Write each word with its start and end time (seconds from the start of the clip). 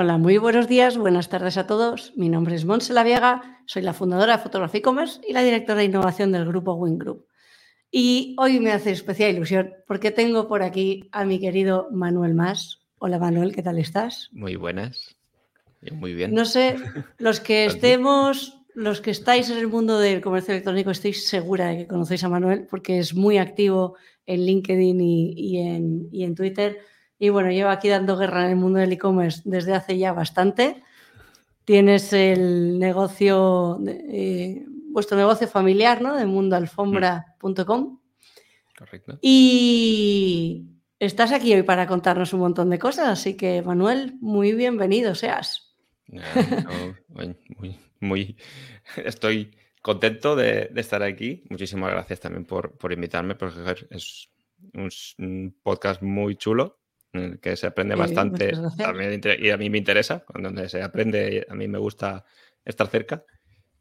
Hola, 0.00 0.16
muy 0.16 0.38
buenos 0.38 0.68
días, 0.68 0.96
buenas 0.96 1.28
tardes 1.28 1.56
a 1.56 1.66
todos. 1.66 2.12
Mi 2.14 2.28
nombre 2.28 2.54
es 2.54 2.64
Monse 2.64 2.92
Laviaga, 2.92 3.64
soy 3.66 3.82
la 3.82 3.92
fundadora 3.92 4.36
de 4.36 4.42
Fotografía 4.44 4.80
Commerce 4.80 5.20
y 5.26 5.32
la 5.32 5.42
directora 5.42 5.80
de 5.80 5.86
innovación 5.86 6.30
del 6.30 6.46
grupo 6.46 6.74
Wing 6.74 6.98
Group. 6.98 7.26
Y 7.90 8.36
hoy 8.38 8.60
me 8.60 8.70
hace 8.70 8.92
especial 8.92 9.34
ilusión 9.34 9.74
porque 9.88 10.12
tengo 10.12 10.46
por 10.46 10.62
aquí 10.62 11.08
a 11.10 11.24
mi 11.24 11.40
querido 11.40 11.88
Manuel 11.90 12.34
Más. 12.34 12.78
Hola 12.98 13.18
Manuel, 13.18 13.52
¿qué 13.52 13.60
tal 13.60 13.76
estás? 13.80 14.28
Muy 14.30 14.54
buenas. 14.54 15.16
Muy 15.90 16.14
bien. 16.14 16.32
No 16.32 16.44
sé, 16.44 16.76
los 17.18 17.40
que 17.40 17.64
estemos, 17.66 18.56
los 18.76 19.00
que 19.00 19.10
estáis 19.10 19.50
en 19.50 19.58
el 19.58 19.66
mundo 19.66 19.98
del 19.98 20.20
comercio 20.20 20.54
electrónico, 20.54 20.92
estoy 20.92 21.12
segura 21.12 21.70
de 21.70 21.78
que 21.78 21.86
conocéis 21.88 22.22
a 22.22 22.28
Manuel 22.28 22.68
porque 22.70 23.00
es 23.00 23.16
muy 23.16 23.38
activo 23.38 23.96
en 24.26 24.46
LinkedIn 24.46 25.00
y, 25.00 25.58
en, 25.58 26.08
y 26.12 26.22
en 26.22 26.36
Twitter 26.36 26.78
y 27.18 27.30
bueno, 27.30 27.50
llevo 27.50 27.70
aquí 27.70 27.88
dando 27.88 28.16
guerra 28.16 28.44
en 28.44 28.50
el 28.50 28.56
mundo 28.56 28.78
del 28.78 28.92
e-commerce 28.92 29.42
desde 29.44 29.74
hace 29.74 29.98
ya 29.98 30.12
bastante. 30.12 30.84
Tienes 31.64 32.12
el 32.12 32.78
negocio, 32.78 33.80
eh, 33.86 34.64
vuestro 34.90 35.16
negocio 35.16 35.48
familiar, 35.48 36.00
¿no? 36.00 36.16
De 36.16 36.26
mundoalfombra.com. 36.26 37.98
Correcto. 38.78 39.18
Y 39.20 40.66
estás 41.00 41.32
aquí 41.32 41.52
hoy 41.54 41.64
para 41.64 41.88
contarnos 41.88 42.32
un 42.32 42.40
montón 42.40 42.70
de 42.70 42.78
cosas, 42.78 43.08
así 43.08 43.36
que 43.36 43.62
Manuel, 43.62 44.14
muy 44.20 44.52
bienvenido 44.52 45.16
seas. 45.16 45.76
muy, 47.08 47.78
muy, 48.00 48.36
estoy 48.96 49.56
contento 49.82 50.36
de, 50.36 50.70
estar 50.76 51.02
aquí. 51.02 51.42
Muchísimas 51.50 51.90
gracias 51.90 52.20
también 52.20 52.44
por, 52.44 52.78
por 52.78 52.92
invitarme, 52.92 53.34
porque 53.34 53.86
es 53.90 54.30
un 54.72 55.54
podcast 55.62 56.00
muy 56.00 56.36
chulo 56.36 56.77
que 57.40 57.56
se 57.56 57.66
aprende 57.66 57.94
bastante 57.94 58.52
y 59.40 59.50
a 59.50 59.56
mí 59.56 59.70
me 59.70 59.78
interesa, 59.78 60.24
donde 60.34 60.68
se 60.68 60.82
aprende, 60.82 61.46
a 61.48 61.54
mí 61.54 61.66
me 61.68 61.78
gusta 61.78 62.24
estar 62.64 62.86
cerca. 62.88 63.24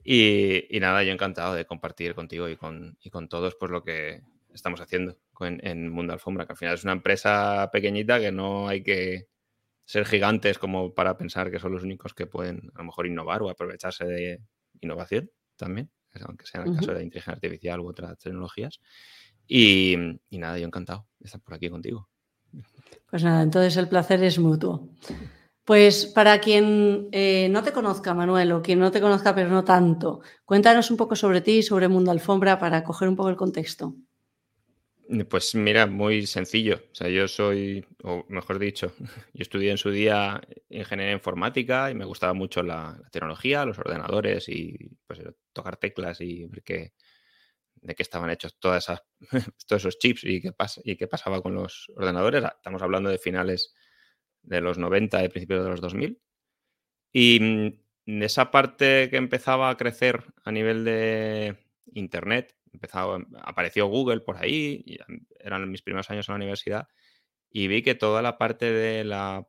Y, 0.04 0.80
nada, 0.80 1.04
yo 1.04 1.12
encantado 1.12 1.54
de 1.54 1.66
compartir 1.66 2.16
contigo 2.16 2.48
y 2.48 2.56
con, 2.56 2.98
y 3.02 3.10
con 3.10 3.28
todos 3.28 3.56
pues 3.60 3.72
lo 3.72 3.84
que 3.84 4.22
estamos 4.54 4.80
haciendo 4.80 5.18
en, 5.42 5.90
Mundo 5.90 6.14
Alfombra, 6.14 6.46
que 6.46 6.54
al 6.54 6.58
final 6.58 6.76
es 6.76 6.84
una 6.84 6.94
empresa 6.94 7.70
pequeñita 7.72 8.20
que 8.20 8.32
no 8.32 8.70
hay 8.70 8.82
que 8.84 9.28
ser 9.84 10.06
gigantes 10.06 10.58
como 10.58 10.94
para 10.94 11.18
pensar 11.18 11.52
que 11.52 11.60
son 11.60 11.74
los 11.74 11.84
únicos 11.84 12.14
que 12.14 12.26
pueden 12.26 12.72
a 12.76 12.80
lo 12.80 12.86
mejor 12.86 13.08
innovar 13.08 13.42
o 13.42 13.50
aprovecharse 13.50 14.06
de 14.06 14.42
innovación 14.82 15.30
también, 15.58 15.92
aunque 16.22 16.46
sea 16.46 16.62
en 16.62 16.70
el 16.70 16.76
caso 16.78 16.94
de 16.94 17.04
inteligencia 17.04 17.34
artificial 17.34 17.80
u 17.82 17.88
otras 17.88 18.18
tecnologías. 18.18 18.80
Y, 19.46 19.96
y 20.30 20.38
nada, 20.38 20.58
yo 20.58 20.66
encantado 20.66 21.08
de 21.20 21.26
estar 21.26 21.42
por 21.42 21.54
aquí 21.54 21.70
contigo. 21.70 22.10
Pues 23.10 23.24
nada, 23.24 23.42
entonces 23.42 23.78
el 23.78 23.88
placer 23.88 24.24
es 24.24 24.40
mutuo. 24.40 24.90
Pues 25.64 26.06
para 26.06 26.40
quien 26.40 27.10
eh, 27.12 27.50
no 27.50 27.62
te 27.62 27.74
conozca, 27.74 28.14
Manuel, 28.14 28.52
o 28.54 28.62
quien 28.62 28.80
no 28.80 28.92
te 28.92 29.02
conozca 29.02 29.36
pero 29.36 29.50
no 29.50 29.64
tanto, 29.64 30.22
cuéntanos 30.46 30.92
un 30.92 30.98
poco 30.98 31.16
sobre 31.16 31.42
ti, 31.42 31.62
sobre 31.62 31.90
Mundo 31.90 32.12
Alfombra, 32.12 32.58
para 32.58 32.84
coger 32.84 33.10
un 33.10 33.16
poco 33.16 33.30
el 33.30 33.36
contexto. 33.36 33.94
Pues 35.30 35.56
mira, 35.56 35.88
muy 35.88 36.26
sencillo. 36.26 36.82
O 36.92 36.96
sea, 36.96 37.10
yo 37.10 37.28
soy, 37.28 37.86
o 38.04 38.26
mejor 38.28 38.60
dicho, 38.60 38.94
yo 39.34 39.42
estudié 39.42 39.72
en 39.72 39.78
su 39.78 39.90
día 39.90 40.42
ingeniería 40.70 41.14
informática 41.14 41.90
y 41.90 41.96
me 41.96 42.06
gustaba 42.06 42.34
mucho 42.34 42.62
la, 42.62 43.02
tecnología, 43.12 43.66
los 43.66 43.80
ordenadores 43.80 44.50
y 44.50 44.98
pues 45.06 45.22
tocar 45.54 45.78
teclas 45.78 46.20
y 46.20 46.46
ver 46.46 46.64
qué, 46.64 46.94
de 47.88 47.96
qué 47.96 48.04
estaban 48.04 48.30
hechos 48.30 48.60
todas 48.60 48.84
esas, 48.84 49.04
todos 49.68 49.82
esos 49.82 49.98
chips 49.98 50.26
y 50.26 50.42
qué, 50.42 50.52
pasa, 50.52 50.82
y 50.84 50.98
qué 50.98 51.08
pasaba 51.08 51.42
con 51.42 51.56
los 51.56 51.90
ordenadores. 51.96 52.44
Ah, 52.44 52.54
estamos 52.58 52.82
hablando 52.82 53.10
de 53.10 53.18
finales 53.18 53.74
de 54.44 54.60
los 54.60 54.78
90 54.78 55.24
y 55.24 55.30
principios 55.30 55.64
de 55.64 55.70
los 55.70 55.80
2000. 55.80 56.22
Y 57.14 57.40
mm, 57.40 58.22
esa 58.24 58.52
parte 58.52 59.10
que 59.10 59.16
empezaba 59.16 59.70
a 59.70 59.78
crecer 59.78 60.26
a 60.44 60.52
nivel 60.52 60.84
de 60.84 61.56
Internet, 61.94 62.58
empezaba, 62.74 63.20
apareció 63.42 63.88
Google 63.88 64.20
por 64.20 64.36
ahí, 64.36 64.84
y 64.86 64.98
eran 65.40 65.72
mis 65.72 65.82
primeros 65.82 66.12
años 66.12 66.28
en 66.28 66.34
la 66.34 66.38
universidad, 66.38 66.88
y 67.50 67.70
vi 67.70 67.82
que 67.84 67.96
toda 67.96 68.22
la 68.22 68.38
parte 68.38 68.72
de 68.72 69.06
la... 69.06 69.48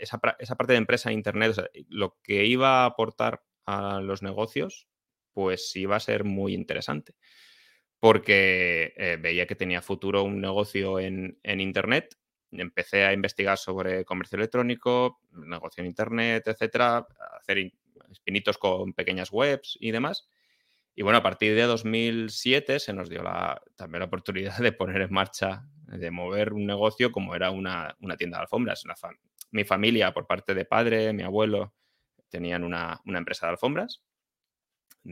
Esa, 0.00 0.18
parte 0.18 0.72
de 0.72 0.78
empresa 0.78 1.12
Internet, 1.12 1.56
lo 1.88 2.18
que 2.22 2.46
iba 2.46 2.82
a 2.82 2.86
aportar 2.86 3.42
a 3.66 4.00
los 4.00 4.22
negocios, 4.22 4.86
pues 5.32 5.74
iba 5.74 5.96
a 5.96 6.00
ser 6.00 6.22
muy 6.24 6.54
interesante 6.54 7.14
porque 8.06 8.94
eh, 8.96 9.18
veía 9.20 9.48
que 9.48 9.56
tenía 9.56 9.82
futuro 9.82 10.22
un 10.22 10.40
negocio 10.40 11.00
en, 11.00 11.40
Internet. 11.42 12.16
Empecé 12.52 13.04
a 13.04 13.12
investigar 13.12 13.58
sobre 13.58 14.04
comercio 14.04 14.36
electrónico, 14.36 15.18
negocio 15.32 15.80
en 15.80 15.88
Internet, 15.88 16.46
etcétera, 16.46 17.04
hacer 17.36 17.72
espinitos 18.12 18.58
con 18.58 18.92
pequeñas 18.92 19.32
webs 19.32 19.76
y 19.80 19.90
demás. 19.90 20.28
Y 20.94 21.02
bueno, 21.02 21.18
a 21.18 21.22
partir 21.24 21.56
de 21.56 21.62
2007 21.62 22.78
se 22.78 22.92
nos 22.92 23.10
dio 23.10 23.24
la, 23.24 23.60
también 23.74 23.98
la 23.98 24.06
oportunidad 24.06 24.56
de 24.60 24.70
poner 24.70 25.00
en 25.02 25.12
marcha, 25.12 25.64
de 25.88 26.12
mover 26.12 26.52
un 26.52 26.64
negocio 26.64 27.10
como 27.10 27.34
era 27.34 27.50
una, 27.50 27.96
tienda 28.16 28.38
de 28.38 28.42
alfombras. 28.42 28.84
mi 29.50 29.64
familia, 29.64 30.14
por 30.14 30.28
parte 30.28 30.54
de 30.54 30.64
padre, 30.64 31.12
mi 31.12 31.24
abuelo, 31.24 31.74
tenían 32.28 32.62
una, 32.62 33.00
una 33.04 33.18
empresa 33.18 33.46
de 33.46 33.50
alfombras 33.54 34.00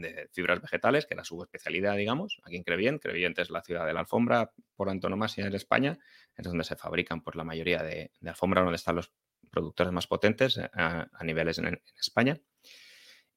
de 0.01 0.29
fibras 0.31 0.61
vegetales, 0.61 1.05
que 1.05 1.13
era 1.13 1.23
su 1.23 1.41
especialidad, 1.41 1.95
digamos, 1.95 2.41
aquí 2.43 2.55
en 2.57 2.63
Crevient. 2.63 3.01
Crevient 3.01 3.37
es 3.39 3.49
la 3.49 3.61
ciudad 3.61 3.85
de 3.85 3.93
la 3.93 4.01
alfombra 4.01 4.51
por 4.75 4.89
antonomasia 4.89 5.45
en 5.45 5.53
España, 5.53 5.97
es 6.35 6.45
donde 6.45 6.63
se 6.63 6.75
fabrican 6.75 7.21
por 7.21 7.35
la 7.35 7.43
mayoría 7.43 7.81
de, 7.83 8.11
de 8.19 8.29
alfombra, 8.29 8.61
donde 8.61 8.75
están 8.75 8.95
los 8.95 9.11
productores 9.55 9.93
más 9.93 10.05
potentes 10.05 10.57
eh, 10.57 10.69
a, 10.73 11.23
niveles 11.23 11.57
en, 11.57 11.81
España. 11.97 12.39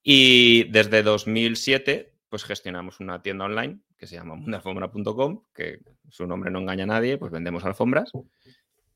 Y 0.03 0.65
desde 0.65 1.03
2007, 1.03 2.15
pues 2.29 2.45
gestionamos 2.45 3.01
una 3.01 3.23
tienda 3.23 3.47
online 3.47 3.81
que 3.97 4.07
se 4.07 4.17
llama 4.17 4.35
mundalfombra.com, 4.35 5.45
que 5.55 5.81
su 6.09 6.27
nombre 6.27 6.51
no 6.51 6.61
engaña 6.61 6.85
a 6.85 6.89
nadie, 6.89 7.19
pues 7.19 7.33
vendemos 7.33 7.65
alfombras. 7.65 8.13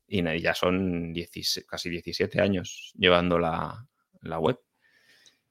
Y 0.05 0.21
ya 0.41 0.53
son 0.53 1.13
casi 1.67 1.89
17 1.89 2.41
años 2.41 2.93
llevando 2.95 3.39
la, 3.39 3.87
la 4.21 4.39
web. 4.39 4.59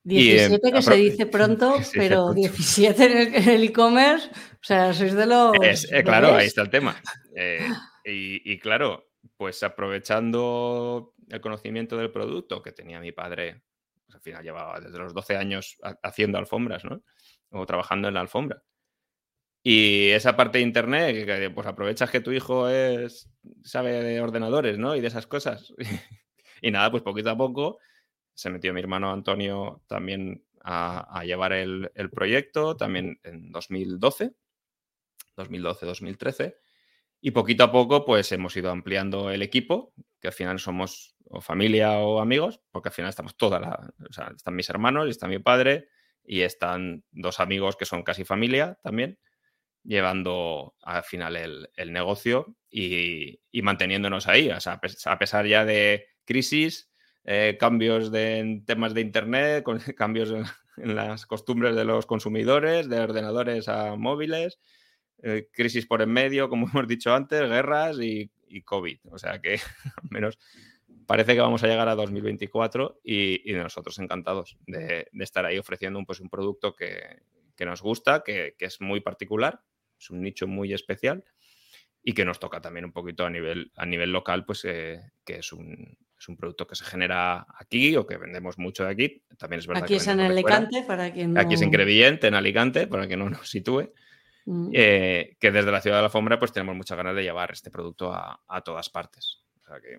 17 0.04 0.68
em, 0.68 0.74
que 0.74 0.82
se 0.82 0.94
dice 0.96 1.26
pronto, 1.26 1.76
pero 1.94 2.32
17 2.32 3.38
en 3.38 3.48
el 3.48 3.64
e-commerce, 3.64 4.28
o 4.30 4.64
sea, 4.64 4.92
sois 4.92 5.14
de 5.14 5.26
los... 5.26 5.54
Eh, 5.92 6.02
claro, 6.02 6.34
ahí 6.34 6.46
está 6.46 6.62
el 6.62 6.70
tema. 6.70 7.00
Eh, 7.36 7.68
y, 8.04 8.58
claro, 8.58 9.10
pues 9.36 9.62
aprovechando 9.62 11.14
el 11.28 11.40
conocimiento 11.40 11.96
del 11.96 12.10
producto 12.10 12.62
que 12.62 12.72
tenía 12.72 13.00
mi 13.00 13.12
padre, 13.12 13.62
pues 14.04 14.16
al 14.16 14.22
final 14.22 14.42
llevaba 14.42 14.80
desde 14.80 14.98
los 14.98 15.14
12 15.14 15.36
años 15.36 15.76
haciendo 16.02 16.38
alfombras, 16.38 16.84
¿no? 16.84 17.02
O 17.50 17.64
trabajando 17.66 18.08
en 18.08 18.14
la 18.14 18.20
alfombra. 18.20 18.62
Y 19.64 20.08
esa 20.10 20.36
parte 20.36 20.58
de 20.58 20.64
internet, 20.64 21.24
que 21.24 21.50
pues 21.50 21.66
aprovechas 21.68 22.10
que 22.10 22.20
tu 22.20 22.32
hijo 22.32 22.68
es, 22.68 23.30
sabe 23.62 24.02
de 24.02 24.20
ordenadores, 24.20 24.78
¿no? 24.78 24.96
Y 24.96 25.00
de 25.00 25.06
esas 25.06 25.28
cosas. 25.28 25.72
y 26.60 26.72
nada, 26.72 26.90
pues 26.90 27.04
poquito 27.04 27.30
a 27.30 27.36
poco 27.36 27.78
se 28.34 28.50
metió 28.50 28.72
mi 28.72 28.80
hermano 28.80 29.12
Antonio 29.12 29.82
también 29.86 30.44
a, 30.64 31.22
llevar 31.24 31.52
el, 31.52 31.90
proyecto, 32.12 32.76
también 32.76 33.18
en 33.24 33.50
2012, 33.50 34.34
2012-2013. 35.36 36.56
Y 37.20 37.30
poquito 37.30 37.64
a 37.64 37.72
poco, 37.72 38.04
pues 38.04 38.32
hemos 38.32 38.56
ido 38.56 38.70
ampliando 38.70 39.30
el 39.30 39.42
equipo, 39.42 39.94
que 40.20 40.28
al 40.28 40.34
final 40.34 40.58
somos 40.58 41.16
o 41.24 41.40
familia 41.40 41.98
o 41.98 42.20
amigos, 42.20 42.60
porque 42.70 42.88
al 42.88 42.94
final 42.94 43.08
estamos 43.08 43.36
toda 43.36 43.60
la. 43.60 43.92
O 44.08 44.12
sea, 44.12 44.32
están 44.36 44.54
mis 44.54 44.68
hermanos 44.68 45.06
y 45.06 45.10
está 45.10 45.28
mi 45.28 45.38
padre, 45.38 45.88
y 46.24 46.42
están 46.42 47.04
dos 47.10 47.40
amigos 47.40 47.76
que 47.76 47.84
son 47.84 48.02
casi 48.02 48.24
familia 48.24 48.78
también, 48.82 49.18
llevando 49.82 50.74
al 50.82 51.02
final 51.04 51.36
el, 51.36 51.92
negocio 51.92 52.56
y, 52.70 53.40
y, 53.50 53.62
manteniéndonos 53.62 54.28
ahí. 54.28 54.50
O 54.50 54.60
sea, 54.60 54.80
a 55.06 55.18
pesar 55.18 55.46
ya 55.46 55.64
de 55.64 56.06
crisis, 56.24 56.91
eh, 57.24 57.56
cambios 57.58 58.10
de, 58.10 58.38
en 58.38 58.64
temas 58.64 58.94
de 58.94 59.00
Internet, 59.00 59.64
cambios 59.96 60.30
en, 60.30 60.44
las 60.94 61.26
costumbres 61.26 61.76
de 61.76 61.84
los 61.84 62.06
consumidores, 62.06 62.88
de 62.88 63.00
ordenadores 63.00 63.68
a 63.68 63.94
móviles, 63.96 64.58
eh, 65.22 65.48
crisis 65.52 65.86
por 65.86 66.02
en 66.02 66.10
medio, 66.10 66.48
como 66.48 66.66
hemos 66.72 66.88
dicho 66.88 67.14
antes, 67.14 67.40
guerras 67.48 67.98
y, 68.00 68.30
COVID. 68.64 68.98
O 69.10 69.18
sea 69.18 69.40
que 69.40 69.54
al 70.02 70.10
menos 70.10 70.38
parece 71.06 71.34
que 71.34 71.40
vamos 71.40 71.62
a 71.62 71.68
llegar 71.68 71.88
a 71.88 71.94
2024 71.94 73.00
y, 73.02 73.40
nosotros 73.54 73.98
encantados 73.98 74.58
de, 74.66 75.08
estar 75.20 75.46
ahí 75.46 75.58
ofreciendo 75.58 75.98
un, 75.98 76.06
pues, 76.06 76.20
un 76.20 76.28
producto 76.28 76.74
que, 76.74 77.22
nos 77.64 77.80
gusta, 77.80 78.24
que, 78.24 78.56
es 78.58 78.80
muy 78.80 79.00
particular, 79.00 79.60
es 79.98 80.10
un 80.10 80.20
nicho 80.20 80.48
muy 80.48 80.72
especial 80.72 81.24
y 82.02 82.12
que 82.12 82.24
nos 82.24 82.40
toca 82.40 82.60
también 82.60 82.84
un 82.84 82.92
poquito 82.92 83.24
a 83.24 83.30
nivel, 83.30 83.70
a 83.76 83.86
nivel 83.86 84.10
local, 84.10 84.44
pues 84.44 84.64
eh, 84.64 85.00
que 85.24 85.36
es 85.36 85.52
un, 85.52 85.96
es 86.22 86.28
un 86.28 86.36
producto 86.36 86.68
que 86.68 86.76
se 86.76 86.84
genera 86.84 87.44
aquí 87.58 87.96
o 87.96 88.06
que 88.06 88.16
vendemos 88.16 88.56
mucho 88.56 88.84
de 88.84 88.90
aquí. 88.90 89.24
También 89.36 89.58
es 89.58 89.66
verdad 89.66 89.82
aquí 89.82 89.96
es 89.96 90.06
en 90.06 90.20
Alicante, 90.20 90.84
para 90.86 91.12
quien 91.12 91.34
no... 91.34 91.40
Aquí 91.40 91.54
es 91.54 91.62
en 91.62 91.70
Crevillente, 91.70 92.28
en 92.28 92.34
Alicante, 92.34 92.86
para 92.86 93.08
que 93.08 93.16
no 93.16 93.28
nos 93.28 93.50
sitúe. 93.50 93.92
Mm. 94.44 94.70
Eh, 94.72 95.36
que 95.40 95.50
desde 95.50 95.72
la 95.72 95.80
ciudad 95.80 95.96
de 95.96 96.02
la 96.02 96.06
alfombra 96.06 96.38
pues 96.38 96.52
tenemos 96.52 96.76
muchas 96.76 96.96
ganas 96.96 97.16
de 97.16 97.22
llevar 97.22 97.50
este 97.50 97.72
producto 97.72 98.12
a, 98.14 98.60
todas 98.64 98.88
partes. 98.88 99.42
O 99.62 99.66
sea 99.66 99.80
que 99.80 99.98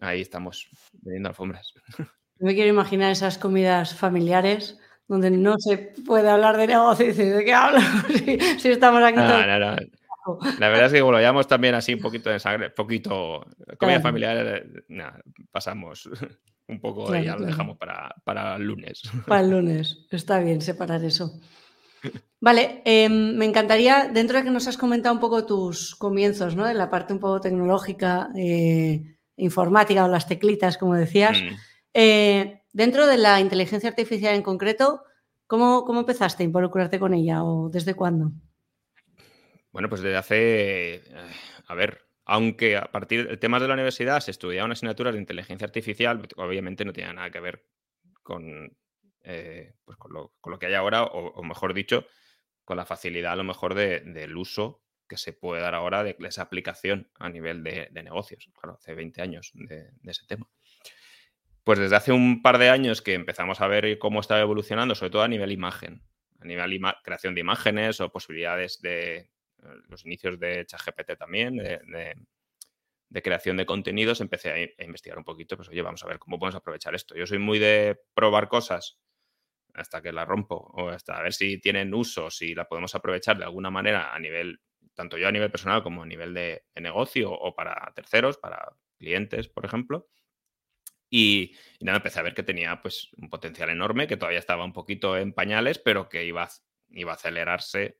ahí 0.00 0.22
estamos 0.22 0.66
vendiendo 0.92 1.28
alfombras. 1.28 1.74
Me 2.38 2.54
quiero 2.54 2.70
imaginar 2.70 3.12
esas 3.12 3.36
comidas 3.36 3.94
familiares 3.94 4.78
donde 5.08 5.30
no 5.30 5.56
se 5.58 5.92
puede 6.06 6.30
hablar 6.30 6.56
de 6.56 6.68
negocios. 6.68 7.16
¿De 7.18 7.44
qué 7.44 7.52
hablo? 7.52 7.80
si, 8.58 8.70
estamos 8.70 9.02
aquí. 9.02 9.90
La 10.58 10.68
verdad 10.68 10.86
es 10.86 10.92
que 10.92 11.00
como 11.00 11.12
lo 11.12 11.20
llamamos 11.20 11.46
también 11.46 11.74
así 11.74 11.94
un 11.94 12.00
poquito 12.00 12.30
de 12.30 12.38
sangre, 12.38 12.70
poquito 12.70 13.46
comida 13.78 14.00
familiar, 14.00 14.64
pasamos 15.50 16.08
un 16.68 16.80
poco 16.80 17.14
y 17.16 17.24
ya 17.24 17.36
lo 17.36 17.46
dejamos 17.46 17.78
para, 17.78 18.14
para, 18.24 18.56
el 18.56 18.64
lunes. 18.64 19.02
Para 19.26 19.40
el 19.40 19.50
lunes, 19.50 20.06
está 20.10 20.38
bien 20.40 20.60
separar 20.60 21.02
eso. 21.04 21.40
Vale, 22.40 22.82
em, 22.84 23.36
me 23.36 23.44
encantaría, 23.44 24.08
dentro 24.12 24.38
de 24.38 24.44
que 24.44 24.50
nos 24.50 24.68
has 24.68 24.76
comentado 24.76 25.14
un 25.14 25.20
poco 25.20 25.44
tus 25.44 25.96
comienzos, 25.96 26.54
¿no? 26.54 26.68
En 26.68 26.78
la 26.78 26.90
parte 26.90 27.12
un 27.12 27.18
poco 27.18 27.40
tecnológica, 27.40 28.28
eh, 28.36 29.16
informática 29.36 30.04
o 30.04 30.08
las 30.08 30.28
teclitas, 30.28 30.78
como 30.78 30.94
decías. 30.94 31.40
Mm. 31.42 31.54
Eh, 31.94 32.62
dentro 32.72 33.06
de 33.06 33.18
la 33.18 33.40
inteligencia 33.40 33.88
artificial 33.88 34.34
en 34.34 34.42
concreto, 34.42 35.02
¿cómo, 35.46 35.84
¿cómo 35.84 36.00
empezaste 36.00 36.42
a 36.42 36.46
involucrarte 36.46 37.00
con 37.00 37.14
ella 37.14 37.42
o 37.42 37.68
desde 37.70 37.94
cuándo? 37.94 38.30
Bueno, 39.72 39.88
pues 39.88 40.00
desde 40.00 40.16
hace, 40.16 40.94
eh, 40.96 41.02
a 41.66 41.74
ver, 41.74 42.06
aunque 42.24 42.76
a 42.76 42.90
partir 42.90 43.26
del 43.26 43.38
tema 43.38 43.58
de 43.58 43.68
la 43.68 43.74
universidad 43.74 44.20
se 44.20 44.30
estudiaban 44.30 44.72
asignaturas 44.72 45.14
de 45.14 45.20
inteligencia 45.20 45.66
artificial, 45.66 46.26
obviamente 46.36 46.84
no 46.84 46.92
tiene 46.92 47.14
nada 47.14 47.30
que 47.30 47.40
ver 47.40 47.66
con, 48.22 48.76
eh, 49.22 49.74
pues 49.84 49.96
con, 49.98 50.12
lo, 50.12 50.58
que 50.58 50.66
hay 50.66 50.74
ahora, 50.74 51.04
o, 51.04 51.42
mejor 51.42 51.74
dicho, 51.74 52.06
con 52.64 52.76
la 52.76 52.86
facilidad 52.86 53.32
a 53.32 53.36
lo 53.36 53.44
mejor 53.44 53.74
del 53.74 54.36
uso 54.36 54.82
que 55.08 55.16
se 55.16 55.32
puede 55.32 55.62
dar 55.62 55.74
ahora 55.74 56.04
de 56.04 56.16
esa 56.20 56.42
aplicación 56.42 57.10
a 57.18 57.30
nivel 57.30 57.64
de, 57.64 57.88
negocios. 58.02 58.50
Claro, 58.60 58.76
hace 58.76 58.94
20 58.94 59.22
años 59.22 59.50
de, 59.54 59.90
ese 60.04 60.26
tema. 60.26 60.48
Pues 61.64 61.78
desde 61.78 61.96
hace 61.96 62.12
un 62.12 62.42
par 62.42 62.58
de 62.58 62.68
años 62.68 63.00
que 63.00 63.14
empezamos 63.14 63.60
a 63.60 63.68
ver 63.68 63.98
cómo 63.98 64.20
estaba 64.20 64.40
evolucionando, 64.40 64.94
sobre 64.94 65.10
todo 65.10 65.22
a 65.22 65.28
nivel 65.28 65.50
imagen, 65.50 66.02
a 66.40 66.44
nivel 66.44 66.80
creación 67.02 67.34
de 67.34 67.40
imágenes 67.40 68.00
o 68.00 68.12
posibilidades 68.12 68.80
de 68.82 69.30
los 69.88 70.04
inicios 70.04 70.38
de 70.38 70.64
ChatGPT 70.66 71.16
también, 71.18 71.56
de, 71.56 73.22
creación 73.22 73.56
de 73.56 73.66
contenidos, 73.66 74.20
empecé 74.20 74.72
a, 74.78 74.84
investigar 74.84 75.18
un 75.18 75.24
poquito, 75.24 75.56
pues 75.56 75.68
oye, 75.68 75.82
vamos 75.82 76.04
a 76.04 76.08
ver 76.08 76.18
cómo 76.18 76.38
podemos 76.38 76.56
aprovechar 76.56 76.94
esto. 76.94 77.14
Yo 77.14 77.26
soy 77.26 77.38
muy 77.38 77.58
de 77.58 78.00
probar 78.14 78.48
cosas 78.48 78.98
hasta 79.74 80.02
que 80.02 80.12
la 80.12 80.24
rompo 80.24 80.56
o 80.56 80.88
hasta 80.88 81.20
ver 81.22 81.32
si 81.32 81.58
tienen 81.60 81.94
uso, 81.94 82.30
si 82.30 82.54
la 82.54 82.66
podemos 82.66 82.94
aprovechar 82.94 83.38
de 83.38 83.44
alguna 83.44 83.70
manera 83.70 84.14
a 84.14 84.18
nivel, 84.18 84.60
tanto 84.94 85.16
yo 85.18 85.28
a 85.28 85.32
nivel 85.32 85.50
personal 85.50 85.82
como 85.82 86.02
a 86.02 86.06
nivel 86.06 86.34
de, 86.34 86.64
negocio 86.76 87.30
o 87.32 87.54
para 87.54 87.92
terceros, 87.94 88.38
para 88.38 88.76
clientes, 88.98 89.48
por 89.48 89.64
ejemplo. 89.64 90.08
Y, 91.10 91.56
nada, 91.80 91.98
empecé 91.98 92.20
a 92.20 92.22
ver 92.22 92.34
que 92.34 92.42
tenía 92.42 92.82
pues 92.82 93.08
un 93.16 93.30
potencial 93.30 93.70
enorme, 93.70 94.06
que 94.06 94.18
todavía 94.18 94.40
estaba 94.40 94.64
un 94.64 94.74
poquito 94.74 95.16
en 95.16 95.32
pañales, 95.32 95.78
pero 95.78 96.08
que 96.08 96.24
iba, 96.26 96.48
iba 96.90 97.12
a 97.12 97.14
acelerarse 97.14 97.98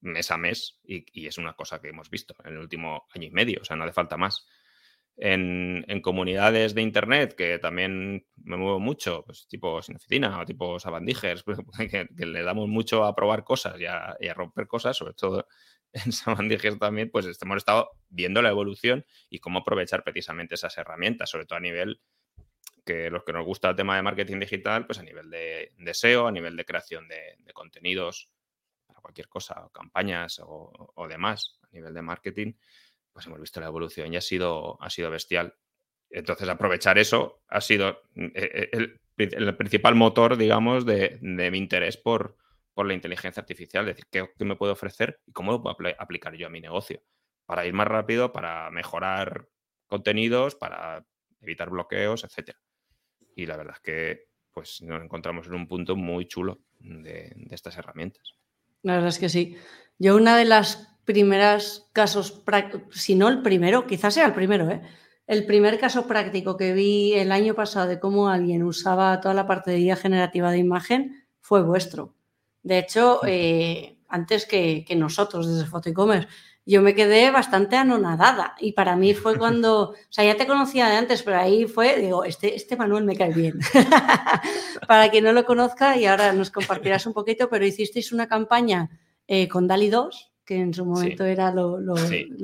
mes 0.00 0.30
a 0.30 0.36
mes 0.36 0.78
y, 0.84 1.26
es 1.26 1.38
una 1.38 1.54
cosa 1.54 1.80
que 1.80 1.88
hemos 1.88 2.10
visto 2.10 2.34
en 2.44 2.52
el 2.54 2.58
último 2.58 3.06
año 3.14 3.26
y 3.28 3.30
medio, 3.30 3.60
o 3.62 3.64
sea, 3.64 3.76
no 3.76 3.84
hace 3.84 3.92
falta 3.92 4.16
más. 4.16 4.46
En, 5.16 5.84
comunidades 6.02 6.74
de 6.74 6.82
internet 6.82 7.34
que 7.34 7.58
también 7.58 8.24
me 8.36 8.56
muevo 8.56 8.78
mucho, 8.78 9.24
pues 9.24 9.48
tipo 9.48 9.82
sin 9.82 9.96
oficina 9.96 10.40
o 10.40 10.44
tipo 10.44 10.78
sabandijers, 10.78 11.44
que, 11.90 12.08
que, 12.16 12.26
le 12.26 12.42
damos 12.42 12.68
mucho 12.68 13.04
a 13.04 13.14
probar 13.16 13.42
cosas 13.42 13.80
y 13.80 13.86
a, 13.86 14.16
romper 14.34 14.68
cosas, 14.68 14.96
sobre 14.96 15.14
todo 15.14 15.48
en 15.92 16.12
sabandijers 16.12 16.78
también, 16.78 17.10
pues 17.10 17.26
hemos 17.42 17.56
estado 17.56 17.90
viendo 18.08 18.42
la 18.42 18.50
evolución 18.50 19.04
y 19.28 19.40
cómo 19.40 19.60
aprovechar 19.60 20.04
precisamente 20.04 20.54
esas 20.54 20.78
herramientas, 20.78 21.30
sobre 21.30 21.46
todo 21.46 21.56
a 21.56 21.62
nivel 21.62 22.00
que 22.86 23.10
los 23.10 23.24
que 23.24 23.32
nos 23.32 23.44
gusta 23.44 23.70
el 23.70 23.76
tema 23.76 23.96
de 23.96 24.02
marketing 24.02 24.38
digital, 24.38 24.86
pues 24.86 24.98
a 24.98 25.02
nivel 25.02 25.28
de, 25.28 25.72
SEO, 25.92 26.28
a 26.28 26.32
nivel 26.32 26.56
de 26.56 26.64
creación 26.64 27.08
de, 27.08 27.34
de 27.38 27.52
contenidos 27.52 28.30
cualquier 29.00 29.28
cosa, 29.28 29.68
campañas 29.72 30.40
o, 30.44 31.06
demás 31.08 31.58
a 31.62 31.68
nivel 31.72 31.94
de 31.94 32.02
marketing, 32.02 32.52
pues 33.12 33.26
hemos 33.26 33.40
visto 33.40 33.60
la 33.60 33.66
evolución 33.66 34.12
y 34.12 34.16
ha 34.16 34.20
sido, 34.20 34.80
ha 34.82 34.90
sido 34.90 35.10
bestial. 35.10 35.54
Entonces, 36.10 36.48
aprovechar 36.48 36.98
eso 36.98 37.42
ha 37.48 37.60
sido 37.60 38.02
mm, 38.14 38.26
e, 38.34 38.70
e, 38.72 38.98
el, 39.16 39.56
principal 39.56 39.94
motor, 39.94 40.36
digamos, 40.36 40.86
de, 40.86 41.18
mi 41.20 41.58
interés 41.58 41.96
por, 41.96 42.36
por, 42.72 42.86
la 42.86 42.94
inteligencia 42.94 43.40
artificial. 43.40 43.88
Es 43.88 43.96
decir, 43.96 44.06
¿qué, 44.10 44.44
me 44.44 44.56
puedo 44.56 44.72
ofrecer 44.72 45.20
y 45.26 45.32
cómo 45.32 45.52
lo 45.52 45.62
puedo 45.62 45.76
aplicar 45.98 46.34
yo 46.34 46.46
a 46.46 46.50
mi 46.50 46.60
negocio? 46.60 47.02
Para 47.44 47.66
ir 47.66 47.72
más 47.72 47.88
rápido, 47.88 48.32
para 48.32 48.70
mejorar 48.70 49.48
contenidos, 49.86 50.54
para 50.54 51.04
evitar 51.40 51.70
bloqueos, 51.70 52.24
etc. 52.24 52.56
Y 53.34 53.46
la 53.46 53.56
verdad 53.56 53.74
es 53.76 53.80
que 53.80 54.28
pues, 54.52 54.82
nos 54.82 55.02
encontramos 55.02 55.46
en 55.46 55.54
un 55.54 55.66
punto 55.66 55.96
muy 55.96 56.26
chulo 56.26 56.60
de 56.78 57.32
estas 57.50 57.76
herramientas. 57.76 58.38
La 58.82 58.94
verdad 58.94 59.08
es 59.08 59.18
que 59.18 59.28
sí. 59.28 59.56
Yo 59.98 60.16
una 60.16 60.36
de 60.36 60.44
las 60.44 60.88
primeras 61.04 61.88
casos, 61.92 62.42
si 62.90 63.14
no 63.14 63.28
el 63.28 63.42
primero, 63.42 63.86
quizás 63.86 64.14
sea 64.14 64.26
el 64.26 64.34
primero, 64.34 64.70
¿eh? 64.70 64.82
el 65.26 65.44
primer 65.46 65.78
caso 65.78 66.06
práctico 66.06 66.56
que 66.56 66.72
vi 66.72 67.14
el 67.14 67.32
año 67.32 67.54
pasado 67.54 67.86
de 67.86 68.00
cómo 68.00 68.28
alguien 68.28 68.62
usaba 68.62 69.20
toda 69.20 69.34
la 69.34 69.46
parte 69.46 69.70
de 69.70 69.78
guía 69.78 69.96
generativa 69.96 70.50
de 70.50 70.58
imagen 70.58 71.26
fue 71.40 71.62
vuestro. 71.62 72.14
De 72.62 72.78
hecho, 72.78 73.20
eh, 73.26 73.98
antes 74.08 74.46
que, 74.46 74.84
que, 74.86 74.96
nosotros 74.96 75.46
desde 75.48 75.68
Fotoecommerce 75.68 76.28
yo 76.68 76.82
me 76.82 76.94
quedé 76.94 77.30
bastante 77.30 77.76
anonadada 77.76 78.54
y 78.60 78.72
para 78.72 78.94
mí 78.94 79.14
fue 79.14 79.38
cuando, 79.38 79.90
o 79.90 79.94
sea, 80.10 80.24
ya 80.24 80.36
te 80.36 80.46
conocía 80.46 80.88
de 80.88 80.96
antes, 80.96 81.22
pero 81.22 81.38
ahí 81.38 81.64
fue, 81.66 81.98
digo, 81.98 82.24
este, 82.24 82.54
este 82.54 82.76
Manuel 82.76 83.04
me 83.04 83.16
cae 83.16 83.32
bien. 83.32 83.58
para 84.86 85.10
quien 85.10 85.24
no 85.24 85.32
lo 85.32 85.46
conozca 85.46 85.96
y 85.96 86.04
ahora 86.04 86.32
nos 86.34 86.50
compartirás 86.50 87.06
un 87.06 87.14
poquito, 87.14 87.48
pero 87.48 87.64
hicisteis 87.64 88.12
una 88.12 88.28
campaña 88.28 88.90
eh, 89.26 89.48
con 89.48 89.66
DALI 89.66 89.88
2, 89.88 90.32
que 90.44 90.56
en 90.56 90.74
su 90.74 90.84
momento 90.84 91.24
era 91.24 91.50
lo, 91.52 91.80
lo, 91.80 91.94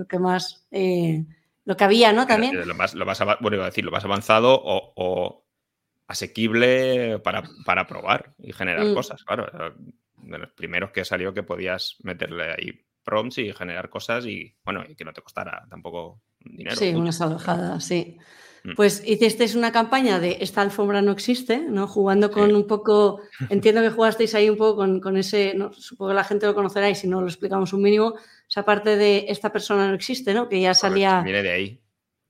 que 0.08 0.18
más, 0.18 0.66
eh, 0.70 1.24
lo 1.66 1.76
que 1.76 1.84
había, 1.84 2.12
¿no? 2.14 2.26
También. 2.26 2.66
Lo 2.66 2.74
más, 2.74 2.94
lo 2.94 3.04
más, 3.04 3.20
bueno, 3.40 3.56
iba 3.56 3.64
a 3.64 3.68
decir, 3.68 3.84
lo 3.84 3.90
más 3.90 4.04
avanzado 4.06 4.58
o, 4.64 5.44
asequible 6.06 7.18
para, 7.18 7.42
para, 7.64 7.86
probar 7.86 8.34
y 8.38 8.52
generar 8.52 8.84
mm. 8.84 8.94
cosas, 8.94 9.24
claro. 9.24 9.74
De 10.16 10.38
los 10.38 10.50
primeros 10.52 10.90
que 10.90 11.04
salió 11.04 11.34
que 11.34 11.42
podías 11.42 11.96
meterle 12.02 12.52
ahí 12.52 12.84
prompts 13.04 13.38
y 13.38 13.52
generar 13.52 13.90
cosas 13.90 14.26
y, 14.26 14.54
bueno, 14.64 14.82
y 14.88 14.96
que 14.96 15.04
no 15.04 15.12
te 15.12 15.22
costara 15.22 15.66
tampoco 15.68 16.22
dinero. 16.40 16.76
Sí, 16.76 16.94
una 16.94 17.12
salvajada, 17.12 17.80
sí. 17.80 18.18
Mm. 18.64 18.74
Pues 18.76 19.02
hicisteis 19.06 19.54
una 19.54 19.72
campaña 19.72 20.18
de 20.18 20.38
esta 20.40 20.62
alfombra 20.62 21.02
no 21.02 21.12
existe, 21.12 21.58
¿no? 21.58 21.86
Jugando 21.86 22.30
con 22.30 22.54
un 22.54 22.66
poco, 22.66 23.20
entiendo 23.50 23.82
que 23.82 23.90
jugasteis 23.90 24.34
ahí 24.34 24.48
un 24.48 24.56
poco 24.56 24.86
con, 25.00 25.16
ese, 25.16 25.52
¿no? 25.54 25.72
supongo 25.72 26.10
que 26.10 26.14
la 26.14 26.24
gente 26.24 26.46
lo 26.46 26.54
conocerá 26.54 26.88
y 26.88 26.94
si 26.94 27.06
no 27.06 27.20
lo 27.20 27.26
explicamos 27.26 27.72
un 27.74 27.82
mínimo, 27.82 28.14
esa 28.48 28.64
parte 28.64 28.96
de 28.96 29.26
esta 29.28 29.52
persona 29.52 29.86
no 29.86 29.94
existe, 29.94 30.32
¿no? 30.32 30.48
Que 30.48 30.60
ya 30.60 30.72
salía... 30.72 31.20
viene 31.20 31.42
de 31.42 31.50
ahí. 31.50 31.80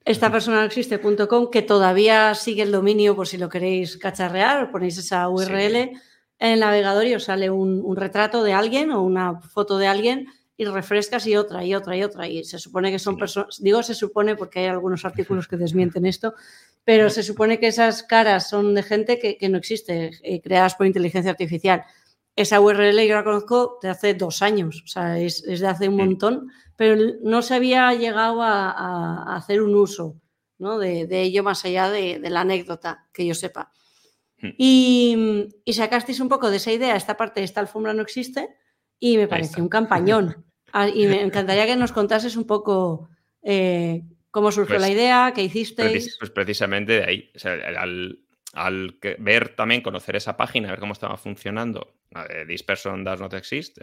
Esta 0.04 0.30
persona 0.32 0.58
no 0.58 0.64
existe.com, 0.64 1.50
que 1.50 1.62
todavía 1.62 2.34
sigue 2.34 2.62
el 2.62 2.72
dominio 2.72 3.14
por 3.14 3.28
si 3.28 3.38
lo 3.38 3.48
queréis 3.48 3.96
cacharrear, 3.96 4.72
ponéis 4.72 4.98
esa 4.98 5.28
URL 5.28 5.76
en 5.76 6.50
el 6.50 6.60
navegador 6.60 7.06
y 7.06 7.14
os 7.14 7.24
sale 7.24 7.48
un, 7.48 7.80
un 7.82 7.96
retrato 7.96 8.42
de 8.42 8.52
alguien 8.52 8.90
o 8.90 9.02
una 9.02 9.40
foto 9.40 9.78
de 9.78 9.86
alguien 9.86 10.26
y 10.56 10.64
refrescas 10.66 11.26
y 11.26 11.36
otra 11.36 11.64
y 11.64 11.74
otra 11.74 11.96
y 11.96 12.02
otra. 12.02 12.28
Y 12.28 12.44
se 12.44 12.58
supone 12.58 12.90
que 12.90 12.98
son 12.98 13.16
personas, 13.16 13.60
digo 13.60 13.82
se 13.82 13.94
supone 13.94 14.36
porque 14.36 14.60
hay 14.60 14.66
algunos 14.66 15.04
artículos 15.04 15.48
que 15.48 15.56
desmienten 15.56 16.06
esto, 16.06 16.34
pero 16.84 17.10
se 17.10 17.22
supone 17.22 17.58
que 17.58 17.68
esas 17.68 18.02
caras 18.02 18.48
son 18.48 18.74
de 18.74 18.82
gente 18.82 19.18
que, 19.18 19.48
no 19.48 19.58
existe, 19.58 20.10
eh, 20.22 20.40
creadas 20.40 20.74
por 20.74 20.86
inteligencia 20.86 21.30
artificial. 21.30 21.84
Esa 22.36 22.60
URL 22.60 23.06
yo 23.06 23.14
la 23.14 23.24
conozco 23.24 23.78
de 23.80 23.88
hace 23.88 24.14
dos 24.14 24.42
años, 24.42 24.82
o 24.84 24.88
sea, 24.88 25.18
es, 25.20 25.42
de 25.42 25.66
hace 25.66 25.88
un 25.88 25.96
montón, 25.96 26.50
pero 26.76 27.00
no 27.22 27.42
se 27.42 27.54
había 27.54 27.94
llegado 27.94 28.42
a, 28.42 29.36
hacer 29.36 29.62
un 29.62 29.76
uso 29.76 30.20
¿no? 30.58 30.78
de, 30.78 31.06
ello 31.22 31.44
más 31.44 31.64
allá 31.64 31.90
de, 31.90 32.18
la 32.18 32.40
anécdota, 32.40 33.06
que 33.12 33.24
yo 33.24 33.34
sepa. 33.34 33.70
Hmm. 34.42 34.50
Y, 34.58 35.48
y 35.64 35.72
sacasteis 35.74 36.18
un 36.18 36.28
poco 36.28 36.50
de 36.50 36.56
esa 36.56 36.72
idea, 36.72 36.96
esta 36.96 37.16
parte 37.16 37.40
de 37.40 37.44
esta 37.44 37.60
alfombra 37.60 37.94
no 37.94 38.02
existe, 38.02 38.56
y 39.04 39.18
me 39.18 39.28
pareció 39.28 39.62
un 39.62 39.68
campañón. 39.68 40.36
Ah, 40.76 40.88
y 40.88 41.06
me 41.06 41.22
encantaría 41.22 41.66
que 41.66 41.76
nos 41.76 41.92
contases 41.92 42.34
un 42.34 42.48
poco 42.48 43.08
eh, 43.42 44.02
cómo 44.32 44.50
surgió 44.50 44.74
la 44.74 44.88
pues 44.88 44.90
idea, 44.90 45.32
qué 45.32 45.44
hicisteis. 45.44 46.16
pues 46.18 46.32
precisamente 46.32 46.94
de 46.94 47.04
ahí, 47.04 47.32
al, 47.76 48.98
ver 49.20 49.54
también, 49.54 49.82
conocer 49.82 50.16
esa 50.16 50.36
página, 50.36 50.70
ver 50.70 50.80
cómo 50.80 50.92
estaba 50.92 51.16
funcionando, 51.16 51.94
This 52.48 52.64
Person 52.64 53.04
Does 53.04 53.20
Not 53.20 53.34
Exist, 53.34 53.78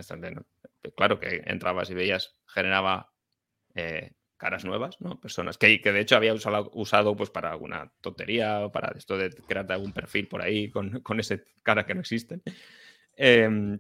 claro 0.98 1.18
que 1.18 1.44
entrabas 1.46 1.90
y 1.90 1.94
veías, 1.94 2.36
generaba 2.46 3.14
eh, 3.74 4.12
caras 4.36 4.66
nuevas, 4.66 5.00
¿no? 5.00 5.18
Personas 5.18 5.58
que, 5.58 5.80
que 5.80 5.94
de 5.94 6.02
hecho 6.02 6.18
había 6.18 6.34
usado, 6.34 6.72
usado, 6.74 7.16
pues 7.16 7.30
para 7.30 7.52
alguna 7.52 7.90
tontería 8.02 8.66
o 8.66 8.72
para 8.74 8.92
esto 8.98 9.18
de 9.18 9.30
crear 9.30 9.72
algún 9.72 9.94
perfil 9.94 10.28
por 10.28 10.42
ahí 10.42 10.70
con, 10.70 11.00
con 11.00 11.22
ese 11.22 11.46
cara 11.64 11.86
que 11.86 11.96
no 11.96 12.02
existen. 12.02 12.44
Em, 13.16 13.80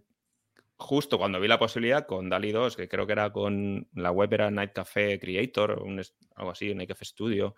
justo 0.82 1.18
cuando 1.18 1.40
vi 1.40 1.48
la 1.48 1.60
posibilidad 1.60 2.06
con 2.06 2.30
DALI 2.30 2.52
2, 2.52 2.76
que 2.76 2.90
creo 2.90 3.06
que 3.06 3.14
era 3.14 3.32
con 3.32 3.88
la 3.94 4.12
web 4.12 4.34
era 4.34 4.52
Night 4.52 4.74
Cafe 4.74 5.20
Creator, 5.20 5.72
o 5.72 5.88
algo 6.36 6.52
así, 6.52 6.74
Night 6.76 6.90
Cafe 6.90 7.06
Studio, 7.06 7.56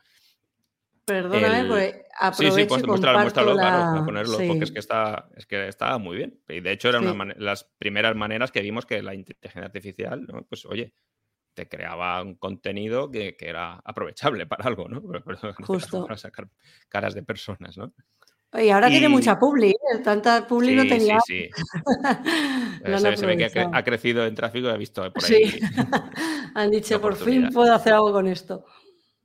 Perdóname, 1.06 1.68
pues 1.68 1.96
aprovecho 2.18 2.56
sí, 2.56 2.62
sí, 2.62 2.68
pues, 2.68 2.88
muéstralo, 2.88 3.20
muéstralo, 3.20 3.54
la... 3.56 3.62
claro, 3.62 4.06
ponerlo, 4.06 4.38
porque 4.48 4.64
es 4.64 4.72
que 4.72 4.80
está, 4.80 5.28
es 5.36 5.46
que 5.46 5.68
estaba 5.68 5.98
muy 5.98 6.16
bien. 6.16 6.40
Y 6.48 6.62
de 6.62 6.72
hecho, 6.72 6.90
eran 6.90 7.06
una 7.06 7.34
las 7.38 7.66
primeras 7.78 8.16
maneras 8.16 8.52
que 8.52 8.62
vimos 8.62 8.86
que 8.86 9.04
la 9.04 9.14
inteligencia 9.14 9.66
artificial, 9.66 10.26
¿no? 10.26 10.44
pues 10.44 10.66
oye, 10.66 10.94
te 11.54 11.68
creaba 11.68 12.22
un 12.22 12.36
contenido 12.36 13.12
que, 13.12 13.36
que 13.36 13.50
era 13.50 13.82
aprovechable 13.84 14.46
para 14.48 14.66
algo, 14.66 14.88
¿no? 14.88 15.02
Justo. 15.66 16.04
Para 16.04 16.18
sacar 16.18 16.48
caras 16.88 17.14
de 17.14 17.24
personas, 17.24 17.78
¿no? 17.78 17.94
Y 18.56 18.70
ahora 18.70 18.88
tiene 18.90 19.10
mucha 19.10 19.40
publi, 19.40 19.72
¿eh? 19.72 20.00
tanta 20.04 20.46
publi 20.48 20.76
no 20.76 20.84
tenía. 20.84 21.20
Sí, 21.22 21.50
sí. 21.56 21.64
se, 23.18 23.26
ve 23.26 23.38
que 23.38 23.68
ha, 23.72 23.84
crecido 23.84 24.26
en 24.26 24.36
tráfico, 24.36 24.70
he 24.70 24.78
visto 24.78 25.12
por 25.12 25.26
ahí. 25.26 25.50
Sí. 25.50 25.60
Han 26.56 26.70
dicho, 26.70 27.02
por 27.02 27.16
fin 27.16 27.50
puedo 27.52 27.74
hacer 27.74 27.94
algo 27.94 28.12
con 28.12 28.28
esto. 28.28 28.66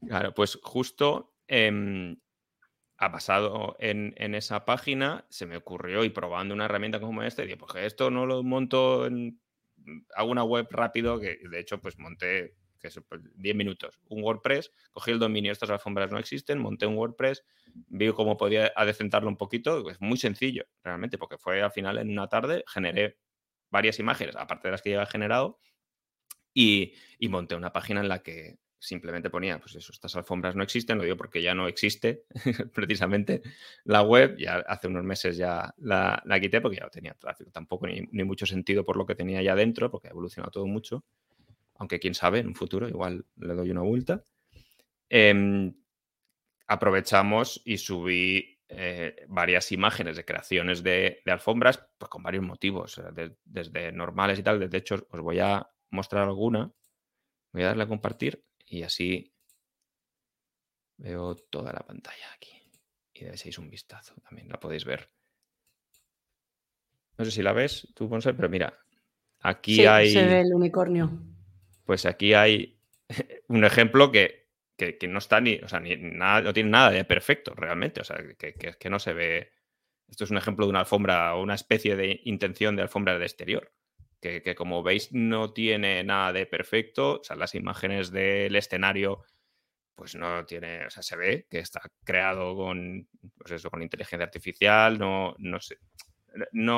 Claro, 0.06 0.32
pues 0.32 0.58
justo 0.62 1.34
em, 1.46 2.16
ha 2.96 3.12
pasado 3.12 3.76
en, 3.80 4.14
esa 4.34 4.64
página, 4.64 5.26
se 5.28 5.44
me 5.44 5.56
ocurrió 5.56 6.04
y 6.04 6.10
probando 6.10 6.54
una 6.54 6.64
herramienta 6.64 7.00
como 7.00 7.22
esta, 7.22 7.42
y 7.42 7.46
dije, 7.46 7.58
pues 7.58 7.74
esto 7.76 8.10
no 8.10 8.24
lo 8.26 8.42
monto 8.42 9.06
en. 9.06 9.40
Hago 10.16 10.30
una 10.30 10.44
web 10.44 10.66
rápido, 10.70 11.18
que 11.18 11.38
de 11.50 11.60
hecho, 11.60 11.80
pues 11.80 11.98
monté 11.98 12.56
que 12.78 12.88
es 12.88 12.94
10 12.94 13.04
pues, 13.08 13.54
minutos, 13.54 13.98
un 14.08 14.22
WordPress, 14.22 14.72
cogí 14.90 15.10
el 15.10 15.18
dominio, 15.18 15.52
estas 15.52 15.70
alfombras 15.70 16.10
no 16.10 16.18
existen, 16.18 16.58
monté 16.58 16.86
un 16.86 16.96
WordPress, 16.96 17.44
vi 17.88 18.12
cómo 18.12 18.36
podía 18.36 18.72
adecentarlo 18.74 19.28
un 19.28 19.36
poquito, 19.36 19.88
es 19.90 20.00
muy 20.00 20.16
sencillo 20.16 20.64
realmente, 20.82 21.18
porque 21.18 21.38
fue 21.38 21.62
al 21.62 21.72
final 21.72 21.98
en 21.98 22.10
una 22.10 22.28
tarde, 22.28 22.64
generé 22.66 23.18
varias 23.70 23.98
imágenes, 23.98 24.36
aparte 24.36 24.68
de 24.68 24.72
las 24.72 24.82
que 24.82 24.90
ya 24.90 24.96
había 24.96 25.06
generado, 25.06 25.58
y, 26.54 26.94
monté 27.28 27.54
una 27.54 27.72
página 27.72 28.00
en 28.00 28.08
la 28.08 28.22
que 28.22 28.58
simplemente 28.80 29.28
ponía, 29.28 29.58
pues 29.58 29.74
eso, 29.74 29.92
estas 29.92 30.14
alfombras 30.16 30.54
no 30.54 30.62
existen, 30.62 30.98
lo 30.98 31.04
digo 31.04 31.16
porque 31.16 31.42
ya 31.42 31.52
no 31.54 31.66
existe 31.66 32.24
precisamente 32.74 33.42
la 33.84 34.02
web, 34.02 34.36
ya 34.38 34.58
hace 34.66 34.86
unos 34.86 35.04
meses 35.04 35.36
ya 35.36 35.74
la, 35.78 36.22
quité 36.40 36.60
porque 36.60 36.78
ya 36.78 36.84
no 36.84 36.90
tenía 36.90 37.14
tráfico, 37.14 37.50
tampoco 37.50 37.86
ni, 37.86 38.02
ni, 38.12 38.24
mucho 38.24 38.46
sentido 38.46 38.84
por 38.84 38.96
lo 38.96 39.04
que 39.04 39.16
tenía 39.16 39.42
ya 39.42 39.54
dentro, 39.56 39.90
porque 39.90 40.08
ha 40.08 40.10
evolucionado 40.10 40.52
todo 40.52 40.66
mucho 40.66 41.04
aunque 41.78 42.00
quién 42.00 42.14
sabe, 42.14 42.40
en 42.40 42.48
un 42.48 42.54
futuro 42.54 42.88
igual 42.88 43.24
le 43.36 43.54
doy 43.54 43.70
una 43.70 43.82
vuelta. 43.82 44.22
Em, 45.08 45.74
aprovechamos 46.66 47.62
y 47.64 47.78
subí 47.78 48.60
eh, 48.68 49.24
varias 49.28 49.72
imágenes 49.72 50.16
de 50.16 50.24
creaciones 50.24 50.82
de, 50.82 51.22
alfombras, 51.26 51.88
pues 51.96 52.10
con 52.10 52.22
varios 52.22 52.44
motivos, 52.44 53.00
desde 53.44 53.92
normales 53.92 54.38
y 54.38 54.42
tal. 54.42 54.68
De 54.68 54.78
hecho, 54.78 55.06
os 55.08 55.20
voy 55.20 55.38
a 55.38 55.66
mostrar 55.90 56.24
alguna. 56.24 56.70
Voy 57.52 57.62
a 57.62 57.68
darle 57.68 57.84
a 57.84 57.88
compartir 57.88 58.44
y 58.66 58.82
así 58.82 59.32
veo 60.98 61.36
toda 61.36 61.72
la 61.72 61.80
pantalla 61.80 62.26
aquí. 62.34 62.50
Y 63.14 63.24
deseis 63.24 63.56
un 63.58 63.70
vistazo, 63.70 64.14
también 64.28 64.48
la 64.48 64.60
podéis 64.60 64.84
ver. 64.84 65.10
No 67.16 67.24
sé 67.24 67.30
si 67.30 67.42
la 67.42 67.52
ves 67.52 67.88
tú, 67.94 68.08
Ponce, 68.08 68.34
pero 68.34 68.48
mira, 68.48 68.78
aquí 69.40 69.86
hay... 69.86 70.12
Se 70.12 70.24
ve 70.24 70.40
el 70.42 70.54
unicornio 70.54 71.37
pues 71.88 72.04
aquí 72.04 72.34
hay 72.34 72.78
un 73.48 73.64
ejemplo 73.64 74.12
que, 74.12 74.50
no 75.08 75.18
está 75.18 75.40
ni, 75.40 75.54
o 75.56 75.68
sea, 75.68 75.80
ni 75.80 75.96
nada, 75.96 76.42
no 76.42 76.52
tiene 76.52 76.68
nada 76.68 76.90
de 76.90 77.02
perfecto 77.06 77.54
realmente, 77.54 78.02
o 78.02 78.04
sea, 78.04 78.18
que, 78.38 78.52
que, 78.52 78.90
no 78.90 78.98
se 78.98 79.14
ve. 79.14 79.52
Esto 80.06 80.24
es 80.24 80.30
un 80.30 80.36
ejemplo 80.36 80.66
de 80.66 80.70
una 80.70 80.80
alfombra 80.80 81.34
o 81.34 81.42
una 81.42 81.54
especie 81.54 81.96
de 81.96 82.20
intención 82.24 82.76
de 82.76 82.82
alfombra 82.82 83.18
de 83.18 83.24
exterior, 83.24 83.72
que, 84.20 84.54
como 84.54 84.82
veis 84.82 85.14
no 85.14 85.54
tiene 85.54 86.04
nada 86.04 86.34
de 86.34 86.44
perfecto, 86.44 87.20
o 87.20 87.24
sea, 87.24 87.36
las 87.36 87.54
imágenes 87.54 88.10
del 88.10 88.54
escenario 88.54 89.24
pues 89.94 90.14
no 90.14 90.44
tiene, 90.44 90.84
o 90.84 90.90
sea, 90.90 91.02
se 91.02 91.16
ve 91.16 91.46
que 91.48 91.60
está 91.60 91.80
creado 92.04 92.54
con, 92.54 93.08
pues 93.38 93.52
eso, 93.52 93.70
con 93.70 93.82
inteligencia 93.82 94.26
artificial, 94.26 94.98
no, 94.98 95.34
no 95.38 95.56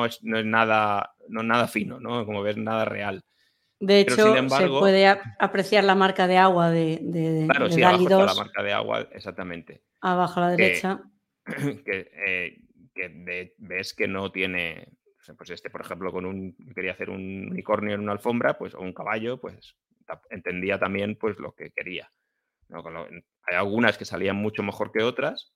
es, 0.07 0.23
no 0.23 0.39
es 0.39 0.47
nada, 0.47 1.17
no 1.29 1.43
nada 1.43 1.67
fino, 1.67 1.99
¿no? 1.99 2.25
Como 2.25 2.43
ves, 2.43 2.57
nada 2.57 2.85
real. 2.85 3.25
De 3.81 4.01
hecho, 4.01 4.35
se 4.35 4.69
puede 4.69 5.07
apreciar 5.39 5.85
la 5.85 5.95
marca 5.95 6.27
de 6.27 6.37
agua 6.37 6.71
de, 6.71 6.99
de 7.03 7.47
Claro, 7.49 7.71
sí, 7.71 7.83
abajo 7.83 8.03
está 8.03 8.25
la 8.25 8.35
marca 8.35 8.63
de 8.63 8.73
agua, 8.73 9.09
exactamente. 9.13 9.83
Abajo 10.03 10.41
a 10.41 10.43
la 10.45 10.51
derecha. 10.51 11.03
Que, 11.85 12.11
eh, 12.95 13.55
ves 13.57 13.95
que 13.95 14.07
no 14.07 14.31
tiene. 14.31 14.89
Pues 15.39 15.51
este, 15.51 15.71
por 15.71 15.81
ejemplo, 15.81 16.13
con 16.13 16.27
un. 16.27 16.55
Quería 16.75 16.93
hacer 16.93 17.09
un 17.09 17.49
unicornio 17.51 17.95
en 17.95 18.01
una 18.01 18.13
alfombra, 18.13 18.59
pues, 18.59 18.75
o 18.75 18.81
un 18.81 18.93
caballo, 18.93 19.41
pues 19.41 19.75
entendía 20.31 20.79
también 20.79 21.17
pues 21.17 21.39
lo 21.39 21.55
que 21.55 21.71
quería. 21.71 22.11
hay 22.69 23.57
algunas 23.57 23.99
que 23.99 24.05
salían 24.05 24.37
mucho 24.37 24.63
mejor 24.63 24.93
que 24.93 25.03
otras, 25.03 25.53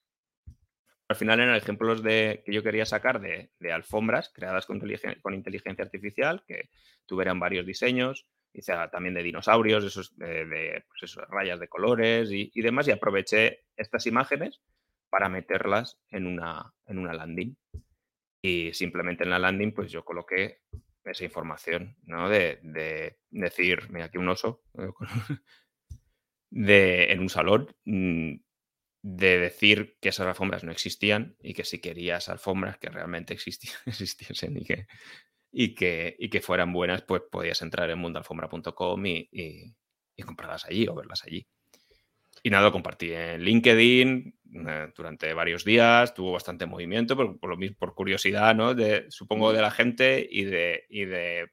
al 1.14 1.18
final 1.18 1.38
eran 1.38 1.54
ejemplos 1.54 2.02
de, 2.02 2.42
que 2.44 2.52
yo 2.52 2.64
quería 2.64 2.85
sacar 2.85 3.21
de, 3.21 3.50
alfombras 3.73 4.33
creadas 4.35 4.66
con, 4.66 4.83
con, 5.23 5.35
inteligencia 5.35 5.85
artificial, 5.85 6.42
que 6.44 6.71
tuvieran 7.06 7.38
varios 7.38 7.64
diseños, 7.64 8.26
también 8.90 9.14
de 9.14 9.23
dinosaurios, 9.23 9.85
esos, 9.85 10.16
de, 10.18 10.85
pues 10.88 11.14
rayas 11.28 11.61
de 11.61 11.68
colores 11.68 12.30
y, 12.33 12.61
demás, 12.61 12.88
y 12.88 12.90
aproveché 12.90 13.64
estas 13.76 14.09
imágenes 14.09 14.61
para 15.09 15.28
meterlas 15.28 16.00
en 16.11 16.26
una, 16.26 16.75
en 16.87 16.99
una 16.99 17.14
landing. 17.14 17.56
Y 18.42 18.75
simplemente 18.75 19.23
en 19.23 19.30
la 19.30 19.38
landing, 19.38 19.73
pues 19.73 19.92
yo 19.92 20.04
coloqué 20.04 20.62
esa 21.04 21.25
información, 21.25 21.97
¿no? 22.02 22.28
De, 22.28 22.59
de 22.62 23.18
decir, 23.30 23.88
mira, 23.90 24.06
aquí 24.06 24.18
un 24.18 24.28
oso, 24.28 24.64
de, 26.50 27.12
en 27.12 27.21
un 27.21 27.28
salón, 27.28 27.68
mm, 27.85 28.35
de 29.07 29.39
decir 29.39 29.99
que 30.01 30.09
esas 30.09 30.27
alfombras 30.27 30.65
no 30.65 30.73
existían 30.73 31.37
y 31.43 31.53
que 31.53 31.65
si 31.65 31.79
querías 31.79 32.31
alfombras 32.31 32.79
que 32.79 32.89
realmente 32.89 33.35
existiesen 33.87 34.57
y 34.57 34.65
que, 34.65 34.87
y, 35.53 35.75
que, 35.75 36.17
y 36.19 36.31
que 36.31 36.41
fueran 36.41 36.73
buenas, 36.73 37.03
pues 37.03 37.21
podías 37.31 37.61
entrar 37.61 37.91
en 37.91 37.99
mundalfombra.com 37.99 39.07
y, 39.07 39.29
y, 39.31 40.23
comprarlas 40.23 40.65
allí 40.65 40.89
o 40.89 40.95
verlas 40.95 41.23
allí. 41.25 41.47
Y 42.43 42.49
nada, 42.49 42.65
lo 42.65 42.73
compartí 42.73 43.13
en 43.13 43.43
LinkedIn 43.43 44.39
eh, 44.69 44.93
durante 44.97 45.35
varios 45.35 45.67
días, 45.67 46.15
tuvo 46.15 46.33
bastante 46.33 46.65
movimiento, 46.65 47.15
por, 47.15 47.39
por, 47.39 47.51
lo 47.51 47.59
mismo, 47.59 47.77
por 47.79 47.95
curiosidad, 47.95 48.55
¿no? 48.55 48.75
De, 48.75 49.05
supongo 49.11 49.53
de 49.53 49.61
la 49.61 49.71
gente 49.71 50.27
y 50.31 50.45
de, 50.45 50.87
y 50.89 51.05
de 51.05 51.51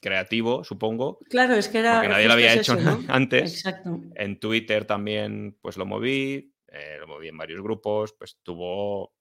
creativo, 0.00 0.64
supongo. 0.64 1.20
Claro, 1.30 1.54
es 1.54 1.68
que 1.68 1.78
era. 1.78 1.94
Porque 1.94 2.08
nadie 2.08 2.26
lo 2.26 2.32
había 2.32 2.54
hecho 2.54 2.76
antes. 3.08 3.54
Exacto. 3.54 4.00
En 4.16 4.40
Twitter 4.40 4.84
también, 4.84 5.56
pues 5.62 5.76
lo 5.76 5.86
moví. 5.86 6.55
Eh, 6.68 6.96
lo 6.98 7.06
moví 7.06 7.28
en 7.28 7.36
varios 7.36 7.62
grupos, 7.62 8.14
pues 8.18 8.38
tuvo 8.42 9.14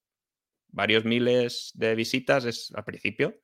varios 0.70 1.06
miles 1.06 1.72
de 1.74 1.96
visitas 1.96 2.72
al 2.74 2.84
principio 2.84 3.40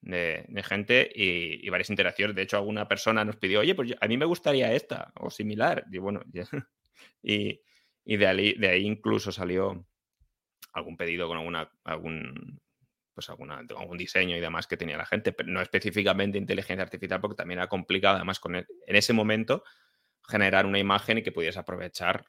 de, 0.00 0.62
gente 0.64 1.10
y, 1.14 1.68
varias 1.68 1.90
interacciones. 1.90 2.36
De 2.36 2.42
hecho, 2.42 2.56
alguna 2.56 2.86
persona 2.86 3.24
nos 3.24 3.36
pidió, 3.36 3.60
oye, 3.60 3.74
pues 3.74 3.94
a 4.00 4.06
mí 4.06 4.16
me 4.16 4.24
gustaría 4.24 4.72
esta 4.72 5.12
o 5.16 5.30
similar. 5.30 5.84
Y 5.90 5.98
bueno, 5.98 6.22
y, 7.22 7.60
de, 8.04 8.26
ahí, 8.26 8.54
de 8.54 8.68
ahí 8.68 8.86
incluso 8.86 9.32
salió 9.32 9.86
algún 10.72 10.96
pedido 10.96 11.26
con 11.28 11.38
alguna, 11.38 11.70
algún, 11.84 12.60
pues 13.14 13.28
alguna, 13.30 13.64
algún 13.76 13.98
diseño 13.98 14.36
y 14.36 14.40
demás 14.40 14.66
que 14.66 14.76
tenía 14.76 14.96
la 14.96 15.06
gente, 15.06 15.32
pero 15.32 15.50
no 15.50 15.60
específicamente 15.60 16.38
inteligencia 16.38 16.82
artificial 16.82 17.20
porque 17.20 17.36
también 17.36 17.58
era 17.58 17.68
complicado 17.68 18.16
además 18.16 18.38
con 18.38 18.54
en 18.54 18.66
ese 18.86 19.12
momento 19.12 19.64
generar 20.28 20.66
una 20.66 20.78
imagen 20.78 21.18
y 21.18 21.22
que 21.22 21.32
pudiese 21.32 21.58
aprovechar 21.58 22.24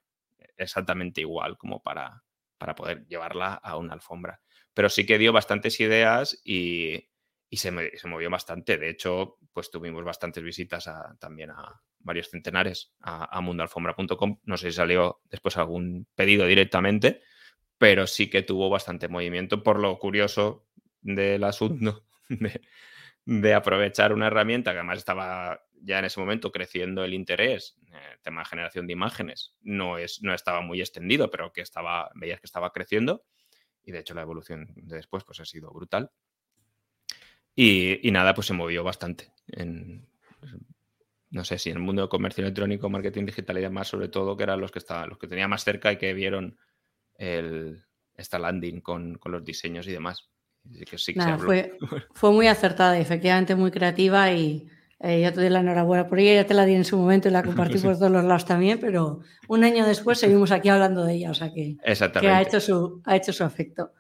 exactamente 0.59 1.21
igual 1.21 1.57
como 1.57 1.81
para, 1.81 2.23
para 2.57 2.75
poder 2.75 3.07
llevarla 3.07 3.53
a 3.53 3.77
una 3.77 3.93
alfombra. 3.93 4.41
Pero 4.73 4.89
sí 4.89 5.05
que 5.05 5.17
dio 5.17 5.33
bastantes 5.33 5.79
ideas 5.79 6.39
y, 6.43 7.09
se, 7.51 7.71
movió 7.71 8.29
bastante. 8.29 8.77
De 8.77 8.89
hecho, 8.89 9.37
pues 9.51 9.71
tuvimos 9.71 10.03
bastantes 10.03 10.43
visitas 10.43 10.89
también 11.19 11.49
a 11.51 11.81
varios 11.99 12.29
centenares 12.29 12.93
a, 13.01 13.41
mundalfombra.com. 13.41 14.39
No 14.43 14.57
sé 14.57 14.71
si 14.71 14.77
salió 14.77 15.21
después 15.25 15.57
algún 15.57 16.07
pedido 16.15 16.45
directamente, 16.45 17.21
pero 17.77 18.05
sí 18.05 18.29
que 18.29 18.43
tuvo 18.43 18.69
bastante 18.69 19.07
movimiento 19.07 19.63
por 19.63 19.79
lo 19.79 19.97
curioso 19.97 20.67
del 21.01 21.43
asunto 21.43 22.05
de 23.25 23.53
aprovechar 23.53 24.13
una 24.13 24.27
herramienta 24.27 24.71
que 24.71 24.79
además 24.79 24.99
estaba 24.99 25.61
ya 25.81 25.99
en 25.99 26.05
ese 26.05 26.19
momento 26.19 26.51
creciendo 26.51 27.03
el 27.03 27.13
interés, 27.13 27.77
el 27.87 28.19
tema 28.21 28.41
de 28.41 28.45
generación 28.45 28.87
de 28.87 28.93
imágenes, 28.93 29.55
no, 29.61 29.97
es, 29.97 30.21
no 30.21 30.33
estaba 30.33 30.61
muy 30.61 30.79
extendido, 30.79 31.29
pero 31.29 31.51
que 31.51 31.61
estaba, 31.61 32.09
veías 32.15 32.39
que 32.39 32.47
estaba 32.47 32.71
creciendo 32.71 33.23
y 33.83 33.91
de 33.91 33.99
hecho 33.99 34.13
la 34.13 34.21
evolución 34.21 34.67
de 34.75 34.97
después 34.97 35.23
pues 35.23 35.39
ha 35.39 35.45
sido 35.45 35.71
brutal. 35.71 36.11
Y, 37.55 38.09
nada, 38.11 38.33
pues 38.33 38.47
se 38.47 38.53
movió 38.53 38.85
bastante. 38.85 39.33
En, 39.47 40.07
no 41.29 41.43
sé 41.43 41.57
si 41.57 41.69
en 41.69 41.77
el 41.77 41.83
mundo 41.83 42.03
de 42.03 42.07
comercio 42.07 42.41
electrónico, 42.41 42.89
marketing 42.89 43.25
digital 43.25 43.57
y 43.57 43.61
demás, 43.61 43.89
sobre 43.89 44.07
todo, 44.07 44.37
que 44.37 44.43
eran 44.43 44.61
los 44.61 44.71
que 44.71 44.79
estaban, 44.79 45.09
los 45.09 45.17
que 45.17 45.27
tenía 45.27 45.47
más 45.49 45.65
cerca 45.65 45.91
y 45.91 45.97
que 45.97 46.13
vieron 46.13 46.57
el, 47.15 47.83
esta 48.15 48.39
landing 48.39 48.79
con, 48.79 49.15
con 49.15 49.33
los 49.33 49.43
diseños 49.43 49.87
y 49.87 49.91
demás. 49.91 50.29
fue, 51.37 51.77
fue 52.13 52.31
muy 52.31 52.47
acertada 52.47 52.97
y 52.97 53.01
efectivamente 53.01 53.55
muy 53.55 53.71
creativa 53.71 54.31
y, 54.31 54.69
Eh, 55.01 55.21
yo 55.21 55.31
te 55.31 55.39
doy 55.39 55.49
la 55.49 55.61
enhorabuena 55.61 56.07
por 56.07 56.19
ella, 56.19 56.41
ya 56.41 56.45
te 56.45 56.53
la 56.53 56.65
di 56.65 56.75
en 56.75 56.83
su 56.83 56.97
momento 56.97 57.29
y 57.29 57.31
la 57.31 57.43
compartí 57.43 57.77
por 57.79 57.97
todos 57.97 58.11
los 58.11 58.23
lados 58.25 58.45
también, 58.45 58.79
pero 58.79 59.21
un 59.47 59.63
año 59.63 59.85
después 59.85 60.19
seguimos 60.19 60.51
aquí 60.51 60.67
hablando 60.69 61.05
de 61.05 61.13
ella, 61.13 61.31
o 61.31 61.33
sea 61.33 61.53
que, 61.53 61.77
que 62.19 62.29
ha, 62.29 62.41
hecho 62.41 62.59
su, 62.59 63.01
ha 63.05 63.15
hecho 63.15 63.31
su 63.31 63.43
efecto. 63.45 63.93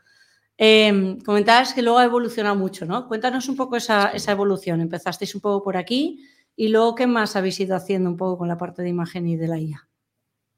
Em, 0.57 1.17
comentabas 1.21 1.73
que 1.73 1.81
luego 1.81 1.99
ha 1.99 2.03
evolucionado 2.03 2.57
mucho, 2.57 2.85
¿no? 2.85 3.07
Cuéntanos 3.07 3.47
un 3.47 3.55
poco 3.55 3.77
esa, 3.77 4.09
esa, 4.09 4.33
evolución. 4.33 4.81
Empezasteis 4.81 5.33
un 5.33 5.39
poco 5.39 5.63
por 5.63 5.77
aquí 5.77 6.25
y 6.53 6.67
luego, 6.67 6.95
¿qué 6.95 7.07
más 7.07 7.37
habéis 7.37 7.61
ido 7.61 7.77
haciendo 7.77 8.09
un 8.09 8.17
poco 8.17 8.39
con 8.39 8.49
la 8.49 8.57
parte 8.57 8.81
de 8.81 8.89
imagen 8.89 9.25
y 9.25 9.37
de 9.37 9.47
la 9.47 9.57
IA? 9.57 9.87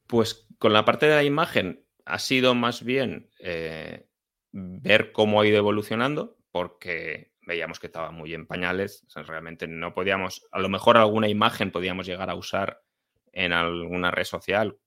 Pues 0.07 0.47
con 0.57 0.73
la 0.73 0.85
parte 0.85 1.05
de 1.05 1.15
la 1.15 1.23
imagen 1.23 1.85
ha 2.05 2.17
sido 2.17 2.55
más 2.55 2.83
bien 2.83 3.29
eh, 3.39 4.07
ver 4.51 5.11
cómo 5.11 5.39
ha 5.39 5.45
ido 5.45 5.57
evolucionando, 5.57 6.35
porque 6.51 7.30
veíamos 7.51 7.79
que 7.79 7.87
estaba 7.87 8.11
muy 8.11 8.33
en 8.33 8.47
pañales. 8.47 9.05
realmente 9.27 9.67
no 9.67 9.93
podíamos, 9.93 10.47
a 10.51 10.59
lo 10.59 10.69
mejor 10.69 10.97
alguna 10.97 11.27
imagen 11.27 11.71
podíamos 11.71 12.07
llegar 12.07 12.29
a 12.29 12.35
usar 12.35 12.81
en 13.33 13.51
alguna 13.51 14.09
red 14.09 14.23
social, 14.23 14.77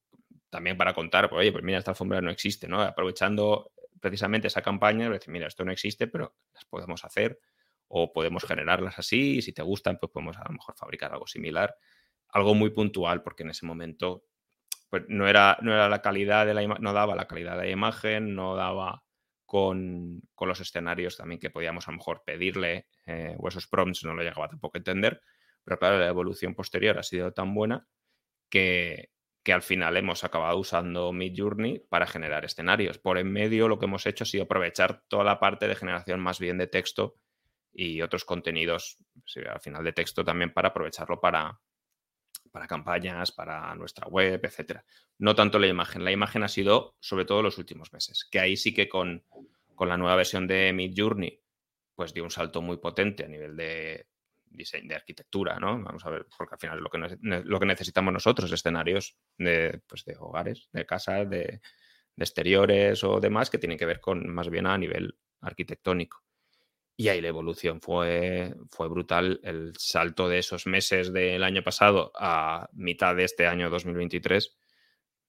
también 0.49 0.76
para 0.76 0.94
contar, 0.94 1.28
pues, 1.28 1.40
oye, 1.40 1.52
pues 1.52 1.62
mira, 1.62 1.78
esta 1.78 1.90
alfombra 1.90 2.21
no 2.21 2.30
existe, 2.30 2.66
¿no? 2.66 2.80
Aprovechando 2.80 3.73
precisamente 4.00 4.49
esa 4.49 4.62
campaña, 4.62 5.11
decir, 5.11 5.30
mira, 5.30 5.47
esto 5.47 5.64
no 5.64 5.73
existe, 5.73 6.06
pero 6.06 6.37
las 6.54 6.64
podemos 6.64 7.04
hacer 7.04 7.38
o 7.88 8.12
podemos 8.12 8.44
generarlas 8.44 8.99
así 8.99 9.37
y 9.38 9.42
si 9.42 9.52
te 9.52 9.62
gustan, 9.62 9.99
pues 9.99 10.11
podemos 10.11 10.37
a 10.38 10.44
lo 10.44 10.52
mejor 10.52 10.75
fabricar 10.76 11.12
algo 11.12 11.26
similar. 11.26 11.76
Algo 12.28 12.54
muy 12.54 12.71
puntual, 12.71 13.23
porque 13.23 13.42
en 13.42 13.50
ese 13.50 13.66
momento 13.66 14.25
pues 14.88 15.04
no 15.09 15.28
era, 15.28 15.59
no 15.61 15.73
era 15.73 15.88
la 15.88 16.00
calidad 16.00 16.47
de 16.47 16.54
la 16.54 16.66
no 16.66 16.92
daba 16.92 17.14
la 17.14 17.26
calidad 17.26 17.59
de 17.59 17.64
la 17.64 17.71
imagen, 17.71 18.35
no 18.35 18.56
daba 18.56 19.03
con, 19.54 20.20
los 20.40 20.61
escenarios 20.61 21.16
también 21.16 21.38
que 21.38 21.49
podíamos 21.49 21.87
a 21.87 21.92
lo 21.92 21.99
mejor 21.99 22.25
pedirle 22.26 22.88
eh, 23.06 23.37
o 23.38 23.46
esos 23.46 23.68
prompts 23.68 24.02
no 24.02 24.12
lo 24.12 24.25
llegaba 24.25 24.49
tampoco 24.49 24.76
a 24.76 24.80
entender, 24.80 25.23
pero 25.62 25.78
claro, 25.78 25.96
la 26.00 26.08
evolución 26.08 26.56
posterior 26.56 26.99
ha 26.99 27.04
sido 27.04 27.32
tan 27.32 27.54
buena 27.54 27.87
que, 28.50 29.12
que 29.44 29.52
al 29.52 29.62
final 29.62 29.96
hemos 29.96 30.25
acabado 30.25 30.58
usando 30.58 31.12
Midjourney 31.12 31.87
para 31.88 32.08
generar 32.08 32.44
escenarios. 32.44 32.99
Por 32.99 33.16
en 33.16 33.30
medio 33.30 33.68
lo 33.68 33.78
que 33.78 33.87
hemos 33.87 34.06
hecho 34.06 34.25
ha 34.25 34.26
sido 34.26 34.42
aprovechar 34.42 35.04
toda 35.06 35.23
la 35.23 35.38
parte 35.38 35.68
de 35.68 35.76
generación 35.76 36.18
más 36.18 36.40
bien 36.40 36.58
de 36.58 36.66
texto 36.66 37.14
y 37.73 38.02
otros 38.02 38.25
contenidos, 38.25 38.99
al 39.49 39.61
final 39.61 39.84
de 39.84 39.92
texto 39.92 40.25
también 40.25 40.52
para 40.52 40.70
aprovecharlo 40.70 41.20
para, 41.20 41.61
para 42.54 42.68
campañas, 42.68 43.32
para 43.32 43.75
nuestra 43.75 44.06
web, 44.06 44.40
etc. 44.44 44.80
No 45.18 45.34
tanto 45.34 45.58
la 45.58 45.66
imagen. 45.66 46.04
La 46.04 46.12
imagen 46.12 46.44
ha 46.44 46.49
sido 46.49 46.94
sobre 47.00 47.25
todo 47.25 47.42
los 47.42 47.58
últimos 47.58 47.92
meses, 47.92 48.28
que 48.30 48.38
ahí 48.38 48.56
sí 48.56 48.73
que 48.73 48.88
con, 48.88 49.25
con 49.75 49.88
la 49.88 49.96
nueva 49.96 50.14
versión 50.14 50.46
de 50.46 50.73
Midjourney 50.73 51.42
pues 51.96 52.14
dio 52.14 52.23
un 52.23 52.30
salto 52.30 52.62
muy 52.62 52.76
potente 52.76 53.25
a 53.25 53.28
nivel 53.28 53.56
de, 53.56 54.06
diseño, 54.44 54.88
de 54.88 54.94
arquitectura, 54.94 55.58
¿no? 55.58 55.82
Vamos 55.82 56.06
a 56.06 56.11
ver, 56.11 56.26
porque 56.38 56.54
al 56.54 56.61
final 56.61 56.78
lo 56.78 56.90
que, 56.90 57.18
lo 57.20 57.58
que 57.58 57.66
necesitamos 57.66 58.12
nosotros, 58.12 58.52
escenarios 58.52 59.16
de, 59.37 59.80
pues 59.88 60.04
de 60.04 60.16
hogares, 60.16 60.68
de 60.73 60.87
casas, 60.87 61.28
de, 61.28 61.61
exteriores 62.16 63.02
o 63.02 63.18
demás, 63.18 63.50
que 63.50 63.58
tienen 63.58 63.78
que 63.78 63.87
ver 63.87 64.00
con 64.00 64.32
más 64.32 64.49
bien 64.49 64.68
a 64.68 64.78
nivel 64.78 65.18
arquitectónico. 65.40 66.23
Y 66.96 67.08
ahí 67.08 67.20
la 67.20 67.28
evolución 67.28 67.80
fue, 67.80 68.54
fue 68.70 68.88
brutal. 68.88 69.40
El 69.42 69.72
salto 69.76 70.28
de 70.28 70.38
esos 70.38 70.66
meses 70.66 71.12
del 71.12 71.42
año 71.42 71.62
pasado 71.62 72.12
a 72.14 72.68
mitad 72.72 73.16
de 73.16 73.24
este 73.24 73.46
año 73.46 73.68
2023, 73.68 74.56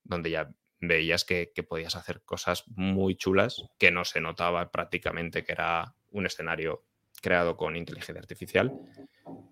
donde 0.03 0.29
ya 0.29 0.51
veías 0.79 1.25
que, 1.25 1.51
podías 1.67 1.95
hacer 1.95 2.21
cosas 2.23 2.63
muy 2.67 3.15
chulas, 3.15 3.63
que 3.77 3.91
no 3.91 4.05
se 4.05 4.21
notaba 4.21 4.71
prácticamente 4.71 5.43
que 5.43 5.53
era 5.53 5.95
un 6.11 6.25
escenario 6.25 6.85
creado 7.21 7.57
con 7.57 7.75
inteligencia 7.75 8.21
artificial. 8.21 8.71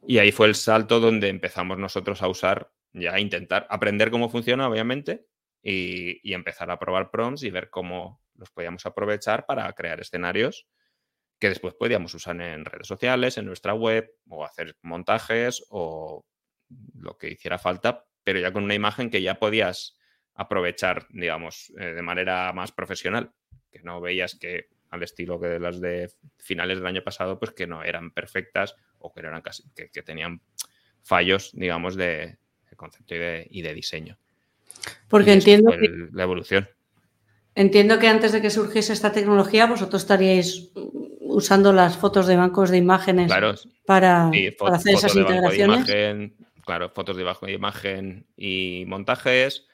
Y 0.08 0.20
ahí 0.20 0.32
fue 0.32 0.48
el 0.48 0.56
salto 0.56 1.00
donde 1.00 1.30
empezamos 1.30 1.78
nosotros 1.78 2.22
a 2.22 2.28
usar, 2.28 2.72
ya 2.92 3.14
a 3.14 3.20
intentar 3.20 3.66
aprender 3.70 4.12
cómo 4.12 4.30
funciona, 4.30 4.68
obviamente, 4.68 5.26
y, 5.64 6.34
empezar 6.34 6.70
a 6.70 6.78
probar 6.78 7.10
prompts 7.10 7.44
y 7.44 7.50
ver 7.50 7.70
cómo 7.70 8.22
los 8.36 8.52
podíamos 8.52 8.86
aprovechar 8.86 9.46
para 9.46 9.72
crear 9.74 10.00
escenarios 10.00 10.68
que 11.44 11.50
después 11.50 11.74
podíamos 11.74 12.14
usar 12.14 12.40
en 12.40 12.64
redes 12.64 12.88
sociales, 12.88 13.38
en 13.38 13.46
nuestra 13.46 13.74
web, 13.74 14.10
o 14.30 14.46
hacer 14.46 14.78
montajes 14.82 15.62
o 15.68 16.26
lo 16.98 17.18
que 17.18 17.32
hiciera 17.32 17.60
falta, 17.60 18.06
pero 18.24 18.40
ya 18.40 18.54
con 18.54 18.64
una 18.64 18.76
imagen 18.76 19.10
que 19.10 19.22
ya 19.22 19.36
podías 19.40 19.98
aprovechar, 20.36 21.06
digamos, 21.10 21.74
eh, 21.78 21.88
de 21.88 22.02
manera 22.02 22.54
más 22.54 22.72
profesional, 22.72 23.34
que 23.70 23.82
no 23.84 24.00
veías 24.00 24.36
que 24.36 24.70
al 24.90 25.04
estilo 25.04 25.38
que 25.38 25.48
de 25.48 25.60
las 25.60 25.82
de 25.82 26.14
finales 26.38 26.78
del 26.78 26.88
año 26.88 27.04
pasado, 27.04 27.38
pues 27.38 27.52
que 27.52 27.68
no 27.68 27.84
eran 27.84 28.12
perfectas 28.12 28.78
o 29.00 29.12
que, 29.12 29.20
eran 29.20 29.42
casi, 29.42 29.64
que, 29.76 30.02
tenían 30.02 30.40
fallos, 31.02 31.52
digamos, 31.52 31.98
de, 31.98 32.38
concepto 32.78 33.16
y 33.16 33.62
de, 33.62 33.74
diseño. 33.74 34.18
Porque 35.10 35.34
entiendo 35.34 35.72
que, 35.72 35.90
la 36.14 36.24
evolución. 36.24 36.70
Entiendo 37.54 38.00
que 38.00 38.08
antes 38.08 38.32
de 38.32 38.42
que 38.42 38.50
surgiese 38.50 38.94
esta 38.94 39.12
tecnología, 39.12 39.66
vosotros 39.66 40.04
estaríais 40.04 40.72
usando 41.34 41.74
las 41.74 41.98
fotos 41.98 42.28
de 42.28 42.36
bancos 42.36 42.70
de 42.70 42.78
imágenes 42.78 43.32
para, 43.86 44.30
hacer 44.30 44.94
esas 44.94 45.16
integraciones. 45.16 45.86
claro, 46.62 46.90
fotos 46.90 47.18
de 47.18 47.24
bajo 47.24 47.46
de 47.46 47.54
imagen 47.54 48.28
y 48.38 48.84
montajes, 48.88 49.68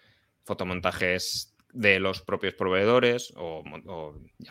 fotomontajes 0.44 1.56
de 1.72 2.00
los 2.00 2.22
propios 2.22 2.56
proveedores 2.56 3.34
o, 3.36 3.64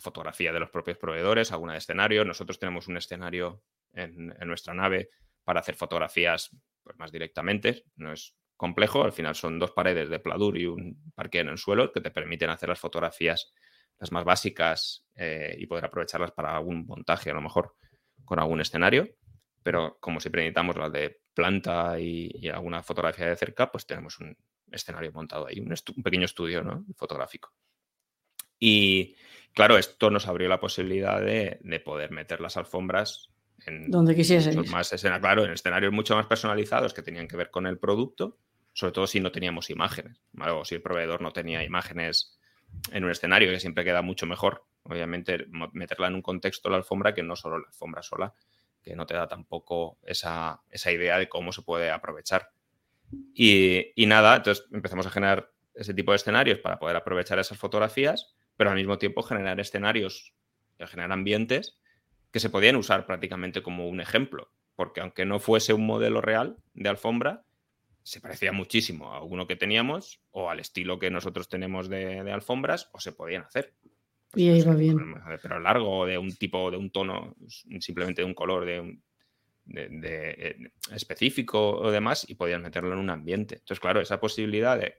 fotografía 0.00 0.52
de 0.52 0.60
los 0.60 0.70
propios 0.70 0.98
proveedores, 0.98 1.50
alguna 1.50 1.72
de 1.72 1.78
escenario. 1.78 2.24
Nosotros 2.24 2.58
tenemos 2.58 2.88
un 2.88 2.96
escenario 2.96 3.62
en, 3.94 4.34
nuestra 4.46 4.74
nave 4.74 5.10
para 5.44 5.60
hacer 5.60 5.74
fotografías 5.74 6.50
pues, 6.84 6.96
más 6.98 7.10
directamente. 7.10 7.84
No 7.96 8.12
es 8.12 8.34
complejo, 8.56 9.02
al 9.02 9.12
final 9.12 9.34
son 9.34 9.58
dos 9.58 9.70
paredes 9.70 10.10
de 10.10 10.18
pladur 10.18 10.58
y 10.58 10.66
un 10.66 11.12
parque 11.14 11.40
en 11.40 11.48
el 11.48 11.58
suelo 11.58 11.90
que 11.90 12.00
te 12.00 12.10
permiten 12.10 12.50
hacer 12.50 12.68
las 12.68 12.80
fotografías 12.80 13.52
las 13.98 14.12
más 14.12 14.24
básicas 14.24 15.06
eh, 15.14 15.56
y 15.58 15.66
poder 15.66 15.84
aprovecharlas 15.84 16.32
para 16.32 16.56
algún 16.56 16.87
montaje, 16.87 17.30
a 17.30 17.34
lo 17.34 17.40
mejor 17.40 17.74
con 18.24 18.38
algún 18.38 18.61
escenario. 18.61 19.08
Pero 19.62 19.98
como 20.00 20.20
siempre 20.20 20.42
necesitamos 20.42 20.76
las 20.76 20.92
de 20.92 21.20
planta 21.34 21.98
y 21.98 22.48
alguna 22.48 22.82
fotografía 22.82 23.26
de 23.26 23.37
cerca, 23.37 23.70
pues 23.70 23.87
tenemos 23.87 24.18
un, 24.20 24.37
escenario 24.72 25.12
montado 25.12 25.46
ahí, 25.46 25.61
un, 25.61 25.74
pequeño 26.02 26.24
estudio 26.24 26.84
fotográfico. 26.96 27.52
Y 28.58 29.14
claro, 29.52 29.78
esto 29.78 30.11
nos 30.11 30.26
abrió 30.26 30.48
la 30.48 30.61
posibilidad 30.61 31.20
de, 31.20 31.61
poder 31.84 32.11
meter 32.11 32.40
las 32.40 32.56
alfombras 32.56 33.28
en 33.66 33.90
donde. 33.90 34.70
Más 34.70 34.92
escena, 34.92 35.20
claro, 35.20 35.44
en 35.44 35.52
escenarios 35.52 35.92
mucho 35.92 36.16
más 36.16 36.26
personalizados 36.26 36.94
que 36.94 37.02
tenían 37.02 37.28
que 37.28 37.37
ver 37.37 37.50
con 37.50 37.66
el 37.66 37.78
producto, 37.78 38.38
sobre 38.72 38.92
todo 38.92 39.06
si 39.06 39.20
no 39.20 39.32
teníamos 39.32 39.70
imágenes, 39.70 40.20
o 40.38 40.64
si 40.64 40.76
el 40.76 40.82
proveedor 40.82 41.20
no 41.22 41.32
tenía 41.32 41.62
imágenes 41.62 42.38
en 42.92 43.04
un 43.04 43.11
escenario, 43.11 43.50
que 43.50 43.61
siempre 43.61 43.85
queda 43.85 44.02
mucho 44.02 44.26
mejor, 44.26 44.64
obviamente, 44.83 45.46
meterla 45.72 46.09
en 46.09 46.14
un 46.14 46.22
contexto 46.22 46.70
la 46.70 46.76
alfombra 46.76 47.14
que 47.14 47.22
no 47.22 47.37
solo 47.37 47.59
la 47.59 47.66
alfombra 47.66 48.02
sola, 48.02 48.35
que 48.83 48.96
no 48.96 49.07
te 49.07 49.14
da 49.14 49.28
tampoco 49.28 49.98
esa, 50.02 50.62
esa 50.70 50.92
idea 50.92 51.18
de 51.18 51.28
cómo 51.28 51.52
se 51.52 51.62
puede 51.62 51.90
aprovechar. 51.90 52.50
Y, 53.35 53.92
nada, 54.07 54.37
entonces 54.37 54.66
empezamos 54.72 55.07
a 55.07 55.11
generar 55.11 55.52
ese 55.74 55.94
tipo 55.94 56.12
de 56.12 56.16
escenarios 56.16 56.59
para 56.59 56.78
poder 56.78 56.96
aprovechar 56.96 57.38
esas 57.38 57.59
fotografías, 57.59 58.35
pero 58.57 58.70
al 58.70 58.76
mismo 58.76 58.98
tiempo 58.98 59.22
generar 59.22 59.61
escenarios, 59.61 60.35
generar 60.78 61.12
ambientes 61.12 61.78
que 62.33 62.40
se 62.40 62.50
podían 62.50 62.76
usar 62.76 63.07
prácticamente 63.07 63.62
como 63.62 63.88
un 63.88 64.00
ejemplo, 64.00 64.50
porque 64.74 65.00
aunque 65.00 65.24
no 65.24 65.38
fuese 65.38 65.72
un 65.72 65.87
modelo 65.87 66.20
real 66.20 66.59
de 66.74 66.88
alfombra, 66.88 67.44
se 68.02 68.20
parecía 68.20 68.52
muchísimo 68.52 69.12
a 69.12 69.22
uno 69.22 69.46
que 69.46 69.56
teníamos 69.56 70.20
o 70.30 70.50
al 70.50 70.61
estilo 70.61 70.98
que 70.98 71.11
nosotros 71.11 71.48
tenemos 71.48 71.88
de, 71.88 72.20
alfombras 72.30 72.88
o 72.92 73.00
se 73.00 73.12
podían 73.12 73.42
hacer. 73.42 73.74
y 74.34 74.48
ahí 74.48 74.62
va 74.62 74.74
bien. 74.74 74.98
Pero 75.42 75.61
largo, 75.61 76.06
de 76.06 76.18
un 76.18 76.34
tipo, 76.34 76.70
de 76.70 76.76
un 76.76 76.90
tono, 76.90 77.37
simplemente 77.80 78.22
de 78.22 78.26
un 78.26 78.34
color, 78.34 78.64
de 78.64 78.80
un, 78.80 79.02
de, 79.64 80.30
eh, 80.38 80.56
específico 80.94 81.78
o 81.78 81.90
demás 81.90 82.24
y 82.28 82.34
podías 82.34 82.61
meterlo 82.61 82.92
en 82.92 82.98
un 82.98 83.11
ambiente. 83.11 83.56
Entonces, 83.56 83.80
claro, 83.80 84.00
esa 84.00 84.20
posibilidad 84.20 84.78
de, 84.78 84.98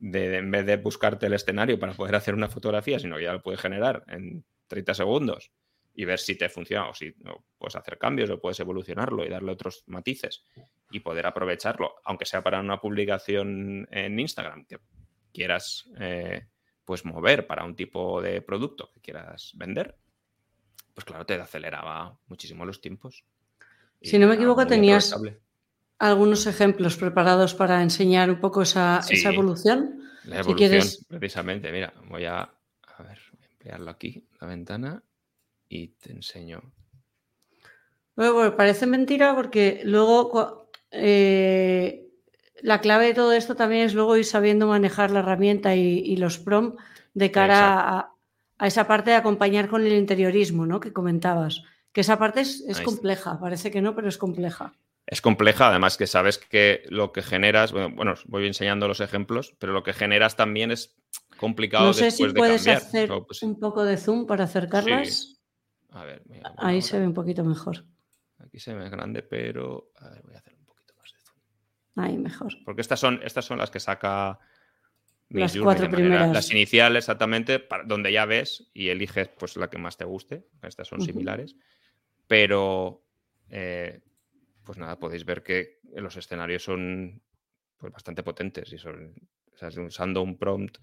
en 0.00 0.50
vez 0.50 0.66
de 0.66 0.76
buscarte 0.76 1.26
el 1.26 1.34
escenario 1.34 1.78
para 1.78 1.94
poder 1.94 2.16
hacer 2.16 2.34
una 2.34 2.48
fotografía, 2.48 2.98
sino 2.98 3.16
que 3.16 3.24
ya 3.24 3.32
lo 3.32 3.42
puedes 3.42 3.60
generar 3.60 4.04
en 4.08 4.44
30 4.68 4.94
segundos 4.94 5.52
y 5.96 6.04
ver 6.04 6.18
si 6.18 6.36
te 6.36 6.50
funciona 6.50 6.90
o 6.90 6.94
si 6.94 7.10
puedes 7.58 7.74
hacer 7.74 7.96
cambios 7.96 8.28
o 8.28 8.38
puedes 8.38 8.60
evolucionarlo 8.60 9.24
y 9.24 9.30
darle 9.30 9.52
otros 9.52 9.82
matices 9.86 10.44
y 10.90 11.00
poder 11.00 11.26
aprovecharlo, 11.26 11.94
aunque 12.04 12.26
sea 12.26 12.42
para 12.42 12.60
una 12.60 12.78
publicación 12.78 13.88
en 13.90 14.20
Instagram 14.20 14.66
que 14.66 14.78
quieras 15.32 15.88
eh, 15.98 16.46
pues 16.84 17.06
mover 17.06 17.46
para 17.46 17.64
un 17.64 17.74
tipo 17.74 18.20
de 18.20 18.42
producto 18.42 18.90
que 18.92 19.00
quieras 19.00 19.52
vender, 19.56 19.96
pues 20.92 21.06
claro, 21.06 21.24
te 21.24 21.34
aceleraba 21.34 22.18
muchísimo 22.26 22.66
los 22.66 22.80
tiempos. 22.82 23.24
Si 24.02 24.18
no 24.18 24.28
me 24.28 24.34
equivoco, 24.34 24.66
tenías 24.66 25.18
algunos 25.98 26.46
ejemplos 26.46 26.98
preparados 26.98 27.54
para 27.54 27.82
enseñar 27.82 28.28
un 28.28 28.38
poco 28.38 28.62
esa, 28.62 29.00
evolución. 29.10 30.02
La 30.24 30.40
evolución, 30.40 30.86
precisamente. 31.08 31.72
Mira, 31.72 31.94
voy 32.08 32.26
a, 32.26 32.40
a 32.40 33.02
ver, 33.02 33.18
ampliarlo 33.50 33.90
aquí, 33.90 34.28
la 34.40 34.46
ventana, 34.46 35.02
y 35.68 35.88
te 35.88 36.12
enseño. 36.12 36.62
Bueno, 38.16 38.56
parece 38.56 38.86
mentira 38.86 39.34
porque 39.34 39.82
luego 39.84 40.70
eh, 40.90 42.06
la 42.62 42.80
clave 42.80 43.06
de 43.06 43.14
todo 43.14 43.32
esto 43.32 43.54
también 43.54 43.82
es 43.82 43.94
luego 43.94 44.16
ir 44.16 44.24
sabiendo 44.24 44.66
manejar 44.66 45.10
la 45.10 45.20
herramienta 45.20 45.74
y, 45.74 46.16
los 46.16 46.38
prom 46.38 46.76
de 47.14 47.30
cara 47.30 48.12
a, 48.58 48.66
esa 48.66 48.86
parte 48.86 49.10
de 49.10 49.16
acompañar 49.16 49.68
con 49.68 49.86
el 49.86 49.92
interiorismo, 49.92 50.66
¿no? 50.66 50.80
Que 50.80 50.92
comentabas. 50.92 51.62
Que 51.92 52.00
esa 52.00 52.18
parte 52.18 52.40
es, 52.40 52.80
compleja, 52.82 53.38
parece 53.38 53.70
que 53.70 53.82
no, 53.82 53.94
pero 53.94 54.08
es 54.08 54.18
compleja. 54.18 54.74
Es 55.06 55.20
compleja, 55.20 55.68
además 55.68 55.96
que 55.96 56.06
sabes 56.06 56.38
que 56.38 56.82
lo 56.88 57.12
que 57.12 57.22
generas, 57.22 57.72
bueno, 57.72 58.14
voy 58.26 58.46
enseñando 58.46 58.88
los 58.88 59.00
ejemplos, 59.00 59.54
pero 59.58 59.72
lo 59.72 59.82
que 59.82 59.92
generas 59.92 60.36
también 60.36 60.72
es 60.72 60.96
complicado. 61.36 61.86
No 61.86 61.92
sé 61.92 62.10
si 62.10 62.26
puedes 62.28 62.66
hacer 62.66 63.10
pues 63.26 63.42
un 63.42 63.60
poco 63.60 63.84
de 63.84 63.98
zoom 63.98 64.26
para 64.26 64.44
acercarlas. 64.44 65.35
A 65.96 66.04
ver, 66.04 66.22
Ahí 66.58 66.82
se 66.82 66.98
ve 66.98 67.06
un 67.06 67.14
poquito 67.14 67.42
mejor. 67.42 67.86
Aquí 68.38 68.58
se 68.60 68.74
ve 68.74 68.90
grande, 68.90 69.22
pero 69.22 69.92
a 69.96 70.10
ver, 70.10 70.22
voy 70.24 70.34
a 70.34 70.38
hacer 70.38 70.54
un 70.54 70.66
poquito 70.66 70.92
más 70.98 71.10
de 71.10 71.18
zoom. 71.20 72.04
Ahí 72.04 72.18
mejor. 72.18 72.52
Porque 72.66 72.82
estas 72.82 73.00
son, 73.00 73.18
estas 73.24 73.46
son 73.46 73.56
las 73.56 73.70
que 73.70 73.80
saca 73.80 74.38
las 75.30 75.56
cuatro 75.56 75.88
primeras. 75.90 76.30
las 76.34 76.50
iniciales 76.50 77.04
exactamente, 77.04 77.66
donde 77.86 78.12
ya 78.12 78.26
ves 78.26 78.70
y 78.74 78.90
eliges 78.90 79.28
pues 79.38 79.56
la 79.56 79.70
que 79.70 79.78
más 79.78 79.96
te 79.96 80.04
guste. 80.04 80.46
Estas 80.60 80.86
son 80.86 81.00
similares. 81.00 81.56
Pero 82.26 83.02
eh, 83.48 84.02
pues 84.64 84.76
nada, 84.76 84.98
podéis 84.98 85.24
ver 85.24 85.42
que 85.42 85.80
los 85.94 86.14
escenarios 86.18 86.62
son 86.62 87.22
pues, 87.78 87.90
bastante 87.90 88.22
potentes 88.22 88.70
y 88.70 88.76
son 88.76 89.14
usando 89.78 90.20
un 90.20 90.36
prompt 90.36 90.76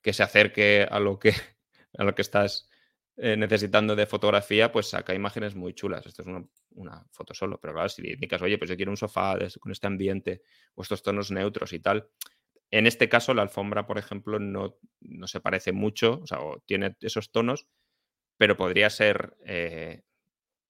que 0.00 0.12
se 0.12 0.22
acerque 0.22 0.86
a 0.88 1.00
lo 1.00 1.18
que, 1.18 1.32
a 1.98 2.04
lo 2.04 2.14
que 2.14 2.22
estás 2.22 2.70
eh, 3.16 3.36
necesitando 3.36 3.94
de 3.94 4.06
fotografía, 4.06 4.72
pues 4.72 4.88
saca 4.88 5.14
imágenes 5.14 5.54
muy 5.54 5.72
chulas. 5.72 6.04
Esto 6.04 6.22
es 6.22 6.28
una, 6.70 7.06
foto 7.12 7.32
solo, 7.32 7.60
pero 7.60 7.74
claro, 7.74 7.88
si 7.88 8.02
indicas, 8.02 8.42
oye, 8.42 8.58
pues 8.58 8.68
yo 8.68 8.76
quiero 8.76 8.90
un 8.90 8.96
sofá 8.96 9.36
con 9.60 9.70
este 9.70 9.86
ambiente 9.86 10.42
o 10.74 10.82
estos 10.82 11.02
tonos 11.02 11.30
neutros 11.30 11.72
y 11.72 11.78
tal. 11.78 12.08
En 12.70 12.88
este 12.88 13.08
caso, 13.08 13.32
la 13.32 13.42
alfombra, 13.42 13.86
por 13.86 13.98
ejemplo, 13.98 14.40
no, 14.40 14.76
se 15.26 15.40
parece 15.40 15.72
mucho, 15.72 16.20
o 16.22 16.26
sea, 16.26 16.38
tiene 16.66 16.96
esos 17.00 17.30
tonos, 17.30 17.68
pero 18.36 18.56
podría 18.56 18.90
ser 18.90 19.36
eh, 19.46 20.02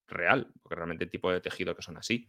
real, 0.09 0.49
porque 0.63 0.77
realmente 0.77 1.05
el 1.05 1.11
tipo 1.11 1.31
de 1.31 1.41
tejido 1.41 1.75
que 1.75 1.83
son 1.83 1.97
así. 1.97 2.29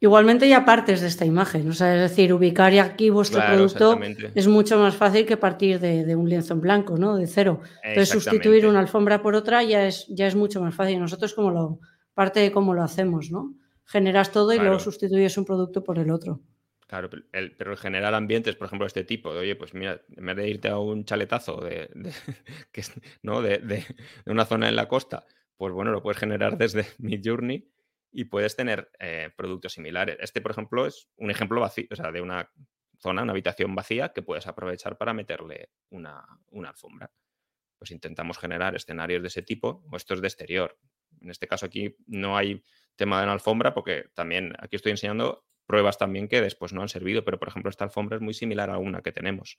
Igualmente 0.00 0.48
ya 0.48 0.64
partes 0.64 1.00
de 1.00 1.08
esta 1.08 1.24
imagen, 1.24 1.68
o 1.68 1.72
sea, 1.72 1.94
es 1.96 2.10
decir, 2.10 2.32
ubicar 2.32 2.72
aquí 2.78 3.10
vuestro 3.10 3.44
producto 3.44 3.98
es 4.34 4.46
mucho 4.46 4.78
más 4.78 4.94
fácil 4.94 5.26
que 5.26 5.36
partir 5.36 5.80
de, 5.80 6.14
un 6.14 6.28
lienzo 6.28 6.54
en 6.54 6.60
blanco, 6.60 6.96
¿no? 6.96 7.16
De 7.16 7.26
cero. 7.26 7.62
Entonces 7.82 8.10
sustituir 8.10 8.66
una 8.66 8.78
alfombra 8.78 9.20
por 9.20 9.34
otra 9.34 9.64
ya 9.64 9.86
es, 9.86 10.06
ya 10.08 10.28
es 10.28 10.36
mucho 10.36 10.60
más 10.60 10.74
fácil. 10.74 11.00
Nosotros 11.00 11.34
como 11.34 11.50
lo, 11.50 11.80
parte 12.14 12.38
de 12.38 12.52
cómo 12.52 12.74
lo 12.74 12.82
hacemos, 12.84 13.32
¿no? 13.32 13.54
Generas 13.86 14.30
todo 14.30 14.52
y 14.52 14.58
luego 14.58 14.78
sustituyes 14.78 15.36
un 15.36 15.44
producto 15.44 15.82
por 15.82 15.98
el 15.98 16.10
otro. 16.10 16.42
Claro, 16.88 17.10
pero 17.10 17.22
el, 17.32 17.76
general 17.76 18.14
ambiente 18.14 18.48
es, 18.50 18.56
por 18.56 18.66
ejemplo, 18.66 18.86
este 18.86 19.04
tipo 19.04 19.34
de, 19.34 19.40
oye, 19.40 19.56
pues 19.56 19.74
mira, 19.74 20.00
en 20.16 20.24
vez 20.24 20.36
de 20.36 20.48
irte 20.48 20.68
a 20.68 20.78
un 20.78 21.04
chaletazo 21.04 21.60
de, 21.60 21.90
¿no? 23.22 23.42
de, 23.42 23.84
una 24.26 24.46
zona 24.46 24.68
en 24.68 24.76
la 24.76 24.88
costa, 24.88 25.26
pues 25.58 25.74
bueno, 25.74 25.90
lo 25.90 26.02
puedes 26.02 26.18
generar 26.18 26.56
desde 26.58 26.86
mi 26.98 27.20
journey 27.22 27.68
y 28.10 28.24
puedes 28.24 28.56
tener 28.56 28.90
eh, 28.98 29.30
productos 29.36 29.74
similares. 29.74 30.16
Este, 30.20 30.40
por 30.40 30.52
ejemplo, 30.52 30.86
es 30.86 31.10
un 31.16 31.30
ejemplo 31.30 31.60
vacío, 31.60 31.86
de 32.12 32.20
una 32.22 32.50
zona, 32.98 33.22
una 33.22 33.32
habitación 33.32 33.74
vacía 33.74 34.12
que 34.12 34.22
puedes 34.22 34.46
aprovechar 34.46 34.96
para 34.96 35.12
meterle 35.12 35.70
una, 35.90 36.24
alfombra. 36.66 37.12
Pues 37.76 37.90
intentamos 37.90 38.38
generar 38.38 38.74
escenarios 38.74 39.22
de 39.22 39.28
ese 39.28 39.42
tipo, 39.42 39.84
o 39.90 39.96
estos 39.96 40.20
de 40.20 40.28
exterior. 40.28 40.78
En 41.20 41.30
este 41.30 41.46
caso 41.46 41.66
aquí 41.66 41.94
no 42.06 42.36
hay 42.36 42.64
tema 42.96 43.18
de 43.18 43.24
una 43.24 43.32
alfombra 43.34 43.74
porque 43.74 44.06
también 44.14 44.54
aquí 44.58 44.76
estoy 44.76 44.92
enseñando 44.92 45.44
pruebas 45.66 45.98
también 45.98 46.28
que 46.28 46.40
después 46.40 46.72
no 46.72 46.82
han 46.82 46.88
servido, 46.88 47.24
pero 47.24 47.38
por 47.38 47.48
ejemplo 47.48 47.70
esta 47.70 47.84
alfombra 47.84 48.16
es 48.16 48.22
muy 48.22 48.34
similar 48.34 48.70
a 48.70 48.78
una 48.78 49.02
que 49.02 49.12
tenemos. 49.12 49.58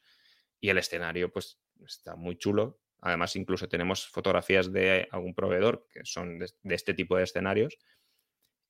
Y 0.59 0.69
el 0.69 0.77
escenario 0.77 1.31
pues 1.31 1.61
está 1.85 2.15
muy 2.15 2.37
chulo. 2.37 2.79
Además 3.01 3.35
incluso 3.35 3.67
tenemos 3.69 4.07
fotografías 4.07 4.71
de 4.71 5.07
algún 5.11 5.33
proveedor 5.33 5.87
que 5.91 6.01
son 6.03 6.39
de 6.39 6.75
este 6.75 6.93
tipo 6.93 7.17
de 7.17 7.23
escenarios 7.23 7.77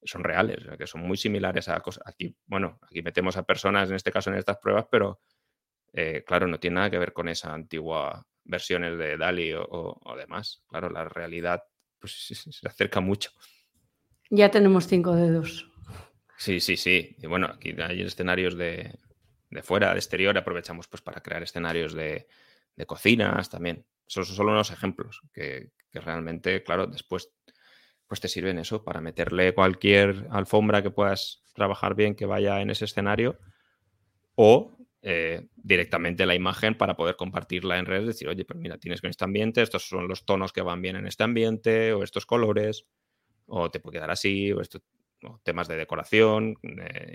son 0.03 0.23
reales, 0.23 0.65
que 0.77 0.87
son 0.87 1.01
muy 1.01 1.17
similares 1.17 1.67
a 1.67 1.79
cosas. 1.81 2.03
Aquí, 2.07 2.35
bueno, 2.45 2.79
aquí 2.83 3.01
metemos 3.01 3.37
a 3.37 3.43
personas, 3.43 3.89
en 3.89 3.95
este 3.95 4.11
caso 4.11 4.29
en 4.29 4.37
estas 4.37 4.57
pruebas, 4.57 4.85
pero 4.89 5.19
eh, 5.93 6.23
claro, 6.25 6.47
no 6.47 6.59
tiene 6.59 6.75
nada 6.75 6.89
que 6.89 6.99
ver 6.99 7.13
con 7.13 7.27
esa 7.27 7.53
antigua 7.53 8.25
versiones 8.43 8.97
de 8.97 9.17
DALI 9.17 9.53
o, 9.55 10.15
demás. 10.17 10.63
Claro, 10.67 10.89
la 10.89 11.03
realidad 11.05 11.63
pues, 11.99 12.13
se 12.49 12.67
acerca 12.67 12.99
mucho. 12.99 13.31
Ya 14.29 14.51
tenemos 14.51 14.87
cinco 14.87 15.15
dedos. 15.15 15.69
Sí, 16.37 16.59
sí, 16.59 16.77
sí. 16.77 17.15
Y 17.19 17.27
bueno, 17.27 17.47
aquí 17.47 17.75
hay 17.81 18.01
escenarios 18.01 18.55
de, 18.55 18.97
fuera, 19.61 19.91
de 19.91 19.99
exterior, 19.99 20.37
aprovechamos 20.37 20.87
pues 20.87 21.01
para 21.01 21.21
crear 21.21 21.43
escenarios 21.43 21.93
de, 21.93 22.27
cocinas 22.87 23.49
también. 23.49 23.85
Esos 24.09 24.27
son 24.27 24.35
solo 24.35 24.51
unos 24.51 24.71
ejemplos 24.71 25.21
que, 25.31 25.71
que 25.89 26.01
realmente, 26.01 26.63
claro, 26.63 26.87
después 26.87 27.31
pues 28.07 28.19
te 28.19 28.27
sirven 28.27 28.57
eso 28.57 28.83
para 28.83 29.01
meterle 29.01 29.53
cualquier 29.53 30.25
alfombra 30.31 30.81
que 30.81 30.89
puedas 30.89 31.43
trabajar 31.53 31.93
bien 31.93 32.15
que 32.15 32.25
vaya 32.25 32.59
en 32.59 32.71
ese 32.71 32.85
escenario 32.85 33.37
o 34.33 34.79
eh, 35.01 35.47
directamente 35.55 36.25
la 36.25 36.33
imagen 36.33 36.75
para 36.75 36.97
poder 36.97 37.15
compartirla 37.15 37.77
en 37.77 37.85
redes, 37.85 38.07
decir, 38.07 38.27
oye, 38.27 38.45
pero 38.45 38.59
mira, 38.59 38.77
tienes 38.77 38.99
con 38.99 39.11
este 39.11 39.23
ambiente, 39.23 39.61
estos 39.61 39.87
son 39.87 40.07
los 40.07 40.25
tonos 40.25 40.51
que 40.51 40.61
van 40.61 40.81
bien 40.81 40.95
en 40.95 41.07
este 41.07 41.23
ambiente 41.23 41.93
o 41.93 42.03
estos 42.03 42.25
colores, 42.25 42.85
o 43.45 43.69
te 43.69 43.79
puede 43.79 43.97
quedar 43.97 44.11
así, 44.11 44.51
o, 44.51 44.61
temas 45.43 45.67
de 45.67 45.75
decoración, 45.75 46.55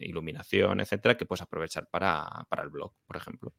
iluminación, 0.01 0.81
etcétera, 0.81 1.17
que 1.17 1.27
puedes 1.27 1.43
aprovechar 1.43 1.89
para, 1.91 2.47
el 2.63 2.69
blog, 2.69 2.93
por 3.07 3.17
ejemplo. 3.17 3.53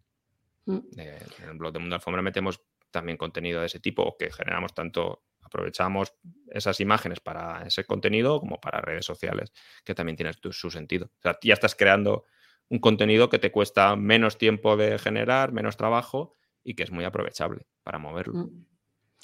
Mm. 0.66 0.80
Eh, 0.98 1.20
en 1.44 1.50
el 1.50 1.58
blog 1.58 1.74
de 1.74 1.80
Mundo 1.80 1.96
Alfombra 1.96 2.22
metemos 2.22 2.62
también 2.96 3.18
contenido 3.18 3.60
de 3.60 3.68
ese 3.68 3.80
tipo 3.80 4.16
que 4.18 4.32
generamos 4.32 4.74
tanto 4.74 5.26
aprovechamos 5.44 6.16
esas 6.50 6.80
imágenes 6.80 7.20
para 7.20 7.68
ese 7.68 7.84
contenido 7.84 8.40
como 8.40 8.60
para 8.60 8.82
redes 8.82 9.06
sociales, 9.06 9.52
que 9.84 9.94
también 9.94 10.16
tiene 10.16 10.32
su 10.52 10.72
sentido. 10.72 11.12
O 11.20 11.22
sea, 11.22 11.38
ya 11.44 11.54
estás 11.54 11.76
creando 11.76 12.24
un 12.70 12.80
contenido 12.80 13.30
que 13.30 13.38
te 13.38 13.52
cuesta 13.52 13.96
menos 13.96 14.38
tiempo 14.38 14.78
de 14.78 14.98
generar, 14.98 15.52
menos 15.52 15.78
trabajo 15.78 16.34
y 16.64 16.74
que 16.74 16.84
es 16.84 16.92
muy 16.92 17.04
aprovechable 17.04 17.68
para 17.84 18.00
moverlo. 18.00 18.34
Mm. 18.34 18.66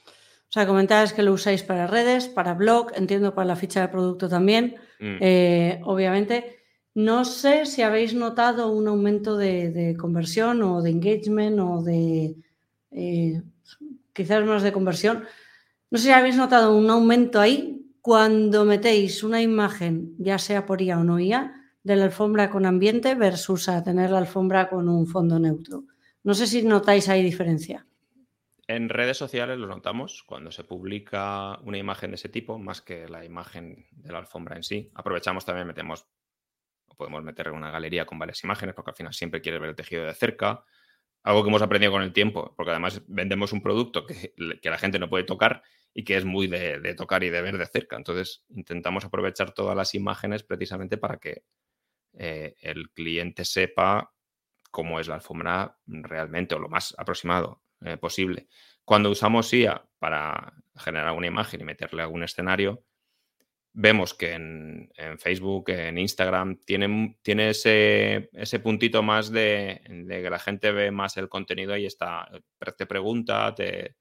O 0.06 0.54
sea, 0.54 0.68
comentabas 0.68 1.14
que 1.14 1.24
lo 1.24 1.32
usáis 1.32 1.64
para 1.64 1.88
redes, 1.88 2.28
para 2.28 2.54
blog, 2.54 2.92
entiendo 2.96 3.34
para 3.34 3.48
la 3.48 3.56
ficha 3.56 3.80
de 3.80 3.88
producto 3.88 4.28
también, 4.28 4.76
mm. 5.00 5.18
eh, 5.22 5.80
obviamente. 5.86 6.58
No 6.94 7.24
sé 7.24 7.66
si 7.66 7.84
habéis 7.84 8.14
notado 8.14 8.70
un 8.70 8.88
aumento 8.90 9.38
de, 9.38 9.96
conversión 9.98 10.62
o 10.62 10.82
de 10.82 10.90
engagement 10.90 11.58
o 11.60 11.82
de 11.82 12.36
eh, 12.91 13.41
quizás 14.13 14.45
más 14.45 14.63
de 14.63 14.71
conversión 14.71 15.23
no 15.91 15.97
sé 15.97 16.06
si 16.06 16.12
habéis 16.12 16.38
notado 16.38 16.73
un 16.73 16.89
aumento 16.89 17.41
ahí 17.41 17.86
cuando 17.99 18.63
metéis 18.63 19.23
una 19.23 19.41
imagen, 19.41 20.15
ya 20.17 20.39
sea 20.39 20.65
por 20.65 20.82
IA 20.82 20.99
o 20.99 21.04
no 21.04 21.19
IA, 21.19 21.54
de 21.84 21.97
la 21.97 22.06
alfombra 22.06 22.49
con 22.49 22.65
ambiente 22.65 23.13
versus 23.13 23.67
a 23.67 23.84
tener 23.84 24.10
la 24.10 24.19
alfombra 24.19 24.69
con 24.69 24.88
un 24.88 25.06
fondo 25.06 25.38
neutro. 25.38 25.84
No 26.23 26.34
sé 26.34 26.47
si 26.47 26.63
notáis 26.63 27.10
ahí 27.10 27.21
diferencia. 27.21 27.86
En 28.67 28.88
redes 28.88 29.17
sociales 29.17 29.58
lo 29.58 29.67
notamos 29.67 30.23
cuando 30.23 30.49
se 30.49 30.63
publica 30.63 31.60
una 31.65 31.77
imagen 31.77 32.12
de 32.12 32.15
ese 32.15 32.30
tipo, 32.30 32.58
más 32.58 32.82
que 32.82 33.10
la 33.10 33.25
imagen 33.25 33.86
de 33.91 34.13
la 34.13 34.19
alfombra 34.19 34.56
en 34.56 34.63
sí. 34.63 34.89
Aprovechamos 34.95 35.43
también, 35.43 35.67
metemos, 35.67 36.08
o 36.88 36.95
podemos 36.95 37.21
meter 37.21 37.51
una 37.51 37.69
galería 37.69 38.06
con 38.06 38.17
varias 38.17 38.41
imágenes, 38.45 38.75
porque 38.75 38.91
al 38.91 38.95
final 38.95 39.13
siempre 39.13 39.41
quieres 39.41 39.60
ver 39.60 39.71
el 39.71 39.75
tejido 39.75 40.06
de 40.06 40.13
cerca. 40.13 40.63
Algo 41.24 41.44
que 41.44 41.50
hemos 41.50 41.62
aprendido 41.62 41.92
con 41.92 42.02
el 42.02 42.14
tiempo, 42.14 42.54
porque 42.58 42.72
además 42.72 43.02
vendemos 43.08 43.54
un 43.54 43.62
producto 43.62 44.06
que, 44.06 44.34
que 44.62 44.70
la 44.70 44.78
gente 44.78 45.00
no 45.00 45.10
puede 45.10 45.24
tocar 45.24 45.62
y 45.94 46.04
que 46.04 46.18
es 46.18 46.26
muy 46.26 46.48
de, 46.48 46.94
tocar 46.96 47.24
y 47.24 47.30
de 47.30 47.42
ver 47.42 47.58
de 47.58 47.66
cerca. 47.66 47.98
Entonces, 47.98 48.44
intentamos 48.50 49.06
aprovechar 49.06 49.54
todas 49.54 49.76
las 49.76 49.94
imágenes 49.94 50.44
precisamente 50.44 50.98
para 50.98 51.18
que 51.18 51.44
eh, 52.14 52.56
el 52.62 52.90
cliente 52.92 53.46
sepa 53.46 54.14
cómo 54.70 55.00
es 55.00 55.08
la 55.08 55.16
alfombra 55.16 55.78
realmente 55.86 56.56
o 56.56 56.60
lo 56.60 56.70
más 56.70 56.96
aproximado 56.98 57.64
eh, 57.82 57.98
posible. 57.98 58.48
Cuando 58.86 59.10
usamos 59.10 59.54
IA 59.54 59.86
para 60.00 60.54
generar 60.76 61.14
una 61.14 61.28
imagen 61.28 61.62
y 61.62 61.66
meterle 61.66 62.02
algún 62.02 62.24
escenario, 62.24 62.84
vemos 63.74 64.14
que 64.14 64.34
en, 64.34 64.92
Facebook, 65.18 65.70
en 65.70 65.98
Instagram, 65.98 66.58
tiene, 66.66 67.18
tiene 67.22 67.50
ese, 67.50 68.30
ese, 68.34 68.60
puntito 68.60 69.02
más 69.04 69.32
de, 69.32 69.82
de, 69.88 70.22
que 70.22 70.30
la 70.30 70.40
gente 70.40 70.72
ve 70.72 70.92
más 70.92 71.18
el 71.18 71.30
contenido 71.30 71.76
y 71.78 71.86
está, 71.86 72.30
te 72.78 72.86
pregunta, 72.86 73.54
te, 73.56 73.96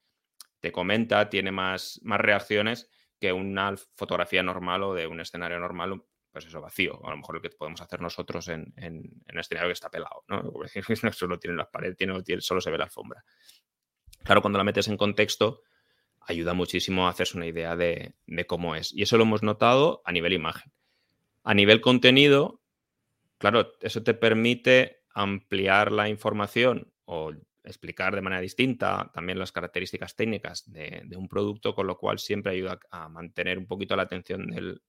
te 0.61 0.73
comenta, 0.73 1.29
tiene 1.29 1.53
más, 1.53 2.01
más 2.03 2.21
reacciones 2.21 2.91
que 3.19 3.33
una 3.33 3.75
fotografía 3.97 4.43
normal 4.43 4.83
o 4.83 4.95
de 4.95 5.07
un 5.07 5.21
escenario 5.21 5.59
normal, 5.59 6.03
pues 6.33 6.47
eso, 6.47 6.61
vacío. 6.61 7.01
A 7.05 7.11
lo 7.11 7.19
mejor 7.19 7.37
lo 7.37 7.43
que 7.43 7.51
podemos 7.51 7.81
hacer 7.81 8.01
nosotros 8.01 8.49
en, 8.49 8.73
en, 8.77 9.03
en 9.27 9.39
escenario 9.39 9.69
que 9.69 9.75
está 9.75 9.91
pelado, 9.91 10.25
¿no? 10.29 10.53
Solo 11.13 11.39
tiene 11.39 11.57
las 11.57 11.69
paredes, 11.69 11.97
tiene, 11.97 12.15
solo 12.41 12.61
se 12.61 12.71
ve 12.71 12.79
la 12.79 12.85
alfombra. 12.85 13.23
Claro, 14.25 14.43
cuando 14.43 14.59
la 14.59 14.65
metes 14.65 14.89
en 14.89 14.97
contexto, 14.97 15.63
ayuda 16.21 16.55
muchísimo 16.55 17.07
a 17.07 17.11
hacerse 17.11 17.37
una 17.37 17.47
idea 17.47 17.77
de, 17.77 18.15
cómo 18.47 18.75
es. 18.75 18.93
Y 18.93 19.03
eso 19.03 19.17
lo 19.17 19.25
hemos 19.25 19.43
notado 19.43 20.03
a 20.05 20.13
nivel 20.13 20.33
imagen. 20.33 20.73
A 21.43 21.55
nivel 21.55 21.81
contenido, 21.81 22.61
claro, 23.39 23.73
eso 23.81 24.03
te 24.03 24.15
permite 24.15 25.03
ampliar 25.13 25.91
la 25.93 26.09
información 26.09 26.93
o 27.05 27.33
explicar 27.65 28.15
de 28.15 28.23
manera 28.23 28.41
distinta 28.41 29.11
también 29.13 29.39
las 29.39 29.53
características 29.53 30.17
técnicas 30.17 30.71
de, 30.71 31.07
un 31.17 31.29
producto, 31.29 31.75
con 31.75 31.87
lo 31.87 31.99
cual 31.99 32.19
siempre 32.19 32.53
ayuda 32.53 32.79
a 32.91 33.09
mantener 33.09 33.59
un 33.59 33.67
poquito 33.67 33.97
la 33.97 34.05
atención 34.05 34.47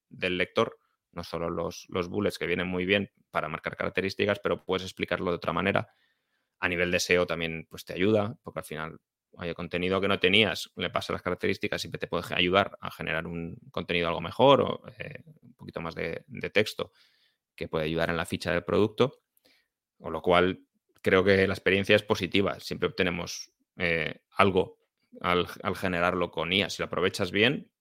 del, 0.10 0.38
lector, 0.38 0.78
no 1.12 1.24
solo 1.24 1.50
los, 1.50 1.86
los, 1.90 2.08
bullets 2.08 2.38
que 2.38 2.48
vienen 2.48 2.68
muy 2.68 2.86
bien 2.86 3.12
para 3.32 3.50
marcar 3.50 3.76
características, 3.76 4.40
pero 4.40 4.64
puedes 4.64 4.84
explicarlo 4.84 5.32
de 5.32 5.38
otra 5.38 5.54
manera. 5.54 5.90
A 6.60 6.70
nivel 6.70 6.92
de 6.92 7.00
SEO 7.00 7.26
también 7.26 7.68
pues, 7.70 7.84
te 7.84 7.94
ayuda, 7.94 8.38
porque 8.44 8.60
al 8.60 8.66
final 8.66 9.00
hay 9.38 9.54
contenido 9.54 10.02
que 10.02 10.08
no 10.08 10.20
tenías, 10.20 10.72
le 10.76 10.90
pasa 10.90 11.14
las 11.14 11.22
características, 11.22 11.82
siempre 11.82 12.00
te 12.00 12.08
puede 12.08 12.24
ayudar 12.36 12.78
a 12.82 12.92
generar 12.92 13.28
un 13.28 13.58
contenido 13.72 14.08
algo 14.08 14.22
mejor 14.22 14.62
o 14.62 14.82
eh, 14.98 15.24
un 15.42 15.54
poquito 15.54 15.82
más 15.82 15.96
de, 15.96 16.24
texto 16.54 16.92
que 17.56 17.68
puede 17.68 17.86
ayudar 17.86 18.10
en 18.10 18.18
la 18.18 18.26
ficha 18.26 18.52
del 18.52 18.64
producto, 18.64 19.22
con 20.00 20.14
lo 20.14 20.22
cual 20.22 20.66
creo 21.02 21.24
que 21.24 21.48
la 21.48 21.54
experiencia 21.54 21.96
es 21.96 22.04
positiva. 22.04 22.60
Siempre 22.60 22.90
obtenemos 22.90 23.52
eh, 23.78 24.22
algo 24.32 24.80
al, 25.20 25.48
generarlo 25.76 26.32
con 26.32 26.52
IA. 26.54 26.70
Si 26.70 26.82
lo 26.82 26.86
aprovechas 26.86 27.32
bien, 27.32 27.72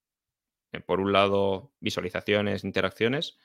eh, 0.73 0.81
por 0.81 1.01
un 1.01 1.13
lado, 1.13 1.73
visualizaciones, 1.81 2.65
interacciones 2.65 3.39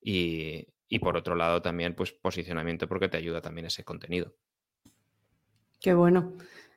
y, 0.00 0.66
por 1.00 1.16
otro 1.16 1.34
lado 1.36 1.62
también 1.62 1.94
pues 1.94 2.12
posicionamiento 2.12 2.88
porque 2.88 3.08
te 3.08 3.16
ayuda 3.16 3.40
también 3.40 3.66
ese 3.66 3.84
contenido. 3.84 4.34
Qué 5.80 5.94
bueno. 5.94 6.34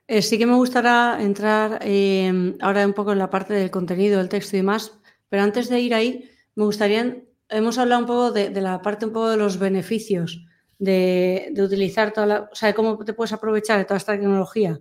Eh, 0.08 0.22
sí 0.22 0.38
que 0.38 0.46
me 0.46 0.56
gustaría 0.56 1.18
entrar 1.22 1.80
em, 1.82 2.56
ahora 2.60 2.86
un 2.86 2.94
poco 2.94 3.14
en 3.14 3.20
la 3.20 3.30
parte 3.30 3.54
del 3.54 3.72
contenido, 3.72 4.20
el 4.20 4.30
texto 4.30 4.56
y 4.56 4.60
demás, 4.60 5.00
pero 5.30 5.44
antes 5.44 5.70
de 5.70 5.80
ir 5.80 5.94
ahí, 5.94 6.30
me 6.56 6.66
gustaría, 6.66 7.24
hemos 7.50 7.78
hablado 7.78 8.02
un 8.02 8.08
poco 8.08 8.32
de, 8.32 8.50
la 8.62 8.82
parte 8.82 9.06
un 9.06 9.14
poco 9.14 9.30
de 9.30 9.38
los 9.38 9.58
beneficios 9.58 10.46
de, 10.78 11.54
utilizar 11.58 12.12
toda 12.12 12.28
la, 12.28 12.50
o 12.52 12.56
sea, 12.56 12.74
cómo 12.74 12.98
te 13.06 13.14
puedes 13.14 13.32
aprovechar 13.34 13.78
de 13.80 13.86
toda 13.86 13.98
esta 13.98 14.14
tecnología 14.14 14.80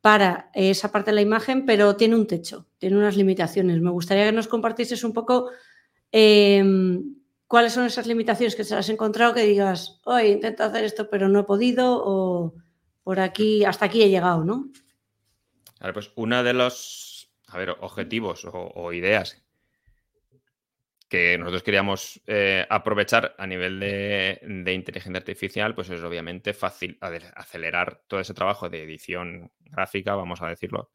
para 0.00 0.50
esa 0.54 0.90
parte 0.90 1.10
de 1.10 1.16
la 1.16 1.22
imagen, 1.22 1.66
pero 1.66 1.96
tiene 1.96 2.14
un 2.16 2.26
techo, 2.26 2.66
tiene 2.78 2.96
unas 2.96 3.16
limitaciones. 3.16 3.80
Me 3.80 3.90
gustaría 3.90 4.24
que 4.26 4.32
nos 4.32 4.48
compartieses 4.48 5.04
un 5.04 5.12
poco 5.12 5.50
em, 6.12 7.16
cuáles 7.46 7.72
son 7.72 7.84
esas 7.86 8.06
limitaciones 8.06 8.56
que 8.56 8.64
te 8.64 8.74
has 8.74 8.88
encontrado 8.88 9.34
que 9.34 9.42
digas, 9.42 10.00
hoy 10.04 10.28
intento 10.28 10.64
hacer 10.64 10.84
esto, 10.84 11.10
pero 11.10 11.28
no 11.28 11.40
he 11.40 11.44
podido, 11.44 12.02
o 12.04 12.54
por 13.06 13.20
aquí, 13.20 13.64
hasta 13.64 13.84
aquí 13.84 14.02
he 14.02 14.08
llegado, 14.08 14.42
¿no? 14.42 14.68
A 15.78 15.84
ver, 15.84 15.94
pues 15.94 16.10
una 16.16 16.42
de 16.42 16.52
los 16.52 17.30
objetivos 17.78 18.44
o 18.52 18.92
ideas 18.92 19.46
que 21.08 21.38
nosotros 21.38 21.62
queríamos 21.62 22.20
eh, 22.26 22.66
aprovechar 22.68 23.36
a 23.38 23.46
nivel 23.46 23.78
de, 23.78 24.72
inteligencia 24.74 25.18
artificial, 25.18 25.72
pues 25.72 25.88
es 25.90 26.02
obviamente 26.02 26.52
fácil 26.52 26.98
acelerar 27.00 28.02
todo 28.08 28.18
ese 28.18 28.34
trabajo 28.34 28.68
de 28.68 28.82
edición 28.82 29.52
gráfica, 29.60 30.16
vamos 30.16 30.42
a 30.42 30.48
decirlo, 30.48 30.90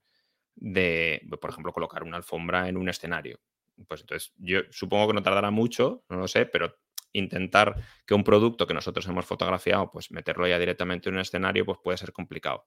de, 0.54 1.26
por 1.40 1.50
ejemplo, 1.50 1.72
colocar 1.72 2.04
una 2.04 2.18
alfombra 2.18 2.68
en 2.68 2.76
un 2.76 2.90
escenario. 2.90 3.40
Pues 3.88 4.02
entonces, 4.02 4.34
yo 4.36 4.64
supongo 4.70 5.08
que 5.08 5.14
no 5.14 5.24
tardará 5.24 5.50
mucho, 5.50 6.04
no 6.10 6.18
lo 6.18 6.28
sé, 6.28 6.46
pero 6.46 6.76
intentar 7.14 7.76
que 8.06 8.14
un 8.14 8.24
producto 8.24 8.68
que 8.68 8.74
nosotros 8.74 9.08
hemos 9.08 9.26
fotografiado, 9.26 9.92
pues 9.92 10.12
meterlo 10.12 10.48
ya 10.48 10.60
directamente 10.60 11.10
en 11.10 11.16
un 11.16 11.22
escenario, 11.22 11.66
pues 11.66 11.80
puede 11.84 11.98
ser 11.98 12.12
complicado. 12.12 12.66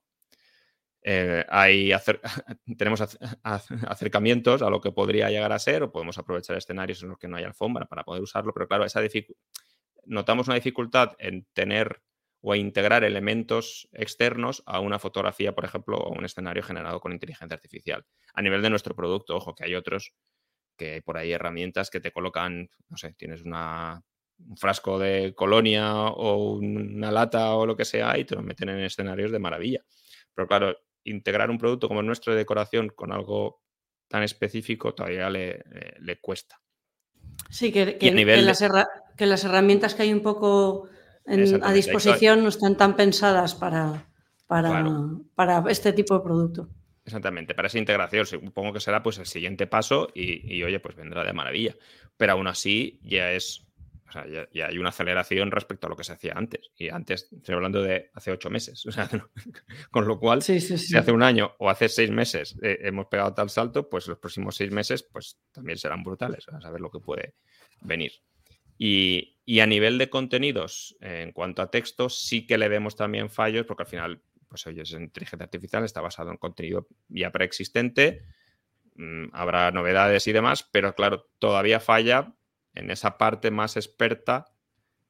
Eh, 1.07 1.45
hay 1.49 1.91
tenemos 2.77 3.01
acercamientos 3.43 4.63
a 4.63 4.69
lo 4.71 4.81
que 4.81 4.91
podría 4.91 5.29
llegar 5.29 5.51
a 5.51 5.59
ser 5.59 5.83
o 5.83 5.91
podemos 5.91 6.17
aprovechar 6.17 6.57
escenarios 6.57 7.03
en 7.03 7.09
los 7.09 7.19
que 7.19 7.27
no 7.27 7.37
hay 7.37 7.43
alfombra 7.43 7.85
para 7.85 8.03
poder 8.03 8.23
usarlo, 8.23 8.53
pero 8.53 8.67
claro, 8.67 8.85
esa 8.85 9.01
notamos 10.05 10.47
una 10.47 10.55
dificultad 10.55 11.13
en 11.19 11.45
tener 11.53 12.01
o 12.41 12.53
integrar 12.53 13.03
elementos 13.03 13.87
externos 13.91 14.61
a 14.67 14.79
una 14.79 14.99
fotografía, 14.99 15.55
por 15.55 15.65
ejemplo, 15.65 15.97
o 15.97 16.13
un 16.13 16.25
escenario 16.25 16.61
generado 16.61 16.99
con 16.99 17.11
inteligencia 17.11 17.55
artificial. 17.55 18.05
A 18.35 18.41
nivel 18.43 18.61
de 18.61 18.69
nuestro 18.69 18.95
producto, 18.95 19.35
ojo, 19.35 19.55
que 19.55 19.65
hay 19.65 19.73
otros 19.73 20.13
que 20.77 20.93
hay 20.93 21.01
por 21.01 21.17
ahí 21.17 21.31
herramientas 21.31 21.89
que 21.89 21.99
te 21.99 22.11
colocan, 22.11 22.69
no 22.89 22.97
sé, 22.97 23.13
tienes 23.13 23.41
una, 23.43 24.03
un 24.39 24.57
frasco 24.57 24.99
de 24.99 25.33
colonia 25.35 25.93
o 25.93 26.53
una 26.55 27.11
lata 27.11 27.55
o 27.55 27.65
lo 27.65 27.75
que 27.75 27.85
sea 27.85 28.17
y 28.17 28.25
te 28.25 28.35
lo 28.35 28.41
meten 28.41 28.69
en 28.69 28.79
escenarios 28.79 29.31
de 29.31 29.39
maravilla. 29.39 29.81
Pero 30.33 30.47
claro, 30.47 30.77
integrar 31.03 31.49
un 31.49 31.57
producto 31.57 31.87
como 31.87 32.01
el 32.01 32.05
nuestro 32.05 32.33
de 32.33 32.39
decoración 32.39 32.89
con 32.89 33.11
algo 33.11 33.61
tan 34.07 34.23
específico 34.23 34.93
todavía 34.93 35.29
le, 35.29 35.63
cuesta. 36.21 36.59
Sí, 37.49 37.71
que, 37.71 37.97
las 39.17 39.43
herramientas 39.43 39.95
que 39.95 40.03
hay 40.03 40.13
un 40.13 40.21
poco 40.21 40.89
a 41.61 41.73
disposición 41.73 42.43
no 42.43 42.49
están 42.49 42.77
tan 42.77 42.95
pensadas 42.95 43.55
para, 43.55 44.07
para, 44.47 45.63
este 45.69 45.93
tipo 45.93 46.15
de 46.15 46.23
producto. 46.23 46.69
Exactamente, 47.05 47.53
para 47.53 47.67
esa 47.67 47.77
integración 47.77 48.25
supongo 48.25 48.73
que 48.73 48.79
será 48.79 49.03
pues 49.03 49.19
el 49.19 49.27
siguiente 49.27 49.67
paso 49.67 50.07
y, 50.15 50.55
y, 50.55 50.63
oye, 50.63 50.79
pues 50.79 50.95
vendrá 50.95 51.23
de 51.23 51.33
maravilla. 51.33 51.75
Pero 52.17 52.33
aún 52.33 52.47
así 52.47 52.99
ya 53.03 53.31
es 53.31 53.65
o 54.07 54.11
sea, 54.11 54.25
ya, 54.27 54.67
hay 54.67 54.77
una 54.77 54.89
aceleración 54.89 55.51
respecto 55.51 55.87
a 55.87 55.89
lo 55.89 55.95
que 55.95 56.03
se 56.03 56.13
hacía 56.13 56.33
antes. 56.35 56.71
Y 56.77 56.89
antes, 56.89 57.27
estoy 57.31 57.55
hablando 57.55 57.81
de 57.81 58.11
hace 58.13 58.31
ocho 58.31 58.49
meses. 58.49 58.85
O 58.87 58.91
sea, 58.91 59.09
con 59.91 60.07
lo 60.07 60.19
cual, 60.19 60.41
si 60.41 60.57
hace 60.95 61.11
un 61.11 61.23
año 61.23 61.55
o 61.57 61.69
hace 61.69 61.89
seis 61.89 62.11
meses 62.11 62.55
eh, 62.61 62.79
hemos 62.81 63.07
pegado 63.07 63.33
tal 63.33 63.49
salto, 63.49 63.89
pues 63.89 64.07
los 64.07 64.19
próximos 64.19 64.55
seis 64.55 64.71
meses 64.71 65.03
pues 65.03 65.39
también 65.51 65.77
serán 65.77 66.03
brutales. 66.03 66.47
A 66.49 66.61
saber 66.61 66.81
lo 66.81 66.91
que 66.91 66.99
puede 66.99 67.33
venir. 67.81 68.11
Y, 68.77 69.31
a 69.59 69.65
nivel 69.65 69.97
de 69.97 70.09
contenidos, 70.09 70.97
en 71.01 71.31
cuanto 71.31 71.61
a 71.61 71.71
texto, 71.71 72.09
sí 72.09 72.45
que 72.45 72.57
le 72.57 72.67
vemos 72.67 72.95
también 72.95 73.29
fallos, 73.29 73.65
porque 73.65 73.83
al 73.83 73.89
final, 73.89 74.21
pues 74.47 74.65
oye, 74.67 74.81
es 74.81 74.91
inteligencia 74.91 75.45
artificial, 75.45 75.83
está 75.83 76.01
basado 76.01 76.31
en 76.31 76.37
contenido 76.37 76.87
ya 77.07 77.31
preexistente, 77.31 78.23
mm, 78.95 79.27
habrá 79.33 79.71
novedades 79.71 80.27
y 80.27 80.31
demás, 80.31 80.67
pero 80.71 80.93
claro, 80.93 81.27
todavía 81.39 81.79
falla 81.79 82.33
en 82.75 82.91
esa 82.91 83.17
parte 83.17 83.51
más 83.51 83.77
experta 83.77 84.45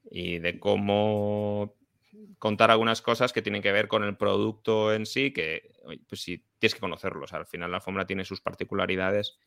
y 0.09 0.39
de 0.39 0.59
cómo 0.59 1.75
contar 2.39 2.71
algunas 2.71 3.01
cosas 3.01 3.33
que 3.33 3.41
tienen 3.41 3.61
que 3.61 3.71
ver 3.71 3.87
con 3.87 4.03
el 4.03 4.15
producto 4.15 4.93
en 4.93 5.05
sí, 5.05 5.31
que 5.31 5.71
pues 6.07 6.21
sí, 6.21 6.45
tienes 6.59 6.75
que 6.75 6.79
conocerlos. 6.79 7.33
al 7.33 7.45
final 7.45 7.71
la 7.71 7.77
alfombra 7.77 8.05
tiene 8.05 8.25
sus 8.25 8.41
particularidades 8.41 9.37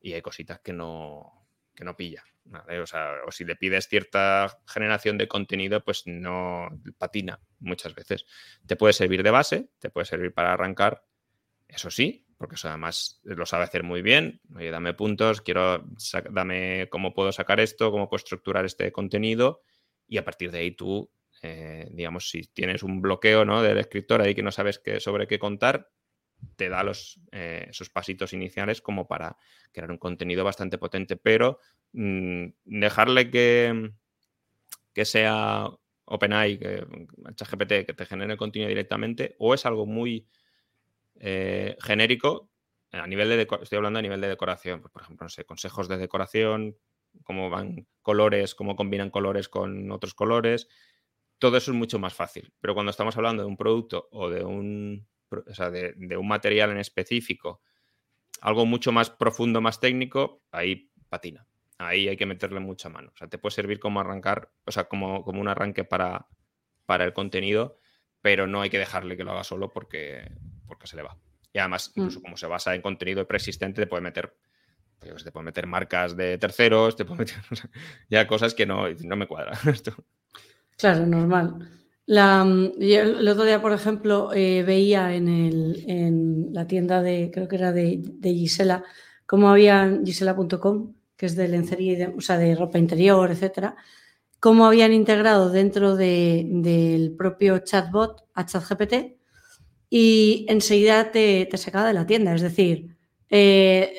y 0.00 0.14
hay 0.14 0.22
cositas 0.22 0.60
que 0.60 0.72
no, 0.72 1.46
que 1.74 1.84
no 1.84 1.96
pilla. 1.96 2.24
O, 2.82 2.86
sea, 2.86 3.12
o 3.26 3.30
si 3.30 3.44
le 3.44 3.54
pides 3.54 3.86
cierta 3.88 4.58
generación 4.66 5.18
de 5.18 5.28
contenido, 5.28 5.84
pues 5.84 6.02
no 6.06 6.68
patina 6.98 7.40
muchas 7.60 7.94
veces. 7.94 8.24
Te 8.66 8.76
puede 8.76 8.92
servir 8.92 9.22
de 9.22 9.30
base, 9.30 9.70
te 9.78 9.90
puede 9.90 10.06
servir 10.06 10.32
para 10.32 10.52
arrancar, 10.52 11.04
eso 11.68 11.90
sí, 11.90 12.26
porque 12.40 12.54
eso 12.54 12.68
además 12.68 13.20
lo 13.22 13.44
sabe 13.44 13.64
hacer 13.64 13.82
muy 13.82 14.00
bien. 14.00 14.40
Oye, 14.56 14.70
dame 14.70 14.94
puntos, 14.94 15.42
quiero, 15.42 15.84
dame 16.30 16.88
cómo 16.88 17.12
puedo 17.12 17.32
sacar 17.32 17.60
esto, 17.60 17.90
cómo 17.90 18.08
puedo 18.08 18.16
estructurar 18.16 18.64
este 18.64 18.90
contenido 18.92 19.60
y 20.08 20.16
a 20.16 20.24
partir 20.24 20.50
de 20.50 20.60
ahí 20.60 20.70
tú, 20.70 21.12
eh, 21.42 21.86
digamos, 21.92 22.30
si 22.30 22.44
tienes 22.44 22.82
un 22.82 23.02
bloqueo 23.02 23.44
¿no? 23.44 23.60
del 23.60 23.76
escritor 23.76 24.22
ahí 24.22 24.34
que 24.34 24.42
no 24.42 24.52
sabes 24.52 24.78
qué, 24.78 25.00
sobre 25.00 25.26
qué 25.26 25.38
contar, 25.38 25.90
te 26.56 26.70
da 26.70 26.82
los, 26.82 27.20
eh, 27.30 27.66
esos 27.68 27.90
pasitos 27.90 28.32
iniciales 28.32 28.80
como 28.80 29.06
para 29.06 29.36
crear 29.70 29.90
un 29.90 29.98
contenido 29.98 30.42
bastante 30.42 30.78
potente, 30.78 31.18
pero 31.18 31.58
mm, 31.92 32.46
dejarle 32.64 33.30
que, 33.30 33.92
que 34.94 35.04
sea 35.04 35.68
OpenAI, 36.06 36.58
que, 36.58 36.86
ChatGPT, 37.34 37.84
que 37.84 37.94
te 37.94 38.06
genere 38.06 38.32
el 38.32 38.38
contenido 38.38 38.70
directamente, 38.70 39.36
o 39.38 39.52
es 39.52 39.66
algo 39.66 39.84
muy 39.84 40.26
eh, 41.20 41.76
genérico, 41.80 42.50
a 42.92 43.06
nivel 43.06 43.28
de 43.28 43.46
estoy 43.62 43.76
hablando 43.76 44.00
a 44.00 44.02
nivel 44.02 44.20
de 44.20 44.28
decoración, 44.28 44.80
pues, 44.80 44.92
por 44.92 45.02
ejemplo, 45.02 45.24
no 45.24 45.28
sé, 45.28 45.44
consejos 45.44 45.88
de 45.88 45.96
decoración, 45.96 46.76
cómo 47.22 47.50
van 47.50 47.86
colores, 48.02 48.54
cómo 48.54 48.74
combinan 48.74 49.10
colores 49.10 49.48
con 49.48 49.90
otros 49.92 50.14
colores, 50.14 50.68
todo 51.38 51.56
eso 51.56 51.70
es 51.70 51.76
mucho 51.76 51.98
más 51.98 52.14
fácil. 52.14 52.52
Pero 52.60 52.74
cuando 52.74 52.90
estamos 52.90 53.16
hablando 53.16 53.42
de 53.42 53.48
un 53.48 53.56
producto 53.56 54.08
o 54.10 54.28
de 54.28 54.44
un, 54.44 55.06
de, 55.30 56.16
un 56.16 56.28
material 56.28 56.70
en 56.70 56.78
específico, 56.78 57.62
algo 58.40 58.66
mucho 58.66 58.92
más 58.92 59.10
profundo, 59.10 59.60
más 59.60 59.80
técnico, 59.80 60.42
ahí 60.50 60.90
patina. 61.08 61.46
Ahí 61.78 62.08
hay 62.08 62.16
que 62.16 62.26
meterle 62.26 62.60
mucha 62.60 62.88
mano. 62.88 63.10
O 63.14 63.16
sea, 63.16 63.28
te 63.28 63.38
puede 63.38 63.54
servir 63.54 63.80
como 63.80 64.00
arrancar, 64.00 64.52
o 64.66 64.72
sea, 64.72 64.84
como, 64.84 65.24
como 65.24 65.40
un 65.40 65.48
arranque 65.48 65.84
para, 65.84 66.28
para 66.84 67.04
el 67.04 67.14
contenido, 67.14 67.78
pero 68.20 68.46
no 68.46 68.60
hay 68.60 68.68
que 68.68 68.78
dejarle 68.78 69.16
que 69.16 69.24
lo 69.24 69.32
haga 69.32 69.44
solo 69.44 69.72
porque, 69.72 70.30
porque 70.70 70.86
se 70.86 70.96
le 70.96 71.02
va. 71.02 71.18
Y 71.52 71.58
además, 71.58 71.92
mm. 71.94 72.00
incluso 72.00 72.22
como 72.22 72.38
se 72.38 72.46
basa 72.46 72.74
en 72.74 72.80
contenido 72.80 73.26
preexistente, 73.26 73.82
te 73.82 73.86
puede 73.86 74.02
meter 74.02 74.34
pues, 75.00 75.24
te 75.24 75.32
puede 75.32 75.44
meter 75.44 75.66
marcas 75.66 76.16
de 76.16 76.38
terceros, 76.38 76.94
te 76.96 77.04
puede 77.04 77.20
meter 77.20 77.36
ya 78.10 78.26
cosas 78.26 78.54
que 78.54 78.66
no, 78.66 78.84
no 79.04 79.16
me 79.16 79.26
cuadran. 79.26 79.56
Claro, 80.76 81.04
normal. 81.04 81.68
La, 82.06 82.40
el, 82.40 83.28
otro 83.28 83.44
día, 83.44 83.60
por 83.60 83.74
ejemplo, 83.74 84.32
eh, 84.32 84.62
veía 84.62 85.14
en, 85.14 85.28
el, 85.28 85.84
en, 85.86 86.54
la 86.54 86.66
tienda 86.66 87.02
de, 87.02 87.30
creo 87.30 87.48
que 87.48 87.56
era 87.56 87.70
de, 87.70 88.00
de 88.02 88.32
Gisela, 88.32 88.82
cómo 89.26 89.50
habían, 89.50 90.06
gisela.com, 90.06 90.94
que 91.18 91.26
es 91.26 91.36
de 91.36 91.48
lencería, 91.48 92.14
o 92.16 92.22
sea, 92.22 92.38
de 92.38 92.54
ropa 92.54 92.78
interior, 92.78 93.30
etcétera, 93.30 93.76
cómo 94.38 94.64
habían 94.64 94.94
integrado 94.94 95.50
dentro 95.50 95.96
de, 95.96 96.46
del 96.48 97.14
propio 97.14 97.58
chatbot 97.58 98.24
a 98.32 98.46
ChatGPT 98.46 99.19
y 99.90 100.46
enseguida 100.48 101.10
te, 101.10 101.46
te, 101.50 101.56
sacaba 101.58 101.88
de 101.88 101.94
la 101.94 102.06
tienda. 102.06 102.32
Es 102.32 102.42
decir, 102.42 102.96
eh, 103.28 103.92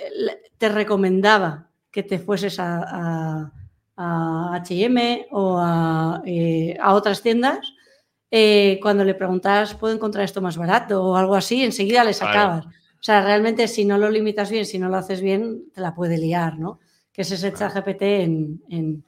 te 0.57 0.69
recomendaba 0.69 1.69
que 1.91 2.01
te 2.01 2.17
fueses 2.17 2.59
a, 2.59 2.81
a, 2.81 3.51
a 3.97 4.63
HM 4.65 5.27
o 5.31 5.57
a, 5.59 6.23
eh, 6.25 6.77
a, 6.79 6.93
otras 6.93 7.21
tiendas. 7.21 7.73
Eh, 8.31 8.79
cuando 8.81 9.03
le 9.03 9.13
preguntas, 9.13 9.75
¿puedo 9.75 9.93
encontrar 9.93 10.23
esto 10.23 10.41
más 10.41 10.55
barato 10.55 11.03
o 11.03 11.17
algo 11.17 11.35
así? 11.35 11.61
Enseguida 11.61 12.05
le 12.05 12.13
sacabas. 12.13 12.65
Vale. 12.65 12.77
O 12.77 13.03
sea, 13.03 13.21
realmente 13.21 13.67
si 13.67 13.83
no 13.83 13.97
lo 13.97 14.09
limitas 14.09 14.49
bien, 14.49 14.65
si 14.65 14.79
no 14.79 14.87
lo 14.87 14.95
haces 14.95 15.21
bien, 15.21 15.63
te 15.73 15.81
la 15.81 15.93
puede 15.93 16.17
liar, 16.17 16.57
¿no? 16.57 16.79
Que 17.11 17.23
es 17.23 17.31
ese 17.31 17.51
chat 17.51 17.73
GPT 17.73 18.01
en, 18.03 18.63
en, 18.69 19.03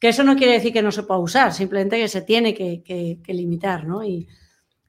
Que 0.00 0.08
eso 0.08 0.22
no 0.22 0.36
quiere 0.36 0.54
decir 0.54 0.72
que 0.72 0.82
no 0.82 0.92
se 0.92 1.02
pueda 1.02 1.20
usar, 1.20 1.52
simplemente 1.52 1.98
que 1.98 2.08
se 2.08 2.22
tiene 2.22 2.54
que, 2.54 2.82
que, 2.82 3.18
que 3.22 3.34
limitar, 3.34 3.84
¿no? 3.86 4.04
Y 4.04 4.28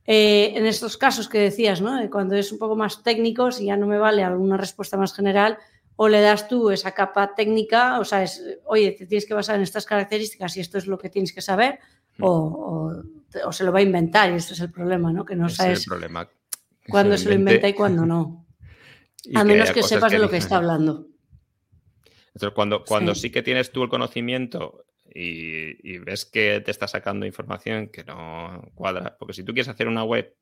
eh, 0.07 0.53
en 0.55 0.65
estos 0.65 0.97
casos 0.97 1.27
que 1.27 1.39
decías, 1.39 1.81
¿no? 1.81 1.97
Cuando 2.09 2.35
es 2.35 2.51
un 2.51 2.59
poco 2.59 2.75
más 2.75 3.01
técnico, 3.01 3.51
si 3.51 3.65
ya 3.65 3.77
no 3.77 3.87
me 3.87 3.97
vale 3.97 4.23
alguna 4.23 4.57
respuesta 4.57 4.97
más 4.97 5.13
general, 5.13 5.57
o 5.95 6.07
le 6.07 6.21
das 6.21 6.47
tú 6.47 6.69
esa 6.69 6.91
capa 6.91 7.33
técnica, 7.35 7.99
o 7.99 8.05
sea, 8.05 8.21
es, 8.21 8.43
oye, 8.65 8.91
te 8.91 9.07
tienes 9.07 9.25
que 9.25 9.33
basar 9.33 9.55
en 9.55 9.63
estas 9.63 9.85
características 9.85 10.57
y 10.57 10.59
esto 10.59 10.77
es 10.77 10.87
lo 10.87 10.97
que 10.97 11.09
tienes 11.09 11.33
que 11.33 11.41
saber, 11.41 11.79
mm. 12.17 12.23
o, 12.23 12.29
o, 12.29 13.03
o, 13.47 13.51
se 13.51 13.63
lo 13.63 13.71
va 13.71 13.79
a 13.79 13.83
inventar 13.83 14.31
y 14.31 14.35
este 14.35 14.53
es 14.53 14.59
el 14.59 14.71
problema, 14.71 15.11
¿no? 15.11 15.25
Que 15.25 15.35
no 15.35 15.47
Ese 15.47 15.55
sabes 15.55 15.85
problema. 15.85 16.29
cuándo 16.87 17.17
se, 17.17 17.29
lo 17.29 17.35
inventa 17.35 17.67
y 17.67 17.73
cuándo 17.73 18.05
no. 18.05 18.45
a 19.35 19.43
menos 19.43 19.69
que, 19.69 19.81
que 19.81 19.83
sepas 19.83 20.11
que 20.11 20.17
de 20.17 20.21
lo 20.21 20.29
que 20.29 20.37
está 20.37 20.57
hablando. 20.57 21.07
Entonces, 22.27 22.53
cuando, 22.53 22.83
cuando 22.83 23.15
sí. 23.15 23.21
sí 23.21 23.31
que 23.31 23.41
tienes 23.41 23.71
tú 23.71 23.83
el 23.83 23.89
conocimiento 23.89 24.85
y, 25.17 25.97
ves 25.99 26.25
que 26.25 26.59
te 26.59 26.71
está 26.71 26.87
sacando 26.87 27.25
información 27.25 27.87
que 27.87 28.03
no 28.03 28.69
cuadra, 28.75 29.15
porque 29.17 29.33
si 29.33 29.43
tú 29.43 29.53
quieres 29.53 29.69
hacer 29.69 29.87
una 29.87 30.03
web, 30.03 30.35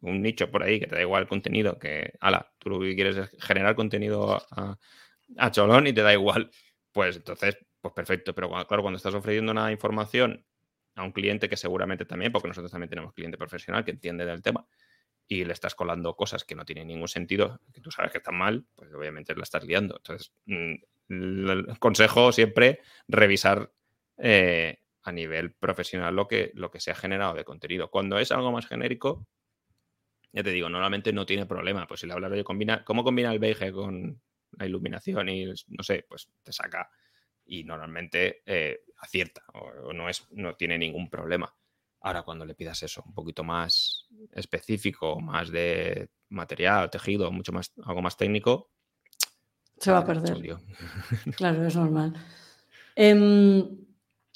un 0.00 0.22
nicho 0.22 0.50
por 0.50 0.62
ahí 0.62 0.78
que 0.78 0.86
te 0.86 0.94
da 0.94 1.00
igual 1.00 1.22
el 1.22 1.28
contenido, 1.28 1.78
que, 1.78 2.12
ala, 2.20 2.52
tú 2.58 2.70
lo 2.70 2.80
que 2.80 2.94
quieres 2.94 3.16
es 3.16 3.30
generar 3.40 3.74
contenido 3.74 4.40
a, 4.50 4.78
a 5.38 5.50
cholón 5.50 5.88
y 5.88 5.92
te 5.92 6.02
da 6.02 6.12
igual, 6.12 6.50
pues 6.92 7.16
entonces, 7.16 7.58
pues 7.80 7.94
perfecto, 7.94 8.32
pero 8.34 8.48
claro, 8.48 8.82
cuando 8.82 8.96
estás 8.96 9.14
ofreciendo 9.14 9.50
una 9.50 9.72
información 9.72 10.44
a 10.94 11.02
un 11.02 11.12
cliente 11.12 11.48
que 11.48 11.56
seguramente 11.56 12.04
también, 12.04 12.30
porque 12.30 12.48
nosotros 12.48 12.70
también 12.70 12.90
tenemos 12.90 13.12
cliente 13.14 13.36
profesional 13.36 13.84
que 13.84 13.90
entiende 13.90 14.24
del 14.24 14.42
tema, 14.42 14.66
y 15.26 15.44
le 15.44 15.52
estás 15.52 15.74
colando 15.74 16.14
cosas 16.14 16.44
que 16.44 16.54
no 16.54 16.64
tienen 16.64 16.88
ningún 16.88 17.08
sentido, 17.08 17.60
que 17.72 17.80
tú 17.80 17.90
sabes 17.90 18.12
que 18.12 18.18
están 18.18 18.36
mal, 18.36 18.66
pues 18.74 18.92
obviamente 18.92 19.34
la 19.34 19.42
estás 19.42 19.64
liando. 19.64 19.96
Entonces, 19.96 20.32
mm, 20.46 20.74
el 21.08 21.78
consejo 21.78 22.32
siempre 22.32 22.80
revisar 23.08 23.72
eh, 24.18 24.78
a 25.02 25.12
nivel 25.12 25.52
profesional 25.52 26.14
lo 26.14 26.28
que, 26.28 26.52
lo 26.54 26.70
que 26.70 26.80
se 26.80 26.90
ha 26.90 26.94
generado 26.94 27.34
de 27.34 27.44
contenido. 27.44 27.90
Cuando 27.90 28.18
es 28.18 28.30
algo 28.32 28.52
más 28.52 28.66
genérico, 28.66 29.26
ya 30.32 30.42
te 30.42 30.50
digo, 30.50 30.68
normalmente 30.68 31.12
no 31.12 31.26
tiene 31.26 31.46
problema. 31.46 31.86
Pues 31.86 32.00
si 32.00 32.06
le 32.06 32.12
hablas 32.12 32.30
de 32.30 32.44
combina, 32.44 32.84
cómo 32.84 33.04
combina 33.04 33.32
el 33.32 33.38
beige 33.38 33.72
con 33.72 34.20
la 34.52 34.66
iluminación 34.66 35.28
y 35.28 35.46
no 35.46 35.82
sé, 35.82 36.06
pues 36.08 36.28
te 36.42 36.52
saca 36.52 36.90
y 37.44 37.64
normalmente 37.64 38.42
eh, 38.46 38.84
acierta 38.98 39.42
o, 39.54 39.88
o, 39.88 39.92
no, 39.92 40.08
es, 40.08 40.26
no 40.30 40.54
tiene 40.54 40.78
ningún 40.78 41.10
problema. 41.10 41.54
Ahora, 42.00 42.22
cuando 42.22 42.44
le 42.44 42.54
pidas 42.54 42.82
eso 42.82 43.02
un 43.06 43.14
poquito 43.14 43.44
más 43.44 44.08
específico, 44.32 45.20
más 45.20 45.50
de 45.50 46.10
material, 46.30 46.90
tejido, 46.90 47.30
mucho 47.30 47.52
más, 47.52 47.72
algo 47.84 48.02
más 48.02 48.16
técnico, 48.16 48.70
se 49.78 49.90
va 49.90 49.98
a 49.98 50.06
perder. 50.06 50.38
Claro, 51.36 51.66
es 51.66 51.74
normal. 51.74 52.14
Eh, 52.94 53.68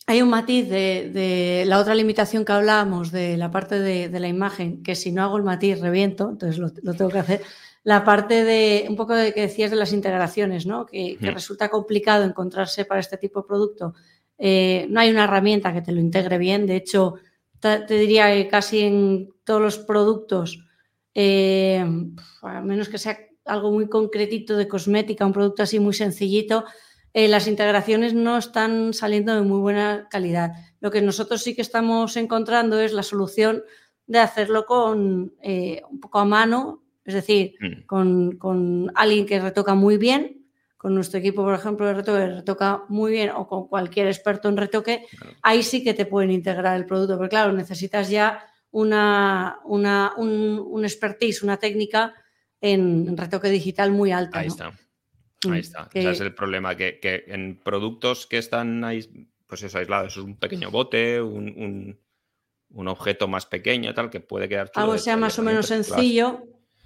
hay 0.06 0.22
un 0.22 0.30
matiz 0.30 0.68
de, 0.68 1.10
de, 1.12 1.64
la 1.66 1.80
otra 1.80 1.94
limitación 1.94 2.44
que 2.44 2.52
hablábamos 2.52 3.10
de 3.10 3.36
la 3.36 3.50
parte 3.50 3.80
de, 3.80 4.08
de, 4.08 4.20
la 4.20 4.28
imagen, 4.28 4.82
que 4.84 4.94
si 4.94 5.10
no 5.10 5.22
hago 5.22 5.36
el 5.36 5.42
matiz 5.42 5.80
reviento, 5.80 6.30
entonces 6.30 6.58
lo, 6.58 6.70
lo, 6.82 6.94
tengo 6.94 7.10
que 7.10 7.18
hacer. 7.18 7.42
La 7.82 8.04
parte 8.04 8.44
de 8.44 8.86
un 8.88 8.94
poco 8.94 9.14
de 9.14 9.34
que 9.34 9.42
decías 9.42 9.70
de 9.70 9.76
las 9.76 9.92
integraciones, 9.92 10.64
¿no? 10.64 10.86
Que, 10.86 11.16
que 11.18 11.30
resulta 11.30 11.68
complicado 11.68 12.24
encontrarse 12.24 12.84
para 12.84 13.00
este 13.00 13.16
tipo 13.16 13.42
de 13.42 13.48
producto. 13.48 13.94
Eh, 14.38 14.86
no 14.90 15.00
hay 15.00 15.10
una 15.10 15.24
herramienta 15.24 15.72
que 15.72 15.82
te 15.82 15.92
lo 15.92 16.00
integre 16.00 16.38
bien. 16.38 16.66
De 16.66 16.76
hecho, 16.76 17.14
te, 17.58 17.80
te 17.80 17.94
diría 17.94 18.32
que 18.32 18.48
casi 18.48 18.80
en 18.80 19.30
todos 19.44 19.60
los 19.60 19.78
productos, 19.78 20.64
eh, 21.14 21.84
a 22.42 22.60
menos 22.60 22.88
que 22.88 22.98
sea 22.98 23.18
algo 23.44 23.72
muy 23.72 23.88
concretito 23.88 24.56
de 24.56 24.68
cosmética, 24.68 25.26
un 25.26 25.32
producto 25.32 25.62
así 25.62 25.80
muy 25.80 25.94
sencillito, 25.94 26.64
eh, 27.16 27.28
las 27.28 27.46
integraciones 27.48 28.12
no 28.12 28.36
están 28.36 28.92
saliendo 28.92 29.34
de 29.34 29.40
muy 29.40 29.58
buena 29.58 30.06
calidad. 30.10 30.52
Lo 30.80 30.90
que 30.90 31.00
nosotros 31.00 31.42
sí 31.42 31.54
que 31.54 31.62
estamos 31.62 32.14
encontrando 32.18 32.78
es 32.78 32.92
la 32.92 33.02
solución 33.02 33.62
de 34.06 34.18
hacerlo 34.18 34.66
con 34.66 35.32
eh, 35.40 35.80
un 35.90 35.98
poco 35.98 36.18
a 36.18 36.26
mano, 36.26 36.84
es 37.06 37.14
decir, 37.14 37.54
mm. 37.58 37.86
con, 37.86 38.32
con, 38.36 38.92
alguien 38.94 39.24
que 39.24 39.40
retoca 39.40 39.74
muy 39.74 39.96
bien, 39.96 40.44
con 40.76 40.94
nuestro 40.94 41.18
equipo, 41.18 41.42
por 41.42 41.54
ejemplo, 41.54 41.86
de 41.86 41.94
retoque, 41.94 42.26
retoca 42.26 42.82
muy 42.90 43.12
bien, 43.12 43.30
o 43.30 43.48
con 43.48 43.66
cualquier 43.66 44.08
experto 44.08 44.50
en 44.50 44.58
retoque, 44.58 45.06
claro. 45.18 45.36
ahí 45.40 45.62
sí 45.62 45.82
que 45.82 45.94
te 45.94 46.04
pueden 46.04 46.30
integrar 46.30 46.76
el 46.76 46.84
producto, 46.84 47.16
porque 47.16 47.30
claro, 47.30 47.50
necesitas 47.54 48.10
ya 48.10 48.44
una, 48.72 49.60
una 49.64 50.12
un, 50.18 50.62
un, 50.68 50.84
expertise, 50.84 51.42
una 51.42 51.56
técnica 51.56 52.12
en 52.60 53.16
retoque 53.16 53.48
digital 53.48 53.90
muy 53.90 54.12
alta. 54.12 54.40
Ahí 54.40 54.48
¿no? 54.48 54.52
está. 54.52 54.85
Ahí 55.50 55.60
está. 55.60 55.88
Que... 55.88 56.00
Ese 56.00 56.10
es 56.10 56.20
el 56.20 56.34
problema, 56.34 56.76
que, 56.76 56.98
que, 57.00 57.24
en 57.28 57.60
productos 57.62 58.26
que 58.26 58.38
están 58.38 58.84
ahí, 58.84 59.28
pues 59.46 59.62
eso, 59.62 59.78
aislados, 59.78 60.16
es 60.16 60.22
un 60.22 60.36
pequeño 60.36 60.70
bote, 60.70 61.20
un, 61.20 61.48
un, 61.56 62.00
un, 62.70 62.88
objeto 62.88 63.28
más 63.28 63.46
pequeño, 63.46 63.94
tal, 63.94 64.10
que 64.10 64.20
puede 64.20 64.48
quedar 64.48 64.70
chulo. 64.70 64.84
Algo 64.84 64.98
sea 64.98 65.16
más 65.16 65.38
o 65.38 65.42
menos 65.42 65.66
sencillo. 65.66 66.42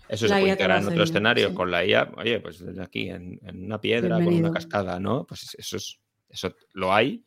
Eso 0.08 0.26
se 0.26 0.34
puede 0.34 0.50
integrar 0.50 0.82
en 0.82 0.88
otro 0.88 1.04
escenario 1.04 1.50
sí. 1.50 1.54
con 1.54 1.70
la 1.70 1.84
IA, 1.84 2.10
oye, 2.16 2.40
pues 2.40 2.58
desde 2.58 2.82
aquí, 2.82 3.08
en, 3.08 3.38
en 3.44 3.64
una 3.64 3.80
piedra, 3.80 4.16
Bienvenido. 4.16 4.42
con 4.42 4.50
una 4.50 4.54
cascada, 4.54 4.98
¿no? 4.98 5.24
Pues 5.24 5.54
eso, 5.56 5.76
es, 5.76 6.00
eso 6.28 6.56
lo 6.72 6.92
hay 6.92 7.24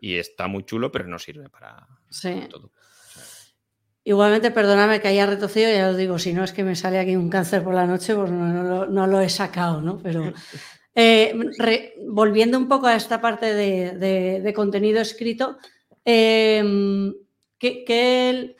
y 0.00 0.16
está 0.16 0.48
muy 0.48 0.64
chulo, 0.64 0.90
pero 0.90 1.06
no 1.06 1.18
sirve 1.18 1.48
para, 1.48 1.86
sí. 2.10 2.32
para 2.34 2.48
todo. 2.48 2.72
Igualmente, 4.06 4.50
perdóname 4.50 5.00
que 5.00 5.08
haya 5.08 5.24
retrocedido, 5.24 5.72
ya 5.72 5.88
os 5.88 5.96
digo, 5.96 6.18
si 6.18 6.34
no 6.34 6.44
es 6.44 6.52
que 6.52 6.62
me 6.62 6.76
sale 6.76 6.98
aquí 6.98 7.16
un 7.16 7.30
cáncer 7.30 7.64
por 7.64 7.74
la 7.74 7.86
noche, 7.86 8.14
pues 8.14 8.30
no, 8.30 8.52
no, 8.52 8.62
lo, 8.62 8.86
no 8.86 9.06
lo, 9.06 9.20
he 9.20 9.30
sacado, 9.30 9.80
¿no? 9.80 9.98
Pero 9.98 10.30
eh, 10.94 11.34
re, 11.58 11.94
volviendo 12.06 12.58
un 12.58 12.68
poco 12.68 12.86
a 12.86 12.96
esta 12.96 13.22
parte 13.22 13.54
de, 13.54 13.92
de, 13.92 14.40
de 14.42 14.52
contenido 14.52 15.00
escrito, 15.00 15.56
eh, 16.04 16.62
¿qué, 17.58 17.82
qué, 17.84 18.56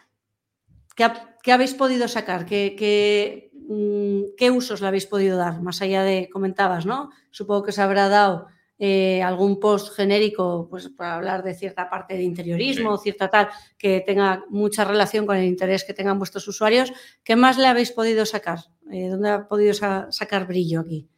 qué, 0.97 1.13
qué, 1.43 1.53
habéis 1.53 1.75
podido 1.75 2.09
sacar? 2.09 2.47
¿Qué, 2.47 2.75
¿Qué, 2.79 3.51
mm, 3.69 4.37
qué, 4.39 4.51
usos 4.51 4.81
le 4.81 4.87
habéis 4.87 5.05
podido 5.05 5.37
dar? 5.37 5.61
Más 5.61 5.83
allá 5.83 6.03
de, 6.05 6.31
comentabas, 6.33 6.87
¿no? 6.87 7.11
Supongo 7.31 7.65
que 7.65 7.73
se 7.73 7.83
habrá 7.83 8.09
dado 8.09 8.47
eh, 8.79 9.23
algún 9.23 9.61
post 9.61 9.95
genérico 9.95 10.67
pues, 10.69 10.89
para 10.89 11.15
hablar 11.15 11.43
de 11.43 11.55
cierta 11.55 11.89
parte 11.89 12.15
de 12.15 12.23
interiorismo, 12.23 12.97
sí. 12.97 13.05
cierta 13.05 13.31
tal, 13.31 13.49
que 13.79 14.01
tenga 14.01 14.45
mucha 14.49 14.85
relación 14.85 15.27
con 15.27 15.37
el 15.37 15.45
interés 15.45 15.85
que 15.85 15.95
tengan 15.95 16.19
vuestros 16.19 16.47
usuarios. 16.49 16.93
¿Qué 17.23 17.37
más 17.37 17.57
le 17.57 17.67
habéis 17.67 17.93
podido 17.93 18.27
sacar? 18.27 18.59
Eh, 18.91 19.09
¿Dónde 19.09 19.31
ha 19.31 19.49
podido 19.49 19.75
sa 19.75 20.11
sacar 20.11 20.47
brillo 20.47 20.81
aquí? 20.81 21.09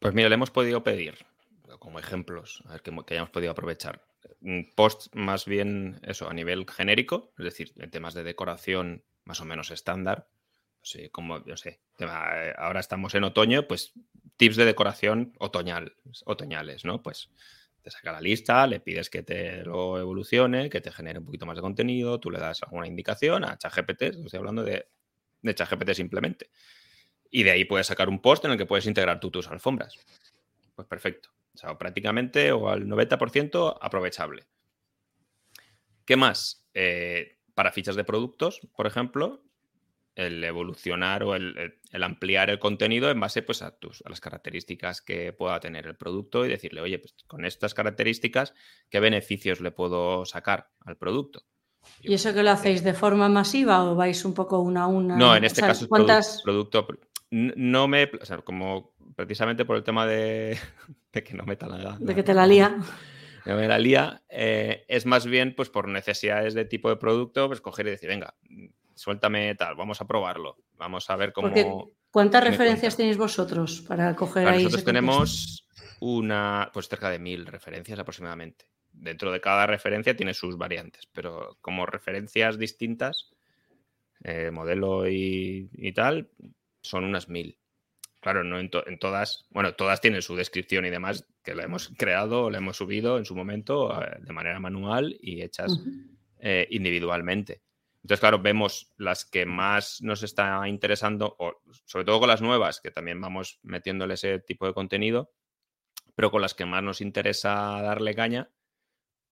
Pues 0.00 0.14
mira, 0.14 0.28
le 0.28 0.34
hemos 0.34 0.50
podido 0.50 0.82
pedir, 0.82 1.18
como 1.78 1.98
ejemplos, 1.98 2.62
a 2.66 2.72
ver 2.72 2.82
que, 2.82 2.90
que 3.06 3.14
hayamos 3.14 3.30
podido 3.30 3.52
aprovechar. 3.52 4.02
Post 4.74 5.14
más 5.14 5.44
bien 5.44 6.00
eso, 6.02 6.30
a 6.30 6.32
nivel 6.32 6.64
genérico, 6.66 7.32
es 7.38 7.44
decir, 7.44 7.72
en 7.76 7.90
temas 7.90 8.14
de 8.14 8.24
decoración 8.24 9.04
más 9.24 9.40
o 9.42 9.44
menos 9.44 9.70
estándar. 9.70 10.28
Sí, 10.82 11.10
como, 11.10 11.44
yo 11.44 11.58
sé, 11.58 11.82
ahora 12.56 12.80
estamos 12.80 13.14
en 13.14 13.24
otoño, 13.24 13.68
pues 13.68 13.92
tips 14.38 14.56
de 14.56 14.64
decoración 14.64 15.34
otoñal, 15.38 15.92
otoñales, 16.26 16.84
¿no? 16.84 17.02
Pues 17.02 17.30
te 17.82 17.90
saca 17.90 18.12
la 18.12 18.20
lista, 18.20 18.66
le 18.66 18.80
pides 18.80 19.08
que 19.08 19.22
te 19.22 19.64
lo 19.64 19.98
evolucione, 19.98 20.68
que 20.68 20.80
te 20.80 20.92
genere 20.92 21.18
un 21.18 21.24
poquito 21.24 21.46
más 21.46 21.56
de 21.56 21.62
contenido, 21.62 22.20
tú 22.20 22.30
le 22.30 22.38
das 22.38 22.62
alguna 22.62 22.86
indicación 22.86 23.44
a 23.44 23.56
ChatGPT, 23.56 24.02
estoy 24.02 24.38
hablando 24.38 24.62
de, 24.62 24.86
de 25.42 25.54
ChatGPT 25.54 25.92
simplemente. 25.92 26.50
Y 27.30 27.42
de 27.42 27.52
ahí 27.52 27.64
puedes 27.64 27.86
sacar 27.86 28.08
un 28.08 28.20
post 28.20 28.44
en 28.44 28.52
el 28.52 28.58
que 28.58 28.66
puedes 28.66 28.86
integrar 28.86 29.20
tú 29.20 29.30
tus 29.30 29.48
alfombras. 29.48 29.94
Pues 30.74 30.86
perfecto. 30.88 31.30
O 31.54 31.58
sea, 31.58 31.76
prácticamente 31.78 32.52
o 32.52 32.68
al 32.68 32.86
90% 32.86 33.78
aprovechable. 33.80 34.46
¿Qué 36.04 36.16
más? 36.16 36.66
Eh, 36.74 37.38
para 37.54 37.72
fichas 37.72 37.96
de 37.96 38.04
productos, 38.04 38.60
por 38.74 38.86
ejemplo, 38.86 39.42
el 40.20 40.42
evolucionar 40.44 41.22
o 41.22 41.34
el, 41.34 41.74
el, 41.90 42.02
ampliar 42.02 42.50
el 42.50 42.58
contenido 42.58 43.10
en 43.10 43.20
base 43.20 43.42
pues, 43.42 43.62
a, 43.62 43.76
tus, 43.76 44.02
a 44.04 44.10
las 44.10 44.20
características 44.20 45.00
que 45.00 45.32
pueda 45.32 45.58
tener 45.60 45.86
el 45.86 45.96
producto 45.96 46.44
y 46.44 46.48
decirle, 46.48 46.80
oye, 46.80 46.98
pues 46.98 47.14
con 47.26 47.44
estas 47.44 47.74
características, 47.74 48.54
¿qué 48.88 49.00
beneficios 49.00 49.60
le 49.60 49.70
puedo 49.70 50.24
sacar 50.24 50.70
al 50.80 50.96
producto? 50.96 51.44
¿Y 52.02 52.14
eso 52.14 52.32
que 52.34 52.42
lo 52.42 52.50
hacéis 52.50 52.82
de 52.84 52.94
forma 52.94 53.28
masiva 53.28 53.84
o 53.84 53.94
vais 53.94 54.24
un 54.24 54.34
poco 54.34 54.60
una 54.60 54.84
a 54.84 54.86
una? 54.86 55.16
No, 55.16 55.36
en 55.36 55.44
este 55.44 55.60
caso 55.60 55.84
es 55.84 56.42
producto, 56.42 56.86
No 57.30 57.88
me. 57.88 58.10
O 58.20 58.24
sea, 58.24 58.38
como 58.38 58.94
precisamente 59.16 59.64
por 59.64 59.76
el 59.76 59.82
tema 59.82 60.06
de, 60.06 60.58
que 61.12 61.34
no 61.34 61.44
meta 61.44 61.66
la. 61.66 61.96
De 61.98 62.14
que 62.14 62.22
te 62.22 62.34
la 62.34 62.46
lía. 62.46 62.78
No 63.46 63.56
me 63.56 63.66
la 63.66 63.78
lía. 63.78 64.22
Eh, 64.28 64.84
es 64.86 65.06
más 65.06 65.24
bien 65.24 65.54
pues 65.56 65.70
por 65.70 65.88
necesidades 65.88 66.52
de 66.52 66.66
tipo 66.66 66.90
de 66.90 66.96
producto, 66.96 67.48
pues 67.48 67.62
coger 67.62 67.86
y 67.86 67.90
decir, 67.92 68.10
venga, 68.10 68.34
suéltame 69.00 69.54
tal, 69.54 69.76
vamos 69.76 70.00
a 70.00 70.06
probarlo. 70.06 70.58
Vamos 70.76 71.08
a 71.08 71.16
ver 71.16 71.32
cómo. 71.32 71.50
¿Cuántas 72.10 72.44
referencias 72.44 72.96
tenéis 72.96 73.16
vosotros 73.16 73.82
para 73.86 74.14
coger 74.14 74.46
ahí? 74.46 74.64
Nosotros 74.64 74.84
tenemos 74.84 75.66
una, 76.00 76.70
pues 76.72 76.88
cerca 76.88 77.08
de 77.08 77.18
mil 77.18 77.46
referencias 77.46 77.98
aproximadamente. 77.98 78.66
Dentro 78.92 79.32
de 79.32 79.40
cada 79.40 79.66
referencia 79.66 80.16
tiene 80.16 80.34
sus 80.34 80.58
variantes, 80.58 81.08
pero 81.12 81.56
como 81.62 81.86
referencias 81.86 82.58
distintas, 82.58 83.30
eh, 84.22 84.50
modelo 84.50 85.08
y, 85.08 85.92
tal, 85.94 86.28
son 86.82 87.04
unas 87.04 87.28
mil. 87.28 87.56
Claro, 88.20 88.44
no 88.44 88.58
en, 88.58 88.98
todas, 88.98 89.46
bueno, 89.48 89.74
todas 89.74 90.02
tienen 90.02 90.20
su 90.20 90.36
descripción 90.36 90.84
y 90.84 90.90
demás, 90.90 91.26
que 91.42 91.54
la 91.54 91.62
hemos 91.62 91.90
creado 91.96 92.44
o 92.44 92.50
la 92.50 92.58
hemos 92.58 92.76
subido 92.76 93.16
en 93.16 93.24
su 93.24 93.34
momento 93.34 93.98
eh, 94.02 94.18
de 94.20 94.32
manera 94.32 94.60
manual 94.60 95.16
y 95.22 95.40
hechas 95.40 95.80
eh, 96.38 96.66
individualmente. 96.70 97.62
Entonces, 98.02 98.20
claro, 98.20 98.40
vemos 98.40 98.92
las 98.96 99.24
que 99.24 99.44
más 99.44 100.00
nos 100.02 100.22
está 100.22 100.66
interesando, 100.68 101.36
o 101.38 101.60
sobre 101.84 102.04
todo 102.04 102.20
con 102.20 102.28
las 102.28 102.40
nuevas, 102.40 102.80
que 102.80 102.90
también 102.90 103.20
vamos 103.20 103.58
metiéndole 103.62 104.14
ese 104.14 104.38
tipo 104.38 104.66
de 104.66 104.72
contenido, 104.72 105.32
pero 106.14 106.30
con 106.30 106.42
las 106.42 106.54
que 106.54 106.64
más 106.64 106.82
nos 106.82 107.00
interesa 107.00 107.82
darle 107.82 108.14
caña, 108.14 108.50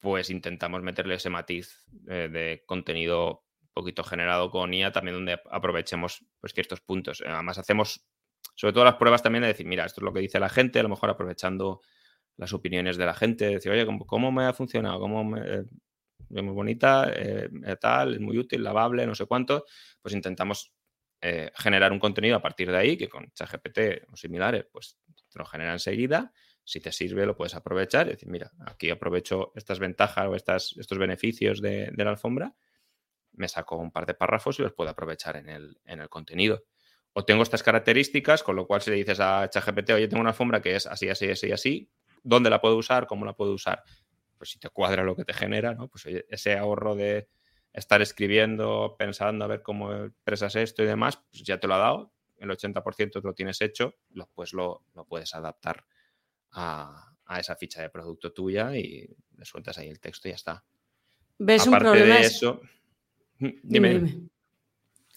pues 0.01 0.31
intentamos 0.31 0.83
meterle 0.83 1.15
ese 1.15 1.31
matiz 1.31 1.85
eh, 2.09 2.29
de 2.31 2.63
contenido 2.67 3.45
un 3.63 3.69
poquito 3.73 4.05
generado 4.05 4.51
con 4.51 4.73
IA, 4.73 4.93
también 4.93 5.17
donde 5.17 5.41
aprovechemos 5.51 6.25
pues, 6.41 6.53
ciertos 6.53 6.81
puntos. 6.81 7.23
Además, 7.27 7.59
hacemos 7.59 8.07
sobre 8.55 8.73
todo 8.73 8.85
las 8.85 8.97
pruebas 8.97 9.23
también 9.23 9.43
de 9.43 9.49
decir, 9.49 9.67
mira, 9.67 9.85
esto 9.85 10.01
es 10.01 10.05
lo 10.05 10.13
que 10.13 10.21
dice 10.21 10.41
la 10.41 10.49
gente, 10.49 10.81
a 10.81 10.83
lo 10.83 10.89
mejor 10.89 11.11
aprovechando 11.11 11.81
las 12.37 12.53
opiniones 12.53 12.97
de 12.97 13.07
la 13.07 13.15
gente, 13.15 13.47
decir, 13.47 13.71
oye, 13.73 13.87
¿cómo, 14.07 14.33
me 14.33 14.45
ha 14.45 14.53
funcionado? 14.53 15.01
¿Cómo 15.01 15.25
me, 15.25 15.65
es 16.35 16.43
muy 16.43 16.55
bonita, 16.55 17.11
eh, 17.15 17.49
tal, 17.81 18.15
es 18.15 18.21
muy 18.21 18.39
útil, 18.39 18.63
lavable, 18.63 19.07
no 19.07 19.15
sé 19.15 19.27
cuánto, 19.27 19.65
pues 20.01 20.15
intentamos 20.15 20.73
eh, 21.21 21.51
generar 21.57 21.93
un 21.93 21.99
contenido 21.99 22.37
a 22.37 22.43
partir 22.43 22.71
de 22.71 22.77
ahí, 22.77 22.97
que 22.97 23.09
con 23.09 23.31
ChatGPT 23.33 24.11
o 24.13 24.17
similares, 24.17 24.67
pues 24.71 24.99
te 25.31 25.39
lo 25.39 25.45
genera 25.45 25.73
enseguida 25.73 26.33
si 26.69 26.81
te 26.81 26.93
sirve, 26.93 27.25
lo 27.25 27.35
puedes 27.35 27.55
aprovechar 27.55 28.09
y 28.09 28.11
decir, 28.11 28.29
mira, 28.29 28.53
aquí 28.67 28.91
aprovecho 28.91 29.53
estas 29.55 29.79
ventajas 29.79 30.27
o 30.27 30.35
estas, 30.35 30.77
estos 30.77 30.99
beneficios 30.99 31.63
de, 31.63 31.91
la 31.97 32.11
alfombra, 32.11 32.55
me 33.33 33.49
saco 33.49 33.77
un 33.77 33.91
par 33.91 34.05
de 34.05 34.13
párrafos 34.13 34.59
y 34.59 34.63
los 34.63 34.75
puedo 34.75 34.91
aprovechar 34.91 35.37
en 35.37 35.49
el, 35.49 35.81
en 35.87 36.01
el 36.01 36.11
contenido. 36.11 36.65
O 37.15 37.25
tengo 37.25 37.43
estas 37.43 37.63
características, 37.63 38.43
con 38.43 38.55
lo 38.55 38.67
cual 38.67 38.83
si 38.83 38.91
le 38.91 38.97
dices 38.97 39.19
a 39.19 39.49
ChatGPT, 39.49 39.93
oye, 39.93 40.09
tengo 40.09 40.21
una 40.21 40.31
alfombra 40.31 40.61
que 40.61 40.77
es 40.77 40.87
así, 40.87 41.09
así, 41.09 41.31
así, 41.31 41.51
así, 41.53 41.91
¿dónde 42.23 42.51
la 42.51 42.61
puedo 42.61 42.77
usar? 42.77 43.07
¿Cómo 43.07 43.25
la 43.25 43.33
puedo 43.33 43.55
usar? 43.55 43.83
Pues 44.39 44.51
si 44.51 44.59
te 44.59 44.71
cuadra 44.71 45.03
lo 45.03 45.17
que 45.17 45.25
te 45.25 45.35
genera, 45.35 45.75
¿no? 45.75 45.89
Pues 45.89 46.07
ese 46.07 46.57
ahorro 46.57 46.95
de 46.95 47.29
estar 47.73 48.01
escribiendo, 48.01 48.97
pensando 48.99 49.45
a 49.45 49.49
ver 49.49 49.63
cómo 49.63 49.93
expresas 49.93 50.57
esto 50.57 50.83
y 50.83 50.87
demás, 50.87 51.19
pues 51.31 51.43
ya 51.43 51.59
te 51.61 51.67
lo 51.67 51.75
ha 51.75 51.79
dado, 51.79 52.13
el 52.39 52.51
80% 52.51 53.21
te 53.21 53.21
lo 53.21 53.35
tienes 53.35 53.61
hecho, 53.61 53.95
pues 54.35 54.53
lo, 54.53 54.85
lo 54.95 55.05
puedes 55.05 55.35
adaptar 55.35 55.85
a, 56.53 57.15
esa 57.39 57.57
ficha 57.57 57.83
de 57.83 57.91
producto 57.91 58.33
tuya 58.33 58.75
y 58.75 59.07
le 59.37 59.45
sueltas 59.45 59.77
ahí 59.79 59.89
el 59.89 60.01
texto 60.01 60.29
y 60.29 60.31
ya 60.31 60.37
está. 60.37 60.65
¿Ves 61.39 61.67
aparte 61.67 61.87
un 61.87 61.93
problema? 61.93 62.21
de 62.21 62.27
eso. 62.27 62.61
Dime, 63.39 64.29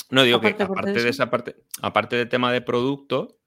No, 0.09 0.23
digo 0.23 0.41
que 0.41 0.49
aparte 0.49 1.01
de, 1.01 1.09
esa 1.09 1.29
parte, 1.29 1.55
aparte 1.81 2.17
del 2.17 2.27
tema 2.27 2.51
de 2.51 2.61
producto, 2.61 3.39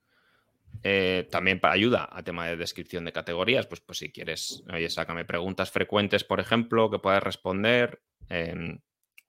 eh, 0.83 1.29
también 1.31 1.61
para 1.61 1.75
ayuda 1.75 2.09
a 2.11 2.22
tema 2.22 2.47
de 2.47 2.57
descripción 2.57 3.05
de 3.05 3.12
categorías, 3.12 3.66
pues, 3.66 3.81
pues 3.81 3.99
si 3.99 4.12
quieres, 4.12 4.62
oye, 4.72 4.91
sácame 4.91 5.25
preguntas 5.25 5.70
frecuentes, 5.70 6.25
por 6.25 6.41
ejemplo, 6.41 6.91
que 6.91 6.99
puedas 6.99 7.22
responder, 7.22 8.03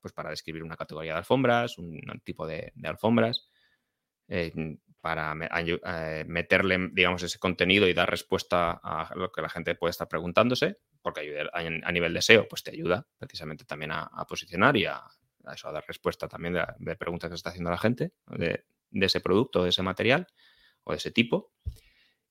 pues 0.02 0.14
para 0.14 0.30
describir 0.30 0.64
una 0.64 0.78
categoría 0.78 1.14
de 1.14 1.20
alfombras, 1.20 1.78
un, 1.78 2.02
tipo 2.24 2.46
de, 2.48 2.74
alfombras 2.84 3.50
para 5.06 5.36
eh, 5.52 6.26
meterle, 6.28 6.90
digamos, 6.92 7.22
ese 7.22 7.38
contenido 7.38 7.88
y 7.88 7.94
dar 7.94 8.10
respuesta 8.10 8.80
a 8.84 9.14
lo 9.16 9.32
que 9.32 9.44
la 9.44 9.50
gente 9.50 9.76
puede 9.76 9.92
estar 9.92 10.08
preguntándose, 10.08 10.80
porque 11.04 11.48
a 11.54 11.92
nivel 11.92 12.12
de 12.12 12.24
SEO, 12.24 12.48
pues 12.48 12.64
te 12.64 12.72
ayuda 12.72 13.08
precisamente 13.20 13.66
también 13.66 13.92
a, 13.92 14.10
posicionar 14.28 14.76
y 14.76 14.86
a, 14.86 15.04
eso, 15.54 15.68
a 15.68 15.72
dar 15.72 15.84
respuesta 15.88 16.28
también 16.28 16.58
de, 16.80 16.96
preguntas 16.96 17.30
que 17.30 17.36
está 17.36 17.52
haciendo 17.52 17.70
la 17.70 17.78
gente, 17.78 18.14
de, 18.36 18.66
ese 18.94 19.20
producto, 19.20 19.62
de 19.62 19.70
ese 19.70 19.84
material 19.84 20.26
o 20.86 20.92
de 20.92 20.98
ese 20.98 21.12
tipo. 21.12 21.52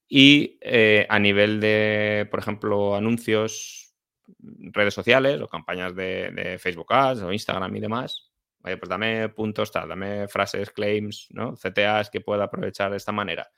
Y 0.08 0.58
eh, 0.62 1.06
a 1.08 1.18
nivel 1.18 1.60
de, 1.60 2.26
por 2.30 2.40
ejemplo, 2.40 2.96
anuncios, 2.96 3.94
redes 4.38 4.94
sociales 4.94 5.40
o 5.42 5.48
campañas 5.48 5.94
de, 5.94 6.30
de 6.30 6.58
Facebook 6.58 6.92
Ads 6.92 7.22
o 7.22 7.32
Instagram 7.32 7.76
y 7.76 7.80
demás, 7.80 8.34
Oye, 8.64 8.78
pues 8.78 8.88
dame 8.88 9.28
puntos, 9.28 9.70
tal, 9.70 9.90
dame 9.90 10.26
frases, 10.26 10.70
claims, 10.70 11.28
¿no? 11.30 11.54
CTAs 11.54 12.08
que 12.08 12.22
pueda 12.22 12.44
aprovechar 12.44 12.90
de 12.90 12.96
esta 12.96 13.12
manera. 13.12 13.52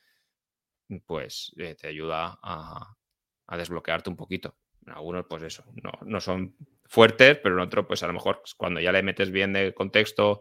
Pues 1.07 1.53
eh, 1.57 1.77
te 1.77 1.87
ayuda 1.87 2.41
a, 2.43 2.97
desbloquearte 3.57 4.11
un 4.11 4.17
poquito. 4.17 4.57
algunos, 4.87 5.27
pues 5.29 5.45
eso, 5.45 5.65
no, 6.05 6.21
son 6.21 6.57
fuertes, 6.85 7.39
pero 7.41 7.55
en 7.55 7.61
otro, 7.61 7.87
pues 7.87 8.03
a 8.03 8.09
lo 8.09 8.15
mejor 8.15 8.43
cuando 8.57 8.81
ya 8.81 8.91
le 8.91 9.05
metes 9.05 9.31
bien 9.31 9.53
de 9.53 9.73
contexto 9.75 10.41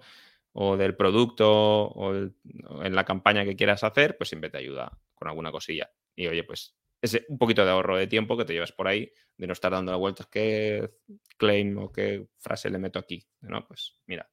o 0.58 0.78
del 0.78 0.96
producto 0.96 1.52
o, 1.52 2.14
en 2.16 2.96
la 2.96 3.04
campaña 3.04 3.44
que 3.44 3.56
quieras 3.56 3.84
hacer, 3.84 4.18
pues 4.18 4.30
siempre 4.30 4.50
te 4.50 4.58
ayuda 4.58 4.98
con 5.14 5.28
alguna 5.28 5.52
cosilla. 5.52 5.92
Y 6.16 6.28
oye, 6.28 6.46
pues 6.46 6.76
es 7.02 7.22
un 7.28 7.38
poquito 7.38 7.66
de 7.66 7.72
ahorro 7.72 7.98
de 7.98 8.08
tiempo 8.08 8.38
que 8.38 8.46
te 8.46 8.54
llevas 8.54 8.72
por 8.72 8.88
ahí, 8.88 9.12
de 9.38 9.48
no 9.48 9.54
estar 9.54 9.72
dando 9.72 9.92
la 9.92 9.98
vuelta, 9.98 10.26
qué 10.32 10.90
claim 11.38 11.78
o 11.78 11.92
qué 11.92 12.28
frase 12.38 12.70
le 12.70 12.78
meto 12.78 13.00
aquí. 13.00 13.22
¿no? 13.42 13.68
Pues 13.68 13.96
mira, 14.08 14.30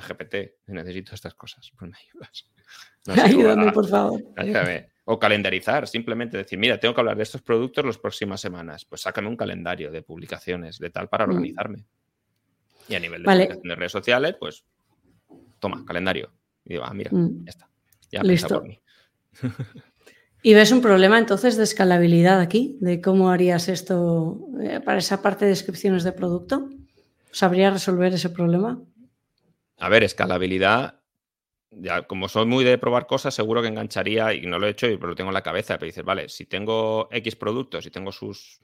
GPT, 0.00 0.34
necesito 0.66 1.14
estas 1.14 1.34
cosas, 1.34 1.72
pues 1.76 1.90
me 1.90 1.96
ayudas. 1.96 2.50
Ayúdame, 3.24 3.72
por 3.72 3.88
favor. 3.88 4.22
Ayúdame. 4.36 4.90
O 5.04 5.18
calendarizar, 5.18 5.88
simplemente 5.88 6.36
decir, 6.36 6.58
mira, 6.58 6.78
tengo 6.78 6.94
que 6.94 7.00
hablar 7.00 7.16
de 7.16 7.22
estos 7.22 7.40
productos 7.40 7.86
las 7.86 7.96
próximas 7.96 8.40
semanas. 8.40 8.84
Pues 8.84 9.00
sácame 9.00 9.28
un 9.28 9.36
calendario 9.36 9.90
de 9.90 10.02
publicaciones, 10.02 10.78
de 10.78 10.90
tal, 10.90 11.08
para 11.08 11.26
mm. 11.26 11.30
organizarme. 11.30 11.86
Y 12.88 12.94
a 12.94 13.00
nivel 13.00 13.22
de, 13.22 13.74
redes 13.74 13.92
sociales, 13.92 14.36
pues 14.38 14.64
toma, 15.58 15.84
calendario. 15.84 16.30
Y 16.64 16.74
digo, 16.74 16.84
ah, 16.84 16.94
mira, 16.94 17.10
mm. 17.12 17.44
ya 17.44 17.50
está. 17.50 17.68
Ya 18.10 18.22
Listo. 18.22 18.60
Por 18.60 18.68
mí. 18.68 18.80
¿Y 20.42 20.54
ves 20.54 20.70
un 20.70 20.80
problema 20.80 21.18
entonces 21.18 21.56
de 21.56 21.64
escalabilidad 21.64 22.40
aquí? 22.40 22.76
¿De 22.80 23.00
cómo 23.00 23.30
harías 23.30 23.68
esto 23.68 24.38
eh, 24.60 24.80
para 24.84 24.98
esa 24.98 25.20
parte 25.20 25.44
de 25.44 25.50
descripciones 25.50 26.04
de 26.04 26.12
producto? 26.12 26.68
¿Sabría 27.32 27.70
resolver 27.70 28.14
ese 28.14 28.30
problema? 28.30 28.80
A 29.78 29.88
ver, 29.88 30.04
escalabilidad, 30.04 31.00
ya 31.70 32.02
como 32.02 32.28
soy 32.28 32.46
muy 32.46 32.64
de 32.64 32.78
probar 32.78 33.06
cosas, 33.06 33.34
seguro 33.34 33.62
que 33.62 33.68
engancharía, 33.68 34.32
y 34.32 34.42
no 34.46 34.58
lo 34.58 34.66
he 34.66 34.70
hecho, 34.70 34.86
pero 34.86 35.08
lo 35.08 35.14
tengo 35.14 35.30
en 35.30 35.34
la 35.34 35.42
cabeza, 35.42 35.74
pero 35.74 35.86
dices, 35.86 36.04
vale, 36.04 36.28
si 36.28 36.46
tengo 36.46 37.08
X 37.10 37.36
productos 37.36 37.84
y 37.86 37.90
tengo 37.90 38.12
sus 38.12 38.60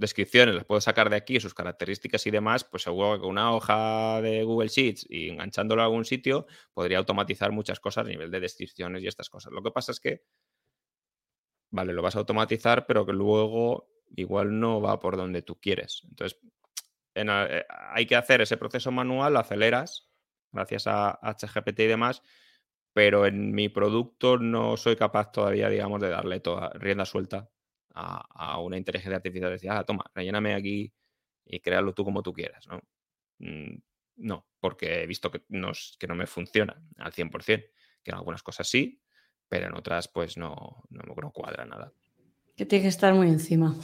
descripciones, 0.00 0.54
las 0.54 0.64
puedo 0.64 0.80
sacar 0.80 1.10
de 1.10 1.16
aquí, 1.16 1.38
sus 1.40 1.52
características 1.52 2.26
y 2.26 2.30
demás, 2.30 2.64
pues 2.64 2.84
seguro 2.84 3.14
que 3.14 3.20
con 3.20 3.30
una 3.30 3.54
hoja 3.54 4.22
de 4.22 4.42
Google 4.44 4.68
Sheets 4.68 5.06
y 5.10 5.28
enganchándolo 5.28 5.82
a 5.82 5.84
algún 5.84 6.06
sitio, 6.06 6.46
podría 6.72 6.98
automatizar 6.98 7.52
muchas 7.52 7.80
cosas 7.80 8.06
a 8.06 8.08
nivel 8.08 8.30
de 8.30 8.40
descripciones 8.40 9.02
y 9.02 9.06
estas 9.06 9.28
cosas. 9.28 9.52
Lo 9.52 9.62
que 9.62 9.70
pasa 9.70 9.92
es 9.92 10.00
que, 10.00 10.22
vale, 11.70 11.92
lo 11.92 12.00
vas 12.00 12.16
a 12.16 12.20
automatizar, 12.20 12.86
pero 12.86 13.04
que 13.04 13.12
luego 13.12 13.90
igual 14.16 14.58
no 14.58 14.80
va 14.80 14.98
por 14.98 15.18
donde 15.18 15.42
tú 15.42 15.60
quieres. 15.60 16.02
Entonces, 16.08 16.40
eh, 17.14 17.64
hay 17.68 18.06
que 18.06 18.16
hacer 18.16 18.40
ese 18.40 18.56
proceso 18.56 18.90
manual, 18.90 19.34
lo 19.34 19.38
aceleras 19.40 20.08
gracias 20.50 20.86
a 20.86 21.20
HGPT 21.22 21.80
y 21.80 21.86
demás, 21.86 22.22
pero 22.94 23.26
en 23.26 23.52
mi 23.52 23.68
producto 23.68 24.38
no 24.38 24.76
soy 24.78 24.96
capaz 24.96 25.30
todavía, 25.30 25.68
digamos, 25.68 26.00
de 26.00 26.08
darle 26.08 26.40
toda 26.40 26.70
rienda 26.70 27.04
suelta 27.04 27.50
a, 28.00 28.58
una 28.58 28.76
inteligencia 28.76 29.16
artificial. 29.16 29.50
Decir, 29.50 29.70
ah, 29.70 29.84
toma, 29.84 30.04
relléname 30.14 30.54
aquí 30.54 30.92
y 31.44 31.60
créalo 31.60 31.92
tú 31.94 32.04
como 32.04 32.22
tú 32.22 32.32
quieras, 32.32 32.66
¿no? 32.66 32.80
Mm, 33.38 33.78
no, 34.16 34.46
porque 34.60 35.02
he 35.02 35.06
visto 35.06 35.30
que 35.30 35.44
no, 35.48 35.72
que 35.98 36.06
no 36.06 36.14
me 36.14 36.26
funciona 36.26 36.82
al 36.98 37.12
100%, 37.12 37.44
que 38.02 38.10
en 38.10 38.14
algunas 38.14 38.42
cosas 38.42 38.68
sí, 38.68 39.00
pero 39.48 39.66
en 39.66 39.74
otras 39.74 40.08
pues 40.08 40.36
no, 40.36 40.84
no, 40.90 41.02
no 41.02 41.32
cuadra 41.32 41.64
nada. 41.64 41.92
Que 42.56 42.66
tiene 42.66 42.82
que 42.82 42.88
estar 42.88 43.14
muy 43.14 43.28
encima. 43.28 43.74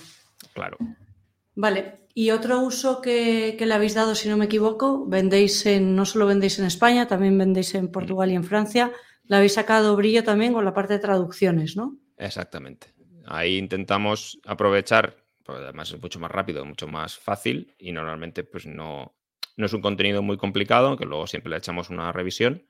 Claro. 0.52 0.76
Vale, 1.54 2.06
y 2.14 2.30
otro 2.30 2.60
uso 2.60 3.00
que, 3.00 3.56
le 3.58 3.74
habéis 3.74 3.94
dado, 3.94 4.14
si 4.14 4.28
no 4.28 4.36
me 4.36 4.44
equivoco, 4.44 5.06
vendéis 5.06 5.64
en, 5.66 5.96
no 5.96 6.04
solo 6.04 6.26
vendéis 6.26 6.58
en 6.58 6.66
España, 6.66 7.06
también 7.06 7.36
vendéis 7.36 7.74
en 7.74 7.90
Portugal 7.90 8.30
y 8.30 8.34
en 8.34 8.44
Francia. 8.44 8.92
Le 9.24 9.36
habéis 9.36 9.54
sacado 9.54 9.96
brillo 9.96 10.22
también 10.22 10.52
con 10.52 10.64
la 10.64 10.74
parte 10.74 10.94
de 10.94 10.98
traducciones, 10.98 11.76
¿no? 11.76 11.98
Exactamente. 12.18 12.95
Ahí 13.26 13.58
intentamos 13.58 14.38
aprovechar, 14.44 15.16
además 15.46 15.92
es 15.92 16.00
mucho 16.00 16.18
más 16.18 16.30
rápido, 16.30 16.64
mucho 16.64 16.86
más 16.86 17.16
fácil 17.16 17.74
y 17.78 17.92
normalmente 17.92 18.44
pues 18.44 18.66
no, 18.66 19.16
no 19.56 19.66
es 19.66 19.72
un 19.72 19.80
contenido 19.80 20.22
muy 20.22 20.36
complicado, 20.36 20.96
que 20.96 21.04
luego 21.04 21.26
siempre 21.26 21.50
le 21.50 21.56
echamos 21.56 21.90
una 21.90 22.12
revisión. 22.12 22.66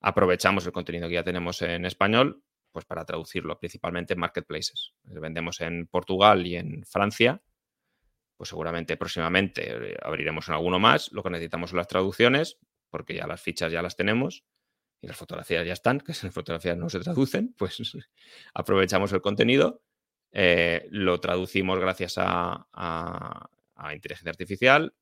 Aprovechamos 0.00 0.66
el 0.66 0.72
contenido 0.72 1.08
que 1.08 1.14
ya 1.14 1.24
tenemos 1.24 1.62
en 1.62 1.84
español 1.84 2.42
pues 2.72 2.84
para 2.84 3.06
traducirlo, 3.06 3.58
principalmente 3.58 4.12
en 4.12 4.20
marketplaces. 4.20 4.92
Vendemos 5.04 5.62
en 5.62 5.86
Portugal 5.86 6.46
y 6.46 6.56
en 6.56 6.84
Francia, 6.84 7.40
pues 8.36 8.50
seguramente 8.50 8.98
próximamente 8.98 9.92
eh, 9.92 9.96
abriremos 10.02 10.48
en 10.48 10.54
alguno 10.54 10.78
más. 10.78 11.10
Lo 11.12 11.22
que 11.22 11.30
necesitamos 11.30 11.70
son 11.70 11.78
las 11.78 11.88
traducciones, 11.88 12.58
porque 12.90 13.14
ya 13.14 13.26
las 13.26 13.40
fichas 13.40 13.72
ya 13.72 13.80
las 13.80 13.96
tenemos 13.96 14.44
las 15.06 15.16
fotografías 15.16 15.66
ya 15.66 15.72
están, 15.72 16.00
que 16.00 16.12
las 16.12 16.32
fotografías 16.32 16.76
no 16.76 16.88
se 16.88 17.00
traducen, 17.00 17.54
pues 17.56 17.78
aprovechamos 18.54 19.12
el 19.12 19.20
contenido, 19.20 19.82
eh, 20.32 20.86
lo 20.90 21.18
traducimos 21.20 21.78
gracias 21.78 22.16
a, 22.18 23.48
inteligencia 23.94 24.30
artificial, 24.30 24.94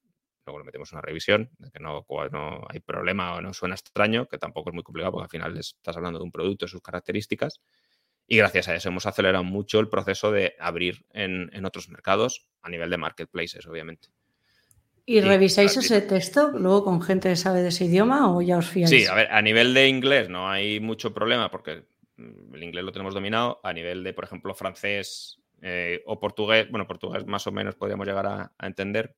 luego 0.46 0.58
le 0.58 0.64
metemos 0.64 0.92
una 0.92 1.00
revisión, 1.00 1.50
de 1.58 1.70
que 1.70 1.80
no, 1.80 2.06
no, 2.30 2.66
hay 2.68 2.80
problema 2.80 3.34
o 3.34 3.40
no 3.40 3.54
suena 3.54 3.74
extraño, 3.74 4.26
que 4.26 4.38
tampoco 4.38 4.70
es 4.70 4.74
muy 4.74 4.82
complicado 4.82 5.12
porque 5.12 5.24
al 5.24 5.30
final 5.30 5.58
estás 5.58 5.96
hablando 5.96 6.18
de 6.18 6.24
un 6.24 6.32
producto 6.32 6.66
y 6.66 6.68
sus 6.68 6.82
características. 6.82 7.60
Y 8.26 8.38
gracias 8.38 8.68
a 8.68 8.74
eso 8.74 8.88
hemos 8.88 9.06
acelerado 9.06 9.44
mucho 9.44 9.80
el 9.80 9.88
proceso 9.88 10.32
de 10.32 10.54
abrir 10.58 11.04
en, 11.10 11.64
otros 11.64 11.88
mercados 11.88 12.48
a 12.62 12.70
nivel 12.70 12.90
de 12.90 12.96
marketplaces, 12.96 13.66
obviamente. 13.66 14.08
¿Y, 15.06 15.20
revisáis 15.20 15.76
ese 15.76 16.00
texto 16.00 16.50
luego 16.50 16.84
con 16.84 17.02
gente 17.02 17.28
que 17.28 17.36
sabe 17.36 17.62
de 17.62 17.68
ese 17.68 17.84
idioma 17.84 18.34
o 18.34 18.40
ya 18.40 18.56
os 18.56 18.68
fiáis? 18.68 18.88
Sí, 18.88 19.06
a 19.06 19.14
ver, 19.14 19.30
a 19.30 19.42
nivel 19.42 19.74
de 19.74 19.88
inglés 19.88 20.30
no 20.30 20.48
hay 20.48 20.80
mucho 20.80 21.12
problema 21.12 21.50
porque 21.50 21.84
mm, 22.16 22.54
el 22.54 22.62
inglés 22.62 22.84
lo 22.84 22.92
tenemos 22.92 23.12
dominado. 23.12 23.60
A 23.62 23.72
nivel 23.72 24.02
de, 24.02 24.14
por 24.14 24.24
ejemplo, 24.24 24.54
francés 24.54 25.42
eh, 25.60 26.02
o 26.06 26.18
portugués, 26.18 26.70
bueno, 26.70 26.86
portugués 26.86 27.26
más 27.26 27.46
o 27.46 27.52
menos 27.52 27.74
podríamos 27.74 28.06
llegar 28.06 28.26
a, 28.26 28.52
entender. 28.62 29.14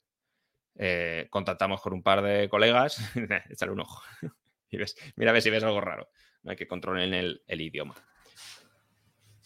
Eh, 0.79 1.29
contactamos 1.31 1.81
con 1.81 1.93
un 1.93 2.03
par 2.03 2.21
de 2.21 2.49
colegas, 2.49 2.99
echarle 3.51 3.73
un 3.73 3.81
ojo 3.81 4.03
y 4.71 4.77
ves, 4.77 4.95
mira 5.17 5.31
a 5.31 5.35
ver 5.35 5.43
si 5.43 5.51
ves 5.51 5.63
algo 5.63 5.81
raro. 5.81 6.09
No 6.43 6.51
hay 6.51 6.57
que 6.57 6.67
controlar 6.67 7.03
el, 7.03 7.43
el 7.47 7.61
idioma. 7.61 7.95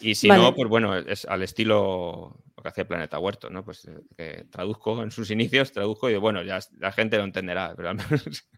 Y 0.01 0.15
si 0.15 0.29
no, 0.29 0.55
pues 0.55 0.69
bueno, 0.69 0.97
es 0.97 1.25
al 1.27 1.43
estilo 1.43 2.43
lo 2.57 2.63
que 2.63 2.69
hacía 2.69 2.89
Planeta 2.89 3.19
Huerto, 3.19 3.51
¿no? 3.51 3.65
Pues 3.65 3.87
eh, 3.87 4.01
que 4.17 4.47
traduzco 4.51 5.03
en 5.03 5.11
sus 5.11 5.31
inicios, 5.31 5.73
traduzco 5.73 6.11
y 6.11 6.17
bueno, 6.17 6.43
ya 6.43 6.59
la 6.79 6.93
gente 6.93 7.17
lo 7.17 7.25
entenderá, 7.25 7.75
pero 7.77 7.91
al 7.91 7.97
menos... 7.97 8.49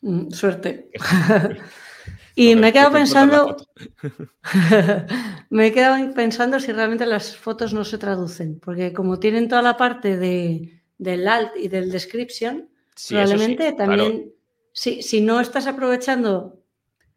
Mm, 0.00 0.30
suerte. 0.30 0.90
y 2.34 2.54
me 2.56 2.68
he 2.68 2.72
quedado 2.72 2.92
pensando. 2.92 3.56
me 5.50 5.66
he 5.66 5.72
quedado 5.72 6.12
pensando 6.14 6.60
si 6.60 6.72
realmente 6.72 7.06
las 7.06 7.36
fotos 7.36 7.72
no 7.72 7.84
se 7.84 7.98
traducen, 7.98 8.60
porque 8.60 8.92
como 8.92 9.18
tienen 9.18 9.48
toda 9.48 9.62
la 9.62 9.76
parte 9.76 10.16
de, 10.16 10.82
del 10.98 11.28
alt 11.28 11.52
y 11.56 11.68
del 11.68 11.90
description, 11.90 12.68
probablemente 13.08 13.72
también. 13.72 14.32
Si, 14.72 15.02
si 15.02 15.20
no 15.20 15.38
estás 15.38 15.68
aprovechando 15.68 16.63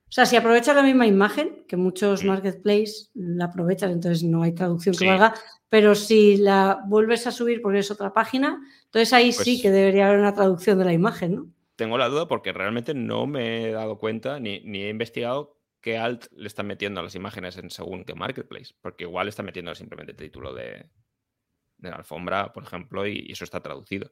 o 0.09 0.11
sea, 0.11 0.25
si 0.25 0.37
aprovechas 0.37 0.75
la 0.75 0.83
misma 0.83 1.05
imagen, 1.05 1.65
que 1.67 1.75
muchos 1.75 2.23
mm. 2.23 2.27
marketplaces 2.27 3.11
la 3.13 3.45
aprovechan, 3.45 3.91
entonces 3.91 4.23
no 4.23 4.43
hay 4.43 4.53
traducción 4.53 4.95
que 4.95 5.05
valga, 5.05 5.33
pero 5.69 5.95
si 5.95 6.37
la 6.37 6.79
vuelves 6.85 7.27
a 7.27 7.31
subir 7.31 7.61
porque 7.61 7.79
es 7.79 7.91
otra 7.91 8.13
página, 8.13 8.61
entonces 8.85 9.11
ahí 9.11 9.33
sí 9.33 9.55
pues 9.55 9.61
que 9.63 9.71
debería 9.71 10.07
haber 10.07 10.19
una 10.19 10.33
traducción 10.33 10.79
de 10.79 10.85
la 10.85 10.93
imagen, 10.93 11.35
¿no? 11.35 11.47
Tengo 11.75 11.97
la 11.97 12.07
duda 12.07 12.27
porque 12.27 12.53
realmente 12.53 12.93
no 12.93 13.27
me 13.27 13.65
he 13.65 13.71
dado 13.71 13.99
cuenta 13.99 14.39
ni, 14.39 14.55
he 14.55 14.89
investigado 14.89 15.59
qué 15.81 15.97
alt 15.97 16.25
le 16.31 16.47
están 16.47 16.67
metiendo 16.67 17.01
a 17.01 17.03
las 17.03 17.13
imágenes 17.15 17.57
en 17.57 17.69
según 17.69 18.03
qué 18.03 18.15
marketplace, 18.15 18.73
porque 18.81 19.03
igual 19.03 19.27
está 19.27 19.43
metiendo 19.43 19.75
simplemente 19.75 20.13
el 20.13 20.17
título 20.17 20.53
de, 20.53 20.89
la 21.79 21.97
alfombra, 21.97 22.53
por 22.53 22.63
ejemplo, 22.63 23.05
y 23.05 23.31
eso 23.31 23.43
está 23.43 23.61
traducido. 23.61 24.11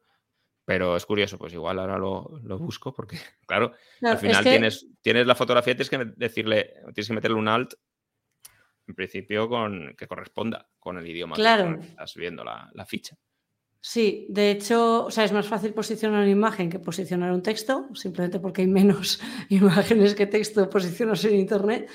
Pero 0.66 0.98
es 0.98 1.06
curioso, 1.06 1.38
pues 1.38 1.54
igual 1.54 1.78
ahora 1.78 2.00
lo, 2.00 2.40
busco 2.58 2.92
porque, 2.92 3.18
claro, 3.46 3.74
al 4.02 4.18
final 4.18 4.44
tienes, 4.44 4.88
tienes 5.02 5.28
la 5.28 5.36
fotografía, 5.36 5.76
tienes 5.76 5.90
que 5.90 6.14
decirle, 6.18 6.74
tienes 6.94 7.08
que 7.08 7.14
meterle 7.14 7.38
un 7.38 7.48
alt, 7.48 7.74
en 8.88 8.96
principio, 8.96 9.48
con 9.48 9.96
que 9.96 10.08
corresponda 10.08 10.68
con 10.80 10.98
el 10.98 11.08
idioma 11.08 11.36
claro. 11.36 11.80
que 11.80 11.86
estás 11.86 12.16
viendo 12.16 12.44
la, 12.44 12.86
ficha. 12.86 13.16
Sí, 13.80 14.26
de 14.30 14.52
hecho, 14.52 15.06
o 15.06 15.12
sea, 15.12 15.24
es 15.24 15.32
más 15.32 15.48
fácil 15.48 15.74
posicionar 15.74 16.22
una 16.22 16.30
imagen 16.30 16.72
que 16.72 16.80
posicionar 16.80 17.32
un 17.32 17.44
texto, 17.44 17.88
simplemente 17.94 18.40
porque 18.40 18.62
hay 18.62 18.68
menos 18.68 19.22
imágenes 19.50 20.16
que 20.16 20.26
texto 20.26 20.68
posicionas 20.70 21.24
en 21.26 21.36
Internet. 21.36 21.90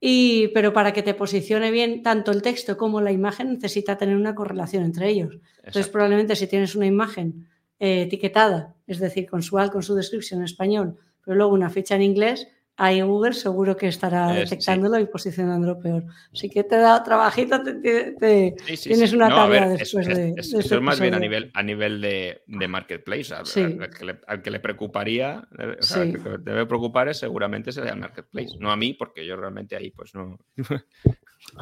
Y, 0.00 0.48
pero 0.48 0.72
para 0.72 0.92
que 0.92 1.02
te 1.02 1.14
posicione 1.14 1.70
bien 1.70 2.02
tanto 2.02 2.30
el 2.30 2.42
texto 2.42 2.76
como 2.76 3.00
la 3.00 3.12
imagen 3.12 3.54
necesita 3.54 3.96
tener 3.96 4.16
una 4.16 4.34
correlación 4.34 4.84
entre 4.84 5.08
ellos. 5.08 5.38
Entonces, 5.58 5.88
probablemente 5.88 6.36
si 6.36 6.46
tienes 6.46 6.74
una 6.74 6.84
imagen 6.84 7.48
eh, 7.78 8.02
etiquetada, 8.02 8.74
es 8.86 8.98
decir, 8.98 9.28
con 9.28 9.42
su 9.42 9.58
alt, 9.58 9.72
con 9.72 9.82
su 9.82 9.94
descripción 9.94 10.40
en 10.40 10.44
español, 10.44 10.98
pero 11.24 11.36
luego 11.36 11.52
una 11.52 11.70
fecha 11.70 11.94
en 11.96 12.02
inglés, 12.02 12.48
ahí 12.76 13.00
Google 13.00 13.32
seguro 13.32 13.76
que 13.76 13.88
estará 13.88 14.32
detectándolo 14.32 14.98
y 14.98 15.06
posicionándolo 15.06 15.78
peor. 15.78 16.04
Así 16.32 16.48
que 16.50 16.64
te 16.64 16.76
dado 16.76 17.02
trabajito, 17.02 17.62
te, 17.62 18.54
tienes 18.82 19.12
una 19.12 19.28
tarea 19.28 19.68
después 19.68 20.06
de, 20.06 20.34
Eso 20.36 20.58
es 20.58 20.80
más 20.80 21.00
bien 21.00 21.14
a 21.14 21.18
nivel, 21.18 21.50
a 21.54 21.62
nivel 21.62 22.00
de, 22.00 22.68
marketplace. 22.68 23.34
Al, 23.34 24.40
que 24.42 24.50
le, 24.50 24.60
preocuparía, 24.60 25.46
eh, 25.58 25.76
o 25.78 25.82
sea, 25.82 26.04
que 26.04 26.18
debe 26.40 26.66
preocupar 26.66 27.08
es 27.08 27.18
seguramente 27.18 27.72
sería 27.72 27.92
el 27.92 28.00
marketplace, 28.00 28.56
no 28.58 28.70
a 28.70 28.76
mí, 28.76 28.94
porque 28.94 29.24
yo 29.24 29.36
realmente 29.36 29.76
ahí 29.76 29.90
pues 29.90 30.14
no. 30.14 30.38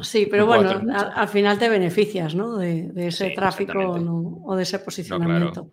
Sí, 0.01 0.27
pero 0.31 0.45
bueno, 0.45 0.81
al, 0.93 1.27
final 1.27 1.59
te 1.59 1.67
beneficias 1.67 2.33
¿no? 2.35 2.57
de, 2.57 2.89
ese 2.95 3.31
tráfico 3.31 3.77
o, 3.79 4.55
de 4.55 4.63
ese 4.63 4.79
posicionamiento. 4.79 5.69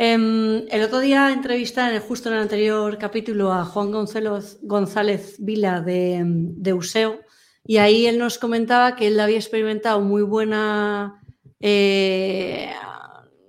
Em, 0.00 0.64
el 0.70 0.82
otro 0.84 1.00
día 1.00 1.32
entrevisté 1.32 1.98
justo 1.98 2.28
en 2.28 2.36
el 2.36 2.42
anterior 2.42 2.98
capítulo 2.98 3.52
a 3.52 3.64
Juan 3.64 3.90
González, 3.90 4.60
González 4.62 5.34
Vila 5.40 5.80
de, 5.80 6.22
de, 6.24 6.72
Useo 6.72 7.18
y 7.64 7.78
ahí 7.78 8.06
él 8.06 8.16
nos 8.16 8.38
comentaba 8.38 8.94
que 8.94 9.08
él 9.08 9.18
había 9.18 9.38
experimentado 9.38 10.00
muy 10.00 10.22
buena, 10.22 11.20
eh, 11.58 12.70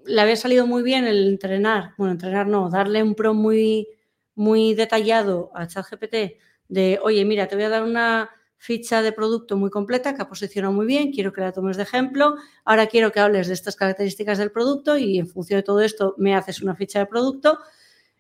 le 0.08 0.22
había 0.22 0.36
salido 0.36 0.66
muy 0.66 0.82
bien 0.82 1.06
el 1.06 1.28
entrenar, 1.28 1.94
bueno, 2.00 2.14
entrenar 2.14 2.48
no, 2.48 2.68
darle 2.72 3.04
un 3.04 3.14
pro 3.14 3.36
muy, 3.36 3.88
muy 4.34 4.74
detallado 4.74 5.52
a 5.54 5.68
ChatGPT 5.68 6.42
de, 6.68 7.00
oye, 7.04 7.26
mira, 7.26 7.48
te 7.48 7.58
voy 7.58 7.66
a 7.66 7.70
dar 7.70 7.84
una 7.84 8.32
ficha 8.60 9.02
de 9.02 9.12
producto 9.12 9.58
muy 9.58 9.72
completa 9.72 10.14
que 10.14 10.22
ha 10.22 10.28
posicionado 10.28 10.74
muy 10.74 10.86
bien, 10.86 11.12
quiero 11.12 11.34
que 11.34 11.42
la 11.42 11.52
tomes 11.52 11.78
de 11.78 11.84
ejemplo, 11.84 12.36
ahora 12.66 12.86
quiero 12.86 13.12
que 13.12 13.20
hables 13.20 13.48
de 13.48 13.56
estas 13.56 13.76
características 13.76 14.38
del 14.38 14.52
producto 14.52 14.98
y 14.98 15.18
en 15.18 15.28
función 15.28 15.60
de 15.60 15.64
todo 15.64 15.82
esto 15.82 16.14
me 16.18 16.36
haces 16.36 16.62
una 16.62 16.76
ficha 16.76 17.00
de 17.00 17.08
producto 17.08 17.58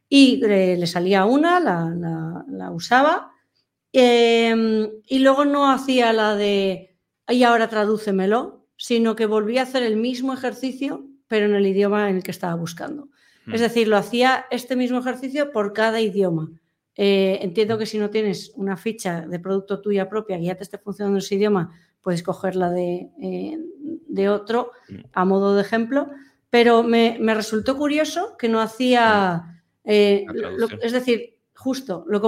y 0.08 0.38
le, 0.38 0.88
salía 0.88 1.26
una, 1.26 1.60
la, 1.60 2.72
usaba 2.72 3.34
em, 3.94 4.90
y 5.06 5.20
luego 5.20 5.46
no 5.46 5.72
hacía 5.72 6.14
la 6.14 6.36
de, 6.36 6.98
y 7.28 7.44
ahora 7.44 7.70
tradúcemelo, 7.70 8.66
sino 8.78 9.16
que 9.16 9.28
volvía 9.28 9.62
a 9.62 9.64
hacer 9.66 9.84
el 9.84 9.98
mismo 9.98 10.34
ejercicio 10.34 11.06
pero 11.30 11.46
en 11.46 11.56
el 11.56 11.68
idioma 11.68 12.10
en 12.10 12.18
el 12.18 12.24
que 12.24 12.32
estaba 12.32 12.56
buscando. 12.56 13.08
Es 13.48 13.62
mm. 13.62 13.64
decir, 13.64 13.88
lo 13.88 13.96
hacía 13.96 14.48
este 14.52 14.76
mismo 14.76 15.00
ejercicio 15.00 15.52
por 15.54 15.72
cada 15.72 16.02
idioma. 16.02 16.50
Eh, 17.02 17.40
entiendo 17.44 17.78
que 17.78 17.86
si 17.86 17.98
no 17.98 18.10
tienes 18.10 18.52
una 18.56 18.76
ficha 18.76 19.22
de 19.22 19.40
producto 19.40 19.80
tuya 19.80 20.10
propia 20.10 20.38
que 20.38 20.44
ya 20.44 20.56
te 20.56 20.64
esté 20.64 20.78
funcionando 20.78 21.20
ese 21.20 21.36
idioma, 21.36 21.74
puedes 22.02 22.24
cogerla 22.24 22.72
de, 22.72 23.10
eh, 23.22 23.58
de 24.10 24.28
otro 24.28 24.72
a 25.14 25.24
modo 25.24 25.56
de 25.56 25.62
ejemplo, 25.62 26.10
pero 26.50 26.84
me, 26.84 27.18
resultó 27.34 27.78
curioso 27.78 28.36
que 28.38 28.50
no 28.50 28.60
hacía, 28.60 29.64
eh, 29.86 30.26
es 30.82 30.92
decir, 30.92 31.38
justo, 31.56 32.04
lo 32.10 32.22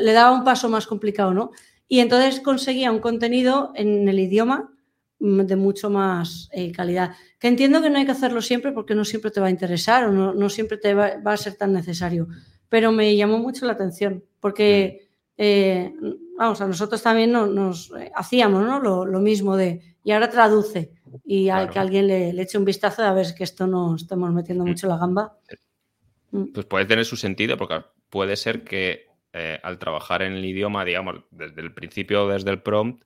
le 0.00 0.12
daba 0.12 0.32
un 0.32 0.42
paso 0.42 0.68
más 0.68 0.88
complicado, 0.88 1.32
¿no? 1.32 1.52
Y 1.86 2.00
entonces 2.00 2.40
conseguía 2.40 2.90
un 2.90 2.98
contenido 2.98 3.70
en 3.76 4.08
el 4.08 4.18
idioma 4.18 4.72
mm, 5.20 5.42
de 5.42 5.54
mucho 5.54 5.88
más 5.88 6.50
calidad. 6.74 7.12
Que 7.38 7.46
entiendo 7.46 7.80
que 7.80 7.90
no 7.90 7.98
hay 7.98 8.06
que 8.06 8.10
hacerlo 8.10 8.42
siempre 8.42 8.72
porque 8.72 8.96
no 8.96 9.04
siempre 9.04 9.30
te 9.30 9.38
va 9.38 9.46
a 9.46 9.50
interesar 9.50 10.06
o 10.06 10.10
no, 10.10 10.34
no 10.34 10.48
siempre 10.48 10.78
te 10.78 10.94
va, 10.94 11.12
va, 11.24 11.34
a 11.34 11.36
ser 11.36 11.54
tan 11.54 11.72
necesario 11.72 12.26
pero 12.68 12.92
me 12.92 13.14
llamó 13.16 13.38
mucho 13.38 13.66
la 13.66 13.72
atención 13.72 14.24
porque, 14.40 15.08
eh, 15.36 15.92
vamos, 16.38 16.60
a 16.60 16.66
nosotros 16.66 17.02
también 17.02 17.32
nos, 17.32 17.90
eh, 17.98 18.10
hacíamos 18.14 18.64
¿no? 18.64 19.04
lo, 19.04 19.20
mismo 19.20 19.56
de, 19.56 19.96
y 20.04 20.12
ahora 20.12 20.30
traduce 20.30 20.92
y 21.24 21.48
a 21.48 21.68
que 21.68 21.78
alguien 21.78 22.06
le, 22.06 22.30
eche 22.40 22.58
un 22.58 22.64
vistazo 22.64 23.02
a 23.02 23.12
ver 23.12 23.34
que 23.34 23.44
esto 23.44 23.66
no 23.66 23.96
estamos 23.96 24.32
metiendo 24.32 24.64
mm. 24.64 24.68
mucho 24.68 24.86
la 24.86 24.98
gamba. 24.98 25.36
Mm. 26.30 26.52
Pues 26.54 26.66
puede 26.66 26.84
tener 26.84 27.04
su 27.04 27.16
sentido 27.16 27.56
porque 27.56 27.82
puede 28.10 28.36
ser 28.36 28.62
que 28.64 29.06
eh, 29.32 29.58
al 29.62 29.78
trabajar 29.78 30.22
en 30.22 30.34
el 30.34 30.44
idioma, 30.44 30.84
digamos, 30.84 31.24
desde 31.30 31.60
el 31.60 31.74
principio, 31.74 32.28
desde 32.28 32.50
el 32.50 32.62
prompt, 32.62 33.04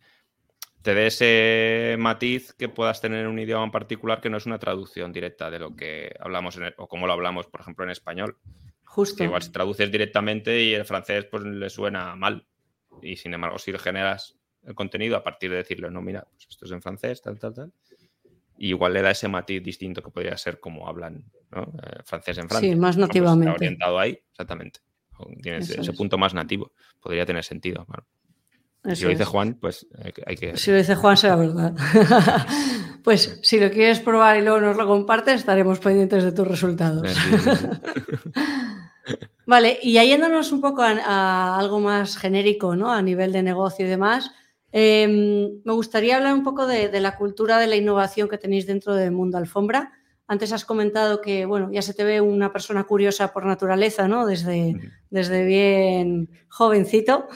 te 0.82 0.94
dé 0.94 1.08
ese 1.08 1.96
matiz 1.98 2.54
que 2.54 2.68
puedas 2.68 3.00
tener 3.00 3.20
en 3.20 3.26
un 3.26 3.38
idioma 3.38 3.64
en 3.64 3.70
particular 3.70 4.20
que 4.20 4.30
no 4.30 4.38
es 4.38 4.46
una 4.46 4.58
traducción 4.58 5.12
directa 5.12 5.50
de 5.50 5.58
lo 5.58 5.76
que 5.76 6.14
hablamos 6.20 6.58
o 6.78 6.88
como 6.88 7.06
lo 7.06 7.12
hablamos, 7.12 7.46
por 7.46 7.60
ejemplo, 7.60 7.84
en 7.84 7.90
español. 7.90 8.36
Justo. 8.90 9.22
igual 9.22 9.40
si 9.40 9.52
traduces 9.52 9.90
directamente 9.90 10.60
y 10.60 10.74
el 10.74 10.84
francés 10.84 11.24
pues 11.26 11.44
le 11.44 11.70
suena 11.70 12.16
mal. 12.16 12.44
Y 13.00 13.14
sin 13.16 13.32
embargo, 13.32 13.56
si 13.56 13.72
generas 13.78 14.36
el 14.64 14.74
contenido 14.74 15.16
a 15.16 15.22
partir 15.22 15.50
de 15.50 15.58
decirle, 15.58 15.90
no, 15.92 16.02
mira, 16.02 16.26
pues 16.28 16.48
esto 16.50 16.64
es 16.64 16.72
en 16.72 16.82
francés, 16.82 17.22
tal, 17.22 17.38
tal, 17.38 17.54
tal. 17.54 17.72
igual 18.58 18.92
le 18.92 19.02
da 19.02 19.12
ese 19.12 19.28
matiz 19.28 19.62
distinto 19.62 20.02
que 20.02 20.10
podría 20.10 20.36
ser 20.36 20.58
como 20.58 20.88
hablan 20.88 21.24
eh, 21.52 22.02
francés 22.04 22.38
en 22.38 22.48
Francia. 22.48 22.68
Sí, 22.68 22.76
más 22.76 22.96
pues 22.96 23.06
nativamente. 23.06 23.54
orientado 23.54 23.96
ahí, 23.96 24.20
exactamente. 24.28 24.80
Tiene 25.40 25.58
ese, 25.58 25.92
punto 25.92 26.18
más 26.18 26.34
nativo. 26.34 26.72
Podría 26.98 27.24
tener 27.24 27.44
sentido. 27.44 27.86
si 28.92 29.04
lo 29.04 29.10
dice 29.10 29.24
Juan, 29.24 29.54
pues 29.54 29.86
hay 30.26 30.36
que, 30.36 30.56
Si 30.56 30.72
lo 30.72 30.78
dice 30.78 30.96
Juan, 30.96 31.16
será 31.16 31.36
verdad. 31.36 31.76
pues 33.02 33.38
si 33.42 33.58
lo 33.58 33.70
quieres 33.70 34.00
probar 34.00 34.38
y 34.38 34.42
luego 34.42 34.60
nos 34.60 34.76
lo 34.76 34.86
compartes, 34.86 35.36
estaremos 35.36 35.78
pendientes 35.78 36.24
de 36.24 36.32
tus 36.32 36.46
resultados. 36.46 37.06
vale, 39.46 39.78
y 39.82 39.92
yéndonos 39.92 40.52
un 40.52 40.60
poco 40.60 40.82
a, 40.82 41.58
algo 41.58 41.80
más 41.80 42.16
genérico, 42.16 42.76
¿no? 42.76 42.92
A 42.92 43.02
nivel 43.02 43.32
de 43.32 43.42
negocio 43.42 43.86
y 43.86 43.88
demás. 43.88 44.30
Em, 44.72 45.60
me 45.64 45.72
gustaría 45.72 46.16
hablar 46.16 46.34
un 46.34 46.44
poco 46.44 46.66
de, 46.66 46.88
de, 46.88 47.00
la 47.00 47.16
cultura 47.16 47.58
de 47.58 47.66
la 47.66 47.76
innovación 47.76 48.28
que 48.28 48.38
tenéis 48.38 48.66
dentro 48.66 48.94
del 48.94 49.12
mundo 49.12 49.38
alfombra. 49.38 49.92
Antes 50.30 50.52
has 50.52 50.64
comentado 50.64 51.20
que, 51.20 51.44
bueno, 51.44 51.72
ya 51.72 51.82
se 51.82 51.92
te 51.92 52.04
ve 52.04 52.20
una 52.20 52.52
persona 52.52 52.84
curiosa 52.84 53.32
por 53.32 53.46
naturaleza, 53.46 54.06
¿no? 54.06 54.26
Desde, 54.26 54.76
desde 55.10 55.44
bien 55.44 56.30
jovencito, 56.48 57.26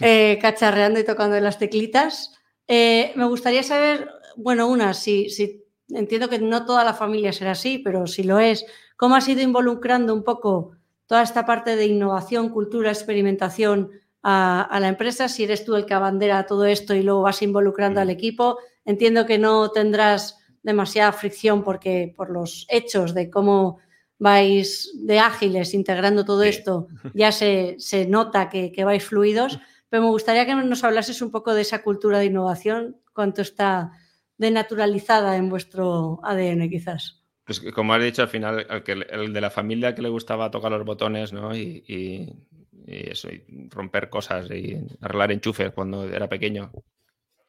eh, 0.00 0.38
cacharreando 0.40 1.00
y 1.00 1.04
tocando 1.04 1.40
las 1.40 1.58
teclitas. 1.58 2.38
Eh, 2.68 3.10
me 3.16 3.24
gustaría 3.24 3.64
saber, 3.64 4.08
bueno, 4.38 4.68
una, 4.68 4.94
si, 4.94 5.30
si 5.30 5.64
entiendo 5.88 6.28
que 6.28 6.38
no 6.38 6.64
toda 6.64 6.84
la 6.84 6.94
familia 6.94 7.32
será 7.32 7.52
así, 7.52 7.78
pero 7.78 8.06
si 8.06 8.22
lo 8.22 8.38
es, 8.38 8.64
¿cómo 8.96 9.16
has 9.16 9.28
ido 9.28 9.42
involucrando 9.42 10.14
un 10.14 10.22
poco 10.22 10.72
toda 11.06 11.22
esta 11.22 11.44
parte 11.44 11.74
de 11.74 11.86
innovación, 11.86 12.48
cultura, 12.50 12.90
experimentación 12.90 13.90
a, 14.22 14.62
a, 14.62 14.80
la 14.80 14.88
empresa? 14.88 15.28
Si 15.28 15.42
eres 15.42 15.64
tú 15.64 15.74
el 15.74 15.86
que 15.86 15.94
abandera 15.94 16.46
todo 16.46 16.66
esto 16.66 16.94
y 16.94 17.02
luego 17.02 17.22
vas 17.22 17.42
involucrando 17.42 18.00
al 18.00 18.10
equipo, 18.10 18.58
entiendo 18.84 19.26
que 19.26 19.38
no 19.38 19.70
tendrás 19.72 20.38
demasiada 20.62 21.12
fricción 21.12 21.64
porque 21.64 22.14
por 22.16 22.30
los 22.30 22.66
hechos 22.68 23.14
de 23.14 23.30
cómo 23.30 23.78
vais 24.20 24.92
de 24.94 25.18
ágiles 25.18 25.74
integrando 25.74 26.24
todo 26.24 26.44
esto, 26.44 26.86
ya 27.12 27.32
se, 27.32 27.74
se 27.78 28.06
nota 28.06 28.48
que, 28.48 28.70
que, 28.70 28.84
vais 28.84 29.04
fluidos, 29.04 29.58
pero 29.88 30.04
me 30.04 30.10
gustaría 30.10 30.46
que 30.46 30.54
nos 30.54 30.84
hablases 30.84 31.22
un 31.22 31.30
poco 31.30 31.54
de 31.54 31.62
esa 31.62 31.82
cultura 31.82 32.18
de 32.18 32.26
innovación, 32.26 32.96
cuánto 33.12 33.42
está 33.42 33.92
denaturalizada 34.38 35.36
en 35.36 35.48
vuestro 35.48 36.20
ADN 36.22 36.68
quizás. 36.70 37.22
Pues 37.44 37.60
como 37.74 37.94
has 37.94 38.02
dicho 38.02 38.22
al 38.22 38.28
final, 38.28 38.66
el, 38.86 39.06
el 39.10 39.32
de 39.32 39.40
la 39.40 39.50
familia 39.50 39.94
que 39.94 40.02
le 40.02 40.08
gustaba 40.08 40.50
tocar 40.50 40.70
los 40.70 40.84
botones 40.84 41.32
¿no? 41.32 41.56
y, 41.56 41.82
y, 41.86 42.46
y 42.86 43.10
eso, 43.10 43.28
y 43.30 43.68
romper 43.70 44.08
cosas 44.08 44.50
y 44.50 44.78
arreglar 45.00 45.32
enchufes 45.32 45.72
cuando 45.72 46.04
era 46.04 46.28
pequeño, 46.28 46.70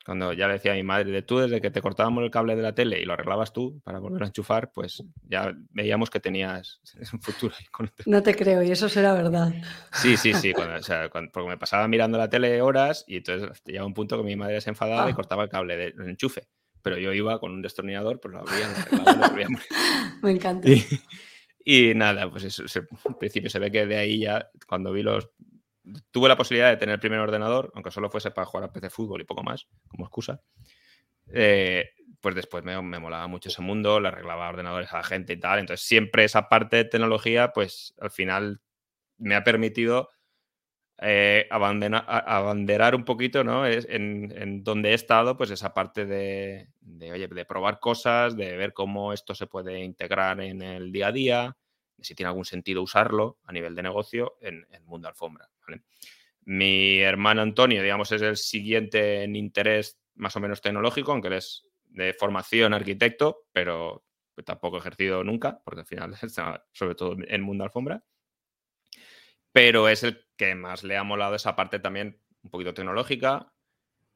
cuando 0.05 0.33
ya 0.33 0.47
le 0.47 0.53
decía 0.53 0.71
a 0.71 0.75
mi 0.75 0.83
madre, 0.83 1.11
de 1.11 1.21
tú 1.21 1.37
desde 1.37 1.61
que 1.61 1.69
te 1.69 1.81
cortábamos 1.81 2.23
el 2.23 2.31
cable 2.31 2.55
de 2.55 2.61
la 2.61 2.73
tele 2.73 2.99
y 2.99 3.05
lo 3.05 3.13
arreglabas 3.13 3.53
tú 3.53 3.79
para 3.83 3.99
volver 3.99 4.23
a 4.23 4.25
enchufar, 4.27 4.71
pues 4.71 5.03
ya 5.21 5.53
veíamos 5.69 6.09
que 6.09 6.19
tenías 6.19 6.81
un 7.13 7.21
futuro. 7.21 7.53
No 8.05 8.23
te 8.23 8.33
creo, 8.33 8.63
y 8.63 8.71
eso 8.71 8.89
será 8.89 9.13
verdad. 9.13 9.53
Sí, 9.93 10.17
sí, 10.17 10.33
sí, 10.33 10.53
porque 10.53 11.47
me 11.47 11.57
pasaba 11.57 11.87
mirando 11.87 12.17
la 12.17 12.29
tele 12.29 12.61
horas 12.61 13.05
y 13.07 13.17
entonces 13.17 13.61
llegaba 13.65 13.85
un 13.85 13.93
punto 13.93 14.17
que 14.17 14.23
mi 14.23 14.35
madre 14.35 14.61
se 14.61 14.69
enfadaba 14.69 15.09
y 15.09 15.11
ah. 15.11 15.15
cortaba 15.15 15.43
el 15.43 15.49
cable 15.49 15.77
del 15.77 16.09
enchufe. 16.09 16.47
Pero 16.81 16.97
yo 16.97 17.13
iba 17.13 17.39
con 17.39 17.51
un 17.51 17.61
destornillador, 17.61 18.19
pues 18.19 18.33
lo 18.33 18.39
abría, 18.39 18.69
lo 18.91 19.09
arreglaba, 19.09 19.61
Me 20.21 20.31
encanta. 20.31 20.67
Y, 21.63 21.93
nada, 21.93 22.29
pues 22.31 22.45
eso, 22.45 22.63
al 23.05 23.17
principio 23.17 23.49
se 23.49 23.59
ve 23.59 23.71
que 23.71 23.85
de 23.85 23.97
ahí 23.97 24.19
ya, 24.19 24.49
cuando 24.67 24.91
vi 24.91 25.03
los 25.03 25.29
tuve 26.11 26.27
la 26.29 26.37
posibilidad 26.37 26.69
de 26.69 26.77
tener 26.77 26.93
el 26.93 26.99
primer 26.99 27.19
ordenador, 27.19 27.71
aunque 27.75 27.91
solo 27.91 28.09
fuese 28.09 28.31
para 28.31 28.45
jugar 28.45 28.69
a 28.69 28.71
PC 28.71 28.89
fútbol 28.89 29.21
y 29.21 29.25
poco 29.25 29.43
más, 29.43 29.67
como 29.87 30.05
excusa. 30.05 30.41
Eh, 31.31 31.91
pues 32.21 32.35
después 32.35 32.63
me, 32.63 32.81
me, 32.81 32.99
molaba 32.99 33.27
mucho 33.27 33.49
ese 33.49 33.61
mundo, 33.61 33.99
le 33.99 34.09
arreglaba 34.09 34.49
ordenadores 34.49 34.91
a 34.93 34.97
la 34.97 35.03
gente 35.03 35.33
y 35.33 35.39
tal. 35.39 35.59
Entonces, 35.59 35.85
siempre 35.85 36.23
esa 36.23 36.49
parte 36.49 36.77
de 36.77 36.85
tecnología, 36.85 37.51
pues 37.53 37.93
al 37.99 38.11
final 38.11 38.61
me 39.17 39.35
ha 39.35 39.43
permitido 39.43 40.09
eh, 41.01 41.47
abanderar, 41.49 42.95
un 42.95 43.05
poquito, 43.05 43.43
¿no? 43.43 43.65
En, 43.65 44.31
en, 44.35 44.63
donde 44.63 44.91
he 44.91 44.93
estado, 44.93 45.37
pues 45.37 45.49
esa 45.51 45.73
parte 45.73 46.05
de, 46.05 46.67
oye, 47.11 47.27
de 47.27 47.45
probar 47.45 47.79
cosas, 47.79 48.35
de 48.35 48.57
ver 48.57 48.73
cómo 48.73 49.13
esto 49.13 49.33
se 49.33 49.47
puede 49.47 49.79
integrar 49.79 50.41
en 50.41 50.61
el 50.61 50.91
día 50.91 51.07
a 51.07 51.11
día, 51.11 51.57
si 52.01 52.15
tiene 52.15 52.27
algún 52.27 52.45
sentido 52.45 52.81
usarlo 52.81 53.37
a 53.45 53.53
nivel 53.53 53.75
de 53.75 53.83
negocio 53.83 54.37
en 54.41 54.65
el 54.71 54.83
mundo 54.83 55.07
alfombra. 55.07 55.49
Mi 56.43 56.99
hermano 56.99 57.41
Antonio, 57.41 57.81
digamos, 57.81 58.11
es 58.11 58.21
el 58.21 58.35
siguiente 58.35 59.23
en 59.23 59.35
interés 59.35 59.99
más 60.15 60.35
o 60.35 60.39
menos 60.39 60.61
tecnológico, 60.61 61.11
aunque 61.11 61.29
él 61.29 61.35
es 61.35 61.65
de 61.85 62.13
formación 62.13 62.73
arquitecto, 62.73 63.45
pero 63.51 64.03
tampoco 64.45 64.77
he 64.77 64.79
ejercido 64.79 65.23
nunca, 65.23 65.61
porque 65.63 65.81
al 65.81 65.87
final 65.87 66.15
sobre 66.73 66.95
todo 66.95 67.15
en 67.25 67.41
mundo 67.41 67.63
alfombra. 67.63 68.03
Pero 69.51 69.89
es 69.89 70.03
el 70.03 70.25
que 70.37 70.55
más 70.55 70.83
le 70.83 70.97
ha 70.97 71.03
molado 71.03 71.35
esa 71.35 71.55
parte 71.55 71.79
también 71.79 72.21
un 72.43 72.49
poquito 72.49 72.73
tecnológica 72.73 73.51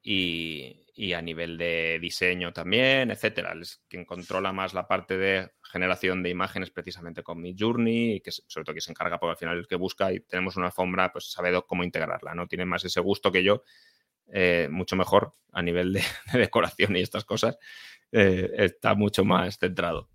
y, 0.02 1.12
a 1.14 1.22
nivel 1.22 1.58
de 1.58 1.98
diseño 2.00 2.52
también, 2.52 3.10
etcétera. 3.10 3.54
Es 3.60 3.82
quien 3.88 4.04
controla 4.04 4.52
más 4.52 4.74
la 4.74 4.86
parte 4.86 5.16
de 5.16 5.50
generación 5.62 6.22
de 6.22 6.30
imágenes 6.30 6.70
precisamente 6.70 7.22
con 7.22 7.40
mi 7.40 7.56
Journey, 7.58 8.16
y 8.16 8.20
que 8.20 8.30
sobre 8.30 8.64
todo 8.64 8.74
que 8.74 8.80
se 8.80 8.92
encarga 8.92 9.18
porque 9.18 9.32
al 9.32 9.36
final 9.36 9.58
el 9.58 9.66
que 9.66 9.76
busca 9.76 10.12
y 10.12 10.20
tenemos 10.20 10.56
una 10.56 10.66
alfombra, 10.66 11.10
pues 11.12 11.30
sabe 11.30 11.60
cómo 11.66 11.84
integrarla, 11.84 12.34
¿no? 12.34 12.46
Tiene 12.46 12.64
más 12.64 12.84
ese 12.84 13.00
gusto 13.00 13.32
que 13.32 13.42
yo, 13.42 13.64
eh, 14.28 14.68
mucho 14.70 14.96
mejor 14.96 15.34
a 15.52 15.62
nivel 15.62 15.92
de, 15.94 16.02
decoración 16.32 16.96
y 16.96 17.00
estas 17.00 17.24
cosas, 17.24 17.58
eh, 18.12 18.50
está 18.58 18.94
mucho 18.94 19.24
más 19.24 19.58
centrado. 19.58 20.08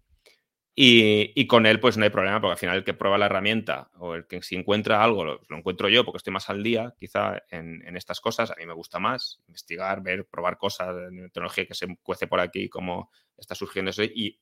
Y, 0.82 1.46
con 1.48 1.66
él, 1.66 1.82
pues 1.82 1.98
no 1.98 2.06
hay 2.06 2.10
problema, 2.10 2.40
porque 2.40 2.54
al 2.54 2.58
final 2.58 2.78
el 2.78 2.84
que 2.86 2.94
prueba 2.94 3.18
la 3.18 3.26
herramienta 3.26 3.92
o 3.98 4.16
el 4.16 4.26
que 4.28 4.42
si 4.42 4.56
encuentra 4.56 5.04
algo, 5.04 5.26
lo, 5.26 5.42
encuentro 5.50 5.90
yo, 5.90 6.06
porque 6.06 6.20
estoy 6.20 6.32
más 6.32 6.50
al 6.50 6.64
día, 6.64 6.96
quizá 6.98 7.44
en, 7.52 7.98
estas 7.98 8.22
cosas. 8.22 8.50
A 8.50 8.56
mí 8.56 8.66
me 8.66 8.72
gusta 8.72 8.98
más 8.98 9.42
investigar, 9.48 10.02
ver, 10.02 10.26
probar 10.28 10.58
cosas, 10.58 10.96
tecnología 11.34 11.66
que 11.66 11.74
se 11.74 11.86
cuece 12.02 12.28
por 12.28 12.40
aquí, 12.40 12.70
cómo 12.70 13.12
está 13.36 13.56
surgiendo 13.56 13.92
eso. 13.92 14.04
Y 14.04 14.40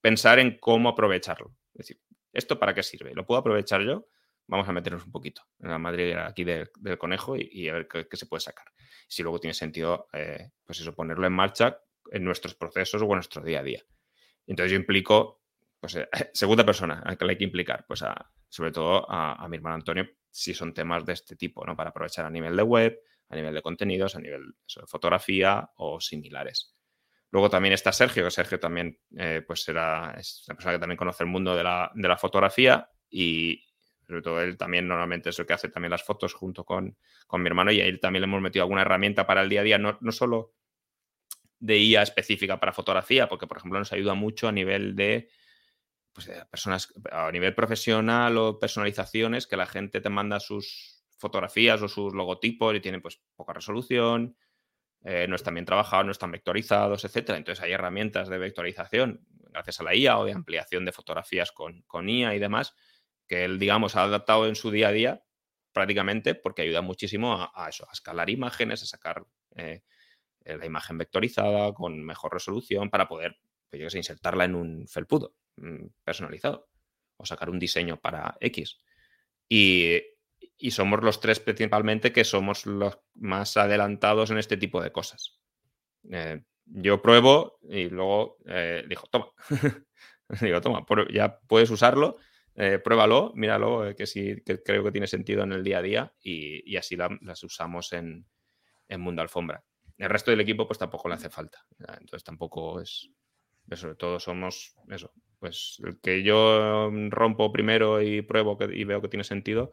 pensar 0.00 0.38
en 0.38 0.56
cómo 0.56 0.88
aprovecharlo. 0.88 1.54
Es 1.74 1.88
decir, 1.88 2.00
¿esto 2.32 2.58
para 2.58 2.72
qué 2.72 2.82
sirve? 2.82 3.12
¿Lo 3.12 3.26
puedo 3.26 3.38
aprovechar 3.38 3.82
yo? 3.82 4.08
Vamos 4.46 4.66
a 4.70 4.72
meternos 4.72 5.04
un 5.04 5.12
poquito 5.12 5.42
en 5.60 5.72
la 5.72 5.78
madriguera 5.78 6.26
aquí 6.26 6.44
del, 6.44 6.70
conejo 6.96 7.36
y, 7.36 7.68
a 7.68 7.74
ver 7.74 7.86
qué, 7.86 8.16
se 8.16 8.24
puede 8.24 8.40
sacar. 8.40 8.64
Si 9.08 9.22
luego 9.22 9.38
tiene 9.40 9.52
sentido, 9.52 10.08
eh, 10.14 10.52
pues 10.64 10.80
eso, 10.80 10.94
ponerlo 10.94 11.26
en 11.26 11.34
marcha 11.34 11.82
en 12.10 12.24
nuestros 12.24 12.54
procesos 12.54 13.02
o 13.02 13.04
en 13.04 13.12
nuestro 13.12 13.42
día 13.42 13.60
a 13.60 13.62
día. 13.62 13.82
Entonces 14.46 14.72
yo 14.72 14.78
implico, 14.78 15.42
pues, 15.80 15.96
eh, 15.96 16.08
segunda 16.32 16.64
persona 16.64 17.02
a 17.04 17.10
la 17.10 17.16
que 17.16 17.24
hay 17.24 17.38
que 17.38 17.44
implicar, 17.44 17.84
pues 17.86 18.02
a, 18.02 18.30
sobre 18.48 18.72
todo 18.72 19.10
a, 19.10 19.46
mi 19.48 19.56
hermano 19.56 19.76
Antonio, 19.76 20.06
si 20.30 20.54
son 20.54 20.72
temas 20.74 21.04
de 21.04 21.12
este 21.12 21.36
tipo, 21.36 21.64
¿no? 21.64 21.76
Para 21.76 21.90
aprovechar 21.90 22.26
a 22.26 22.30
nivel 22.30 22.56
de 22.56 22.62
web, 22.62 22.98
a 23.28 23.36
nivel 23.36 23.54
de 23.54 23.62
contenidos, 23.62 24.14
a 24.16 24.20
nivel 24.20 24.42
de 24.46 24.86
fotografía 24.86 25.70
o 25.76 26.00
similares. 26.00 26.74
Luego 27.30 27.50
también 27.50 27.74
está 27.74 27.92
Sergio, 27.92 28.24
que 28.24 28.30
Sergio 28.30 28.60
también 28.60 28.98
eh, 29.16 29.42
pues 29.46 29.62
será, 29.62 30.14
es 30.16 30.44
una 30.46 30.56
persona 30.56 30.74
que 30.74 30.80
también 30.80 30.96
conoce 30.96 31.24
el 31.24 31.30
mundo 31.30 31.56
de 31.56 31.64
la, 31.64 31.90
de 31.94 32.08
la, 32.08 32.16
fotografía 32.16 32.88
y 33.10 33.64
sobre 34.06 34.22
todo 34.22 34.40
él 34.40 34.56
también 34.56 34.86
normalmente 34.86 35.30
es 35.30 35.38
el 35.38 35.46
que 35.46 35.52
hace 35.52 35.68
también 35.68 35.90
las 35.90 36.04
fotos 36.04 36.32
junto 36.34 36.64
con, 36.64 36.96
con 37.26 37.42
mi 37.42 37.48
hermano 37.48 37.72
y 37.72 37.80
a 37.80 37.86
él 37.86 37.98
también 37.98 38.20
le 38.22 38.26
hemos 38.26 38.40
metido 38.40 38.62
alguna 38.62 38.82
herramienta 38.82 39.26
para 39.26 39.42
el 39.42 39.48
día 39.48 39.62
a 39.62 39.64
día, 39.64 39.78
no, 39.78 39.98
no 40.00 40.12
solo 40.12 40.54
de 41.58 41.78
IA 41.78 42.02
específica 42.02 42.60
para 42.60 42.72
fotografía, 42.72 43.28
porque 43.28 43.46
por 43.46 43.58
ejemplo 43.58 43.78
nos 43.78 43.92
ayuda 43.92 44.14
mucho 44.14 44.46
a 44.46 44.52
nivel 44.52 44.94
de, 44.94 45.28
pues, 46.16 46.26
de 46.28 46.46
personas, 46.46 46.92
a 47.12 47.30
nivel 47.30 47.54
profesional 47.54 48.38
o 48.38 48.58
personalizaciones, 48.58 49.46
que 49.46 49.56
la 49.56 49.66
gente 49.66 50.00
te 50.00 50.08
manda 50.08 50.40
sus 50.40 51.04
fotografías 51.18 51.82
o 51.82 51.88
sus 51.88 52.14
logotipos 52.14 52.74
y 52.74 52.80
tiene 52.80 53.00
pues 53.00 53.20
poca 53.36 53.52
resolución, 53.52 54.36
eh, 55.04 55.26
no 55.28 55.36
están 55.36 55.54
bien 55.54 55.66
trabajados, 55.66 56.06
no 56.06 56.12
están 56.12 56.32
vectorizados, 56.32 57.04
etcétera. 57.04 57.36
Entonces 57.36 57.62
hay 57.62 57.72
herramientas 57.72 58.28
de 58.28 58.38
vectorización 58.38 59.26
gracias 59.50 59.80
a 59.80 59.84
la 59.84 59.94
IA 59.94 60.18
o 60.18 60.24
de 60.24 60.32
ampliación 60.32 60.86
de 60.86 60.92
fotografías 60.92 61.52
con, 61.52 61.82
con 61.82 62.08
IA 62.08 62.34
y 62.34 62.38
demás, 62.38 62.74
que 63.28 63.44
él, 63.44 63.58
digamos, 63.58 63.94
ha 63.94 64.04
adaptado 64.04 64.46
en 64.46 64.56
su 64.56 64.70
día 64.70 64.88
a 64.88 64.92
día 64.92 65.22
prácticamente 65.72 66.34
porque 66.34 66.62
ayuda 66.62 66.80
muchísimo 66.80 67.50
a, 67.54 67.68
eso, 67.68 67.86
a 67.88 67.92
escalar 67.92 68.30
imágenes, 68.30 68.82
a 68.82 68.86
sacar 68.86 69.26
eh, 69.54 69.82
la 70.44 70.64
imagen 70.64 70.96
vectorizada 70.96 71.74
con 71.74 72.02
mejor 72.02 72.32
resolución 72.32 72.88
para 72.88 73.06
poder, 73.06 73.38
pues 73.68 73.82
yo 73.82 73.90
sé, 73.90 73.98
insertarla 73.98 74.44
en 74.46 74.54
un 74.54 74.88
felpudo 74.88 75.34
personalizado 76.04 76.68
o 77.16 77.24
sacar 77.24 77.50
un 77.50 77.58
diseño 77.58 77.98
para 78.00 78.36
X. 78.40 78.78
Y 79.48 80.70
somos 80.70 81.02
los 81.02 81.20
tres 81.20 81.40
principalmente 81.40 82.12
que 82.12 82.24
somos 82.24 82.66
los 82.66 82.98
más 83.14 83.56
adelantados 83.56 84.30
en 84.30 84.38
este 84.38 84.56
tipo 84.56 84.82
de 84.82 84.92
cosas. 84.92 85.38
Eh, 86.10 86.42
yo 86.66 87.00
pruebo 87.00 87.58
y 87.62 87.88
luego 87.88 88.38
eh, 88.46 88.84
digo, 88.88 89.02
toma, 89.10 89.28
digo, 90.40 90.60
toma, 90.60 90.84
ya 91.12 91.38
puedes 91.46 91.70
usarlo, 91.70 92.16
eh, 92.54 92.80
pruébalo, 92.82 93.32
míralo, 93.34 93.94
que 93.94 94.06
sí, 94.06 94.42
que 94.44 94.62
creo 94.62 94.82
que 94.82 94.92
tiene 94.92 95.06
sentido 95.06 95.44
en 95.44 95.52
el 95.52 95.62
día 95.62 95.78
a 95.78 95.82
día 95.82 96.14
y, 96.20 96.76
así 96.76 96.96
las 96.96 97.44
usamos 97.44 97.92
en, 97.92 98.26
en, 98.88 99.00
Mundo 99.00 99.22
Alfombra. 99.22 99.62
El 99.98 100.10
resto 100.10 100.30
del 100.30 100.40
equipo 100.40 100.66
pues 100.66 100.78
tampoco 100.78 101.08
le 101.08 101.14
hace 101.14 101.30
falta, 101.30 101.64
entonces 101.78 102.24
tampoco 102.24 102.80
es, 102.80 103.10
sobre 103.74 103.94
todo 103.94 104.18
somos 104.18 104.74
eso, 104.90 105.12
pues 105.38 105.80
el 105.84 106.00
que 106.00 106.22
yo 106.22 106.90
rompo 107.10 107.52
primero 107.52 108.02
y 108.02 108.22
pruebo 108.22 108.58
y 108.72 108.84
veo 108.84 109.00
que 109.00 109.08
tiene 109.08 109.24
sentido 109.24 109.72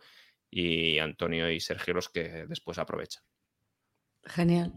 y 0.50 1.00
Antonio 1.00 1.50
y 1.50 1.60
Sergio 1.60 1.94
los 1.94 2.10
que 2.10 2.46
después 2.48 2.78
aprovechan. 2.78 3.24
Genial. 4.26 4.74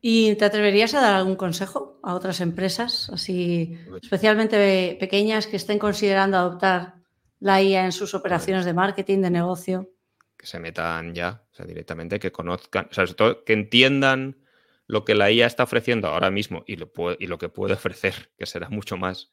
¿Y 0.00 0.34
te 0.34 0.44
atreverías 0.44 0.94
a 0.94 1.00
dar 1.00 1.14
algún 1.14 1.36
consejo 1.36 2.00
a 2.02 2.14
otras 2.14 2.40
empresas, 2.40 3.08
así 3.10 3.78
especialmente 4.02 4.96
pequeñas, 4.98 5.46
que 5.46 5.56
estén 5.56 5.78
considerando 5.78 6.36
adoptar 6.36 6.94
la 7.38 7.62
IA 7.62 7.84
en 7.84 7.92
sus 7.92 8.14
operaciones 8.14 8.64
de 8.64 8.74
marketing, 8.74 9.20
de 9.20 9.30
negocio? 9.30 9.90
Que 10.36 10.46
se 10.46 10.58
metan 10.58 11.14
ya, 11.14 11.44
o 11.52 11.54
sea, 11.54 11.66
directamente, 11.66 12.18
que 12.18 12.32
conozcan, 12.32 12.88
o 12.90 12.94
sea, 12.94 13.06
sobre 13.06 13.16
todo 13.16 13.44
que 13.44 13.52
entiendan 13.52 14.42
lo 14.88 15.04
que 15.04 15.14
la 15.14 15.30
IA 15.30 15.46
está 15.46 15.62
ofreciendo 15.62 16.08
ahora 16.08 16.32
mismo 16.32 16.64
y 16.66 16.76
lo, 16.76 16.90
y 17.18 17.26
lo 17.28 17.38
que 17.38 17.48
puede 17.48 17.74
ofrecer, 17.74 18.30
que 18.36 18.46
será 18.46 18.68
mucho 18.70 18.96
más 18.96 19.32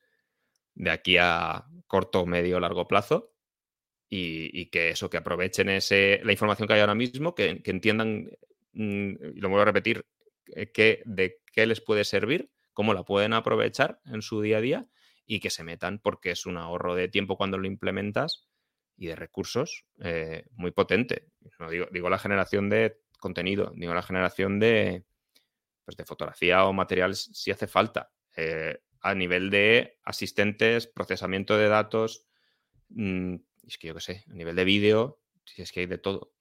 de 0.79 0.89
aquí 0.89 1.17
a 1.17 1.65
corto, 1.85 2.25
medio, 2.25 2.59
largo 2.59 2.87
plazo. 2.87 3.33
Y, 4.11 4.71
que 4.71 4.89
eso, 4.89 5.07
que 5.07 5.17
aprovechen 5.17 5.69
ese, 5.69 6.19
la 6.23 6.31
información 6.31 6.67
que 6.67 6.73
hay 6.73 6.79
ahora 6.79 6.95
mismo, 6.95 7.35
que, 7.35 7.61
que 7.61 7.69
entiendan, 7.69 8.27
mm, 8.73 9.11
y 9.35 9.39
lo 9.39 9.49
vuelvo 9.49 9.61
a 9.61 9.65
repetir, 9.65 10.03
eh, 10.55 11.03
de 11.05 11.41
qué 11.53 11.65
les 11.67 11.79
puede 11.79 12.03
servir, 12.03 12.49
cómo 12.73 12.95
la 12.95 13.03
pueden 13.03 13.33
aprovechar 13.33 13.99
en 14.05 14.23
su 14.23 14.41
día 14.41 14.57
a 14.57 14.61
día 14.61 14.87
y 15.27 15.39
que 15.41 15.51
se 15.51 15.63
metan 15.63 15.99
porque 15.99 16.31
es 16.31 16.47
un 16.47 16.57
ahorro 16.57 16.95
de 16.95 17.07
tiempo 17.07 17.37
cuando 17.37 17.59
lo 17.59 17.67
implementas 17.67 18.47
y 18.97 19.07
de 19.07 19.15
recursos 19.15 19.85
eh, 19.99 20.45
muy 20.53 20.71
potente. 20.71 21.27
No 21.59 21.69
digo, 21.69 21.85
digo, 21.91 22.09
la 22.09 22.17
generación 22.17 22.67
de 22.67 22.99
contenido, 23.19 23.71
digo 23.75 23.93
la 23.93 24.01
generación 24.01 24.59
de, 24.59 25.03
pues 25.85 25.97
de 25.97 26.05
fotografía 26.05 26.65
o 26.65 26.73
material 26.73 27.15
si 27.15 27.51
hace 27.51 27.67
falta. 27.67 28.11
Eh, 28.35 28.79
a 29.01 29.15
nivel 29.15 29.49
de 29.49 29.97
asistentes, 30.03 30.87
procesamiento 30.87 31.57
de 31.57 31.69
datos, 31.69 32.25
mm, 32.89 33.35
es 33.67 33.77
que 33.77 33.87
yo 33.87 33.95
qué 33.95 34.01
sé, 34.01 34.25
a 34.29 34.33
nivel 34.33 34.55
de 34.55 34.65
vídeo, 34.65 35.19
es 35.57 35.71
que 35.71 35.81
hay 35.81 35.85
de 35.85 35.97
todo 35.97 36.33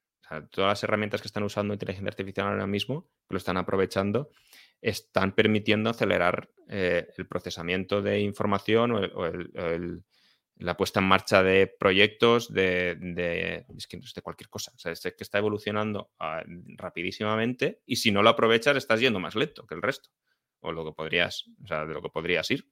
todas 0.51 0.69
las 0.69 0.85
herramientas 0.85 1.23
que 1.23 1.29
están 1.29 1.43
usando 1.43 1.73
inteligencia 1.73 2.09
artificial 2.09 2.49
ahora 2.49 2.67
mismo, 2.67 3.09
que 3.29 3.35
lo 3.35 3.39
están 3.39 3.57
aprovechando, 3.57 4.31
están 4.81 5.33
permitiendo 5.33 5.91
acelerar 5.91 6.51
eh, 6.69 7.09
el 7.17 7.27
procesamiento 7.27 8.03
de 8.03 8.21
información 8.21 8.93
o, 8.93 9.31
la 10.61 10.77
puesta 10.77 10.99
en 10.99 11.07
marcha 11.07 11.45
de 11.45 11.69
proyectos 11.69 12.53
de, 12.53 12.97
de, 13.01 13.65
de 13.69 14.23
cualquier 14.23 14.49
cosa. 14.49 14.73
O 14.75 14.79
sea, 14.79 14.91
es 14.91 15.01
que 15.01 15.15
está 15.21 15.39
evolucionando 15.39 16.11
ah, 16.19 16.43
rapidísimamente 16.77 17.81
y 17.87 17.97
si 17.97 18.11
no 18.11 18.23
lo 18.23 18.31
aprovechas 18.31 18.77
estás 18.77 18.99
yendo 18.99 19.21
más 19.21 19.37
lento 19.37 19.67
que 19.69 19.77
el 19.77 19.83
resto 19.83 20.11
o 20.61 20.73
lo 20.73 20.85
que 20.85 20.93
podrías, 20.93 21.45
o 21.63 21.67
sea, 21.67 21.85
de 21.87 21.95
lo 21.95 22.03
que 22.03 22.09
podrías 22.09 22.51
ir. 22.51 22.69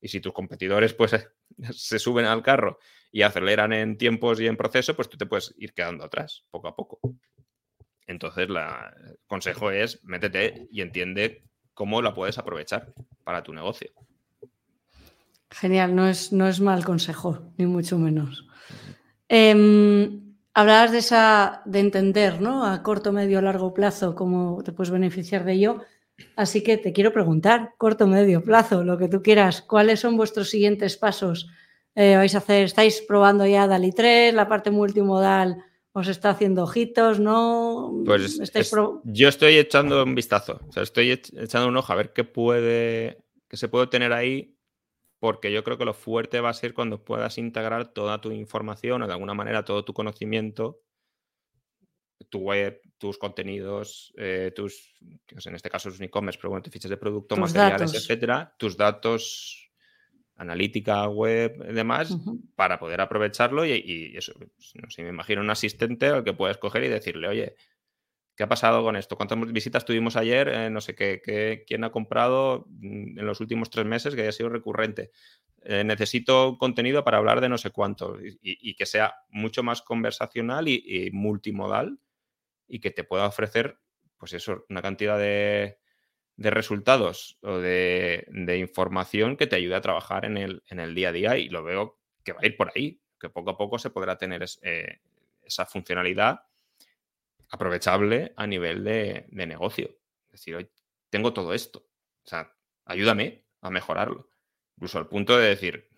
Y 0.00 0.08
si 0.08 0.20
tus 0.20 0.32
competidores 0.32 0.94
pues 0.94 1.14
se 1.72 1.98
suben 1.98 2.26
al 2.26 2.42
carro 2.42 2.78
y 3.12 3.22
aceleran 3.22 3.72
en 3.72 3.98
tiempos 3.98 4.40
y 4.40 4.46
en 4.46 4.56
proceso, 4.56 4.94
pues 4.94 5.08
tú 5.08 5.16
te 5.16 5.26
puedes 5.26 5.54
ir 5.58 5.74
quedando 5.74 6.04
atrás 6.04 6.44
poco 6.50 6.68
a 6.68 6.76
poco. 6.76 7.00
Entonces, 8.06 8.48
el 8.48 9.18
consejo 9.26 9.70
es 9.70 10.02
métete 10.04 10.66
y 10.70 10.80
entiende 10.80 11.44
cómo 11.74 12.02
la 12.02 12.12
puedes 12.12 12.38
aprovechar 12.38 12.92
para 13.22 13.42
tu 13.42 13.52
negocio. 13.52 13.90
Genial, 15.50 15.94
no 15.94 16.08
es, 16.08 16.32
no 16.32 16.48
es 16.48 16.60
mal 16.60 16.84
consejo, 16.84 17.52
ni 17.56 17.66
mucho 17.66 17.98
menos. 17.98 18.46
Eh, 19.28 20.10
hablabas 20.54 20.92
de 20.92 20.98
esa, 20.98 21.62
de 21.64 21.80
entender, 21.80 22.40
¿no? 22.40 22.64
A 22.64 22.82
corto, 22.82 23.12
medio, 23.12 23.40
largo 23.40 23.72
plazo, 23.74 24.14
cómo 24.14 24.62
te 24.64 24.72
puedes 24.72 24.90
beneficiar 24.90 25.44
de 25.44 25.52
ello. 25.52 25.82
Así 26.36 26.62
que 26.62 26.76
te 26.76 26.92
quiero 26.92 27.12
preguntar, 27.12 27.74
corto, 27.78 28.06
medio 28.06 28.42
plazo, 28.42 28.84
lo 28.84 28.98
que 28.98 29.08
tú 29.08 29.22
quieras, 29.22 29.62
¿cuáles 29.62 30.00
son 30.00 30.16
vuestros 30.16 30.50
siguientes 30.50 30.96
pasos? 30.96 31.48
Eh, 31.94 32.16
vais 32.16 32.34
a 32.34 32.38
hacer, 32.38 32.64
estáis 32.64 33.02
probando 33.02 33.46
ya 33.46 33.66
DALI 33.66 33.92
3, 33.92 34.34
la 34.34 34.48
parte 34.48 34.70
multimodal 34.70 35.64
os 35.92 36.06
está 36.06 36.30
haciendo 36.30 36.62
ojitos, 36.62 37.18
¿no? 37.18 37.92
Pues 38.04 38.40
yo 39.04 39.28
estoy 39.28 39.58
echando 39.58 40.02
un 40.04 40.14
vistazo, 40.14 40.60
o 40.68 40.72
sea, 40.72 40.82
estoy 40.82 41.10
echando 41.10 41.68
un 41.68 41.76
ojo 41.76 41.92
a 41.92 41.96
ver 41.96 42.12
qué 42.12 42.24
puede, 42.24 43.24
qué 43.48 43.56
se 43.56 43.68
puede 43.68 43.88
tener 43.88 44.12
ahí, 44.12 44.56
porque 45.18 45.52
yo 45.52 45.64
creo 45.64 45.78
que 45.78 45.84
lo 45.84 45.94
fuerte 45.94 46.40
va 46.40 46.50
a 46.50 46.54
ser 46.54 46.74
cuando 46.74 47.04
puedas 47.04 47.38
integrar 47.38 47.92
toda 47.92 48.20
tu 48.20 48.30
información 48.30 49.02
o 49.02 49.06
de 49.06 49.12
alguna 49.12 49.34
manera 49.34 49.64
todo 49.64 49.84
tu 49.84 49.92
conocimiento 49.92 50.80
tu 52.30 52.38
web, 52.38 52.80
tus 52.96 53.18
contenidos, 53.18 54.12
eh, 54.16 54.52
tus, 54.54 54.94
en 55.00 55.54
este 55.54 55.68
caso 55.68 55.88
es 55.88 55.98
un 55.98 56.04
e-commerce, 56.04 56.38
pero 56.40 56.50
bueno, 56.50 56.62
tus 56.62 56.72
fichas 56.72 56.90
de 56.90 56.96
producto, 56.96 57.36
materiales, 57.36 57.92
etcétera, 57.92 58.54
tus 58.56 58.76
datos, 58.76 59.70
analítica 60.36 61.06
web 61.08 61.58
demás, 61.74 62.16
para 62.54 62.78
poder 62.78 63.00
aprovecharlo 63.02 63.66
y, 63.66 64.14
eso, 64.16 64.32
pues, 64.38 64.72
no 64.80 64.88
sé, 64.88 65.02
me 65.02 65.10
imagino 65.10 65.42
un 65.42 65.50
asistente 65.50 66.06
al 66.06 66.24
que 66.24 66.32
puedes 66.32 66.56
coger 66.56 66.84
y 66.84 66.88
decirle, 66.88 67.28
oye, 67.28 67.56
¿qué 68.36 68.44
ha 68.44 68.48
pasado 68.48 68.82
con 68.82 68.96
esto? 68.96 69.16
¿Cuántas 69.16 69.38
visitas 69.52 69.84
tuvimos 69.84 70.16
ayer? 70.16 70.48
Eh, 70.48 70.70
no 70.70 70.80
sé 70.80 70.94
qué, 70.94 71.64
quién 71.66 71.84
ha 71.84 71.90
comprado 71.90 72.64
mm, 72.68 73.18
en 73.18 73.26
los 73.26 73.40
últimos 73.40 73.68
tres 73.68 73.84
meses 73.84 74.14
que 74.14 74.22
haya 74.22 74.32
sido 74.32 74.48
recurrente. 74.48 75.10
Eh, 75.62 75.84
necesito 75.84 76.56
contenido 76.56 77.04
para 77.04 77.18
hablar 77.18 77.42
de 77.42 77.50
no 77.50 77.58
sé 77.58 77.70
cuánto 77.70 78.16
y, 78.22 78.74
que 78.76 78.86
sea 78.86 79.14
mucho 79.28 79.62
más 79.62 79.82
conversacional 79.82 80.68
y 80.68 81.10
multimodal 81.12 81.98
y 82.70 82.80
que 82.80 82.90
te 82.90 83.04
pueda 83.04 83.26
ofrecer, 83.26 83.78
pues 84.16 84.32
eso, 84.32 84.64
una 84.68 84.80
cantidad 84.80 85.18
de, 85.18 85.78
resultados 86.36 87.38
o 87.42 87.58
de, 87.58 88.26
información 88.58 89.36
que 89.36 89.46
te 89.46 89.56
ayude 89.56 89.74
a 89.74 89.80
trabajar 89.80 90.24
en 90.24 90.36
el, 90.36 90.62
en 90.68 90.80
el, 90.80 90.94
día 90.94 91.10
a 91.10 91.12
día 91.12 91.36
y 91.36 91.48
lo 91.48 91.62
veo 91.62 91.98
que 92.24 92.32
va 92.32 92.40
a 92.42 92.46
ir 92.46 92.56
por 92.56 92.72
ahí, 92.74 93.00
que 93.18 93.28
poco 93.28 93.50
a 93.50 93.58
poco 93.58 93.78
se 93.78 93.90
podrá 93.90 94.16
tener 94.16 94.44
eh, 94.62 95.00
esa 95.42 95.66
funcionalidad 95.66 96.40
aprovechable 97.50 98.32
a 98.36 98.46
nivel 98.46 98.84
de, 98.84 99.26
negocio. 99.30 99.90
Es 100.26 100.40
decir, 100.40 100.56
hoy 100.56 100.70
tengo 101.10 101.32
todo 101.32 101.52
esto, 101.52 101.80
o 102.24 102.28
sea, 102.28 102.54
ayúdame 102.84 103.44
a 103.60 103.70
mejorarlo. 103.70 104.28
Incluso 104.76 104.98
al 104.98 105.08
punto 105.08 105.36
de 105.36 105.48
decir, 105.48 105.90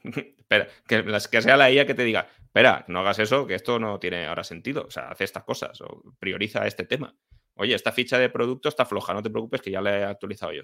espera, 0.52 0.68
que, 0.86 1.04
que 1.30 1.42
sea 1.42 1.56
la 1.56 1.70
IA 1.70 1.86
que 1.86 1.94
te 1.94 2.04
diga, 2.04 2.28
espera, 2.42 2.84
no 2.88 3.00
hagas 3.00 3.18
eso, 3.18 3.46
que 3.46 3.54
esto 3.54 3.78
no 3.78 3.98
tiene 3.98 4.26
ahora 4.26 4.44
sentido. 4.44 4.84
O 4.86 4.90
sea, 4.90 5.08
hace 5.08 5.24
estas 5.24 5.44
cosas 5.44 5.80
o 5.80 6.02
prioriza 6.18 6.66
este 6.66 6.84
tema. 6.84 7.16
Oye, 7.54 7.74
esta 7.74 7.92
ficha 7.92 8.18
de 8.18 8.28
producto 8.30 8.68
está 8.68 8.84
floja, 8.84 9.14
no 9.14 9.22
te 9.22 9.30
preocupes 9.30 9.62
que 9.62 9.70
ya 9.70 9.80
la 9.80 9.98
he 9.98 10.04
actualizado 10.04 10.52
yo. 10.52 10.62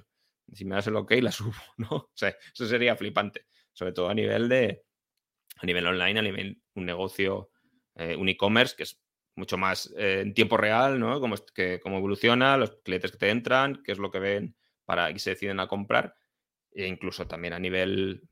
Si 0.53 0.65
me 0.65 0.75
das 0.75 0.87
el 0.87 0.97
ok, 0.97 1.13
la 1.21 1.33
subo, 1.33 1.53
¿no? 1.77 1.89
O 1.91 2.11
sea, 2.15 2.35
eso 2.53 2.67
sería 2.67 2.97
flipante. 2.97 3.47
Sobre 3.73 3.93
todo 3.93 4.09
a 4.09 4.15
nivel 4.15 4.49
de, 4.49 4.85
a 5.57 5.67
nivel 5.67 5.87
online, 5.87 6.19
a 6.19 6.23
nivel 6.23 6.63
un 6.75 6.87
negocio, 6.87 7.51
eh, 7.95 8.17
un 8.17 8.29
e-commerce 8.29 8.75
que 8.77 8.83
es 8.85 9.01
mucho 9.37 9.57
más 9.57 9.93
eh, 9.97 10.21
en 10.23 10.35
tiempo 10.35 10.57
real, 10.57 10.99
¿no? 10.99 11.21
Cómo, 11.21 11.37
que, 11.55 11.81
cómo 11.81 11.99
evoluciona, 11.99 12.57
los 12.57 12.77
clientes 12.83 13.13
que 13.13 13.19
te 13.19 13.31
entran, 13.31 13.83
qué 13.85 13.93
es 13.93 13.99
lo 13.99 14.11
que 14.11 14.19
ven 14.19 14.57
para 14.85 15.13
que 15.13 15.19
se 15.19 15.31
deciden 15.31 15.61
a 15.61 15.69
comprar. 15.69 16.17
E 16.73 16.87
incluso 16.87 17.27
también 17.27 17.55
a 17.55 17.59
nivel 17.59 18.29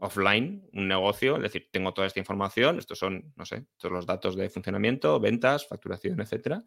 offline 0.00 0.66
un 0.72 0.88
negocio, 0.88 1.36
es 1.36 1.42
decir, 1.42 1.68
tengo 1.70 1.92
toda 1.92 2.06
esta 2.06 2.18
información, 2.18 2.78
estos 2.78 2.98
son, 2.98 3.32
no 3.36 3.44
sé, 3.44 3.66
todos 3.76 3.92
los 3.92 4.06
datos 4.06 4.34
de 4.34 4.48
funcionamiento, 4.48 5.20
ventas, 5.20 5.68
facturación, 5.68 6.20
etcétera, 6.20 6.64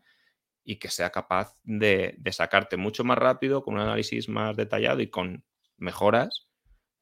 y 0.63 0.77
que 0.77 0.89
sea 0.89 1.09
capaz 1.09 1.55
de, 1.63 2.17
sacarte 2.31 2.77
mucho 2.77 3.03
más 3.03 3.17
rápido, 3.17 3.63
con 3.63 3.75
un 3.75 3.81
análisis 3.81 4.29
más 4.29 4.55
detallado 4.55 5.01
y 5.01 5.09
con 5.09 5.43
mejoras, 5.77 6.47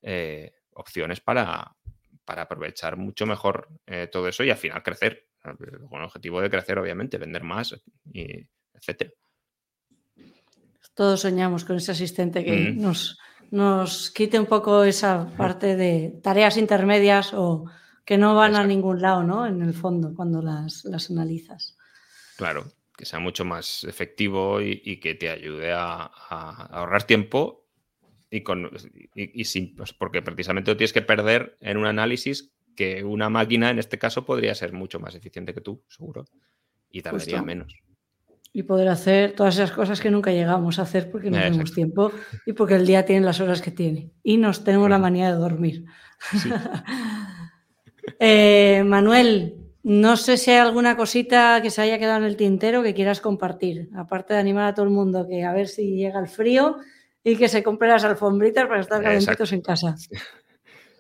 eh, 0.01 0.53
opciones 0.71 1.19
para, 1.19 1.75
para, 2.23 2.43
aprovechar 2.43 2.95
mucho 2.95 3.25
mejor 3.25 3.67
eh, 3.86 4.07
todo 4.11 4.27
eso 4.29 4.43
y 4.43 4.49
al 4.49 4.57
final 4.57 4.82
crecer, 4.82 5.27
con 5.41 5.99
el 5.99 6.05
objetivo 6.05 6.41
de 6.41 6.49
crecer, 6.49 6.79
obviamente, 6.79 7.17
vender 7.17 7.43
más, 7.43 7.75
y 8.11 8.47
etcétera. 8.73 9.11
Todos 10.93 11.21
soñamos 11.21 11.65
con 11.65 11.77
ese 11.77 11.91
asistente 11.91 12.43
que 12.43 12.71
nos 12.71 13.17
nos 13.52 14.10
quite 14.12 14.39
un 14.39 14.45
poco 14.45 14.84
esa 14.84 15.30
parte 15.38 15.76
de 15.76 16.20
tareas 16.24 16.58
intermedias 16.58 17.34
o 17.34 17.66
que 18.06 18.18
no 18.18 18.34
van 18.34 18.56
a 18.56 18.66
ningún 18.66 19.02
lado, 19.02 19.24
¿no? 19.24 19.45
En 19.45 19.62
el 19.62 19.74
fondo, 19.74 20.16
cuando 20.16 20.41
las, 20.41 20.86
analizas. 21.10 21.78
Claro, 22.38 22.72
que 22.97 23.06
sea 23.06 23.20
mucho 23.20 23.45
más 23.45 23.84
efectivo 23.84 24.62
y, 24.62 24.99
que 24.99 25.16
te 25.16 25.30
ayude 25.30 25.72
a, 25.74 26.06
ahorrar 26.06 27.04
tiempo 27.04 27.68
y, 28.30 28.41
con, 28.41 28.72
y, 29.14 29.43
sin, 29.45 29.76
pues, 29.76 29.93
porque 29.93 30.22
precisamente 30.22 30.74
tienes 30.76 30.93
que 30.93 31.02
perder 31.02 31.58
en 31.60 31.78
un 31.78 31.86
análisis 31.86 32.54
que 32.76 33.04
una 33.04 33.30
máquina, 33.30 33.70
en 33.70 33.80
este 33.80 33.99
caso, 33.99 34.26
podría 34.26 34.56
ser 34.56 34.72
mucho 34.72 34.99
más 34.99 35.14
eficiente 35.14 35.54
que 35.54 35.62
tú, 35.62 35.84
seguro, 35.89 36.26
y 36.89 37.02
tardaría 37.02 37.41
menos 37.41 37.76
y 38.54 38.64
poder 38.64 38.89
hacer 38.89 39.34
todas 39.34 39.56
esas 39.56 39.72
cosas 39.72 40.02
que 40.02 40.12
nunca 40.12 40.32
llegamos 40.32 40.80
a 40.80 40.82
hacer 40.82 41.10
porque 41.10 41.32
no 41.32 41.38
tenemos 41.38 41.74
tiempo 41.74 42.12
y 42.45 42.54
porque 42.54 42.76
el 42.76 42.86
día 42.86 43.06
tiene 43.06 43.26
las 43.26 43.39
horas 43.39 43.62
que 43.62 43.72
tiene 43.72 44.12
y 44.24 44.38
nos 44.38 44.64
tenemos 44.64 44.89
la 44.89 44.99
manía 44.99 45.32
de 45.32 45.38
dormir. 45.39 45.86
Eh, 48.18 48.84
Manuel, 48.84 49.62
no 49.84 50.18
sé 50.18 50.38
si 50.38 50.52
hay 50.52 50.58
alguna 50.58 50.97
cosita 50.97 51.60
que 51.62 51.70
se 51.70 51.82
haya 51.82 51.99
quedado 51.99 52.18
en 52.18 52.26
el 52.26 52.36
tintero 52.36 52.84
que 52.84 52.93
quieras 52.93 53.22
compartir, 53.22 53.89
aparte 53.95 54.34
de 54.34 54.39
animar 54.39 54.66
a 54.66 54.74
todo 54.74 54.86
el 54.86 54.91
mundo 54.91 55.28
que 55.28 55.43
a 55.43 55.54
ver 55.54 55.68
si 55.68 55.95
llega 55.95 56.20
el 56.20 56.28
frío 56.28 56.78
y 57.24 57.36
que 57.36 57.47
se 57.47 57.64
compre 57.64 57.88
las 57.88 58.04
alfombritas 58.04 58.68
para 58.68 58.82
estar 58.82 59.02
calentitos 59.02 59.52
en 59.54 59.62
casa. 59.62 59.95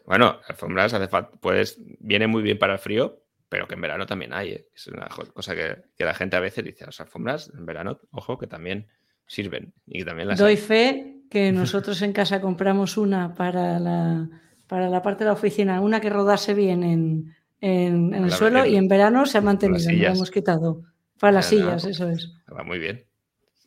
Bueno, 0.03 0.39
alfombras 0.47 0.93
hace 0.93 1.07
falta, 1.07 1.37
pues 1.39 1.77
viene 1.99 2.27
muy 2.27 2.41
bien 2.41 2.59
para 2.59 2.73
el 2.73 2.79
frío, 2.79 3.21
pero 3.51 3.67
que 3.67 3.73
en 3.73 3.81
verano 3.81 4.05
también 4.05 4.31
hay. 4.31 4.51
¿eh? 4.51 4.67
Es 4.73 4.87
una 4.87 5.09
cosa 5.09 5.53
que, 5.53 5.83
la 5.97 6.13
gente 6.13 6.37
a 6.37 6.39
veces 6.39 6.63
dice, 6.63 6.85
las 6.85 7.01
alfombras 7.01 7.51
en 7.53 7.65
verano, 7.65 7.99
ojo, 8.11 8.37
que 8.37 8.47
también 8.47 8.87
sirven. 9.27 9.73
Y 9.85 10.05
también 10.05 10.29
las 10.29 10.39
Doy 10.39 10.55
fe 10.55 11.17
que 11.29 11.51
nosotros 11.51 12.01
en 12.01 12.13
casa 12.13 12.39
compramos 12.39 12.95
una 12.95 13.35
para 13.35 13.77
la, 13.77 14.29
para 14.67 14.89
la 14.89 15.01
parte 15.01 15.25
de 15.25 15.31
la 15.31 15.33
oficina, 15.33 15.81
una 15.81 15.99
que 15.99 16.09
rodase 16.09 16.53
bien 16.53 16.81
en, 16.81 17.35
el 17.59 18.31
suelo 18.31 18.65
y 18.65 18.77
en 18.77 18.87
verano 18.87 19.25
se 19.25 19.39
ha 19.39 19.41
mantenido, 19.41 19.91
la 19.91 20.13
hemos 20.13 20.31
quitado. 20.31 20.83
Para 21.19 21.33
las 21.33 21.47
sillas, 21.47 21.83
eso 21.83 22.07
es. 22.07 22.33
Va 22.57 22.63
muy 22.63 22.79
bien. 22.79 23.03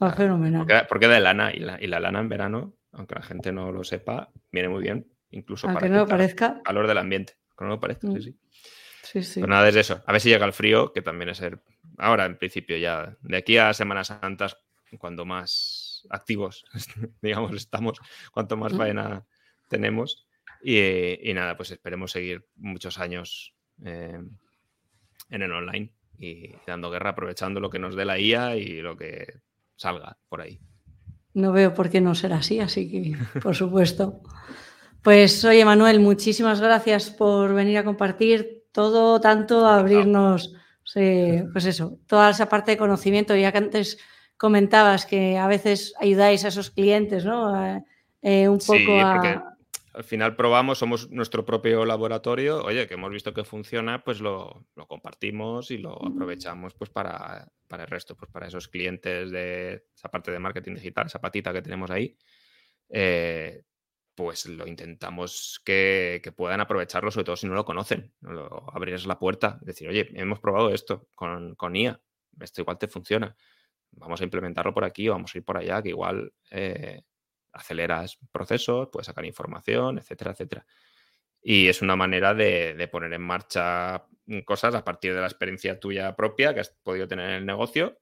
Va 0.02 0.14
fenomenal. 0.14 0.66
Porque, 0.88 1.08
de 1.08 1.20
lana 1.20 1.52
y 1.52 1.58
la, 1.58 2.00
lana 2.00 2.20
en 2.20 2.30
verano, 2.30 2.72
aunque 2.92 3.16
la 3.16 3.22
gente 3.22 3.52
no 3.52 3.70
lo 3.70 3.84
sepa, 3.84 4.30
viene 4.50 4.70
muy 4.70 4.82
bien, 4.82 5.06
incluso 5.30 5.68
aunque 5.68 5.88
para 5.90 5.94
no 5.94 6.06
parezca. 6.06 6.62
calor 6.64 6.88
del 6.88 6.96
ambiente. 6.96 7.34
Que 7.56 7.64
no 7.64 7.72
lo 7.72 7.80
parezca, 7.80 8.08
mm. 8.08 8.20
sí. 8.22 8.22
Sí, 8.22 8.38
sí. 9.22 9.40
Pues 9.40 9.48
nada, 9.48 9.68
es 9.68 9.76
eso. 9.76 10.02
A 10.06 10.12
ver 10.12 10.20
si 10.20 10.28
llega 10.28 10.46
el 10.46 10.52
frío, 10.52 10.92
que 10.92 11.02
también 11.02 11.30
es 11.30 11.40
el... 11.40 11.60
ahora 11.98 12.26
en 12.26 12.36
principio 12.36 12.76
ya, 12.76 13.16
de 13.22 13.36
aquí 13.36 13.56
a 13.56 13.72
Semanas 13.72 14.08
Santas, 14.08 14.56
cuando 14.98 15.24
más 15.24 16.06
activos, 16.10 16.64
digamos, 17.22 17.52
estamos, 17.54 18.00
cuanto 18.32 18.56
más 18.56 18.72
faena 18.72 19.24
tenemos. 19.68 20.26
Y, 20.62 21.32
nada, 21.34 21.56
pues 21.56 21.70
esperemos 21.70 22.12
seguir 22.12 22.46
muchos 22.56 22.98
años 22.98 23.52
eh, 23.84 24.18
en 25.30 25.42
el 25.42 25.52
online 25.52 25.90
y 26.18 26.54
dando 26.66 26.90
guerra, 26.90 27.10
aprovechando 27.10 27.60
lo 27.60 27.68
que 27.68 27.78
nos 27.78 27.94
dé 27.94 28.04
la 28.04 28.18
IA 28.18 28.56
y 28.56 28.80
lo 28.80 28.96
que 28.96 29.40
salga 29.76 30.16
por 30.28 30.40
ahí. 30.40 30.58
No 31.34 31.52
veo 31.52 31.74
por 31.74 31.90
qué 31.90 32.00
no 32.00 32.14
será 32.14 32.36
así, 32.36 32.60
así 32.60 32.90
que, 32.90 33.40
por 33.40 33.54
supuesto. 33.54 34.22
Pues 35.02 35.44
oye, 35.44 35.64
Manuel, 35.64 36.00
muchísimas 36.00 36.60
gracias 36.60 37.10
por 37.10 37.52
venir 37.52 37.76
a 37.76 37.84
compartir 37.84 38.63
todo, 38.74 39.20
tanto, 39.20 39.66
abrirnos, 39.66 40.52
pues 40.92 41.64
eso, 41.64 41.98
toda 42.06 42.30
esa 42.30 42.48
parte 42.48 42.72
de 42.72 42.76
conocimiento, 42.76 43.34
ya 43.36 43.52
que 43.52 43.58
antes 43.58 43.98
comentabas 44.36 45.06
que 45.06 45.38
a 45.38 45.46
veces 45.46 45.94
ayudáis 46.00 46.44
a 46.44 46.48
esos 46.48 46.70
clientes, 46.70 47.24
¿no? 47.24 47.82
Eh, 48.20 48.48
un 48.48 48.58
poco 48.58 49.00
a 49.00 49.54
al 49.94 50.02
final 50.02 50.34
probamos, 50.34 50.78
somos 50.78 51.08
nuestro 51.10 51.46
propio 51.46 51.84
laboratorio, 51.84 52.64
oye, 52.64 52.88
que 52.88 52.94
hemos 52.94 53.12
visto 53.12 53.32
que 53.32 53.44
funciona, 53.44 54.02
pues 54.02 54.20
lo, 54.20 54.66
compartimos 54.88 55.70
y 55.70 55.78
lo 55.78 56.04
aprovechamos 56.04 56.74
pues 56.74 56.90
para, 56.90 57.48
el 57.70 57.86
resto, 57.86 58.16
pues 58.16 58.28
para 58.28 58.48
esos 58.48 58.66
clientes 58.66 59.30
de 59.30 59.84
esa 59.94 60.10
parte 60.10 60.32
de 60.32 60.40
marketing 60.40 60.74
digital, 60.74 61.06
esa 61.06 61.20
patita 61.20 61.52
que 61.52 61.62
tenemos 61.62 61.92
ahí, 61.92 62.16
eh, 62.88 63.62
pues 64.14 64.46
lo 64.46 64.66
intentamos 64.66 65.60
que, 65.64 66.20
puedan 66.36 66.60
aprovecharlo, 66.60 67.10
sobre 67.10 67.24
todo 67.24 67.36
si 67.36 67.46
no 67.46 67.54
lo 67.54 67.64
conocen, 67.64 68.12
abrirles 68.72 69.06
la 69.06 69.18
puerta, 69.18 69.58
decir, 69.62 69.88
oye, 69.88 70.10
hemos 70.14 70.40
probado 70.40 70.70
esto 70.70 71.08
con, 71.14 71.54
con 71.54 71.74
IA, 71.76 72.00
esto 72.40 72.60
igual 72.60 72.78
te 72.78 72.88
funciona, 72.88 73.36
vamos 73.90 74.20
a 74.20 74.24
implementarlo 74.24 74.72
por 74.72 74.84
aquí 74.84 75.08
o 75.08 75.12
vamos 75.12 75.34
a 75.34 75.38
ir 75.38 75.44
por 75.44 75.56
allá, 75.56 75.82
que 75.82 75.90
igual... 75.90 76.32
Eh, 76.50 77.02
aceleras 77.54 78.18
procesos, 78.32 78.88
puedes 78.92 79.06
sacar 79.06 79.24
información, 79.24 79.98
etcétera, 79.98 80.32
etcétera. 80.32 80.66
Y 81.40 81.68
es 81.68 81.82
una 81.82 81.96
manera 81.96 82.34
de, 82.34 82.88
poner 82.90 83.12
en 83.12 83.22
marcha 83.22 84.06
cosas 84.44 84.74
a 84.74 84.84
partir 84.84 85.14
de 85.14 85.20
la 85.20 85.26
experiencia 85.26 85.78
tuya 85.78 86.16
propia 86.16 86.54
que 86.54 86.60
has 86.60 86.70
podido 86.82 87.06
tener 87.06 87.30
en 87.30 87.36
el 87.36 87.46
negocio 87.46 88.00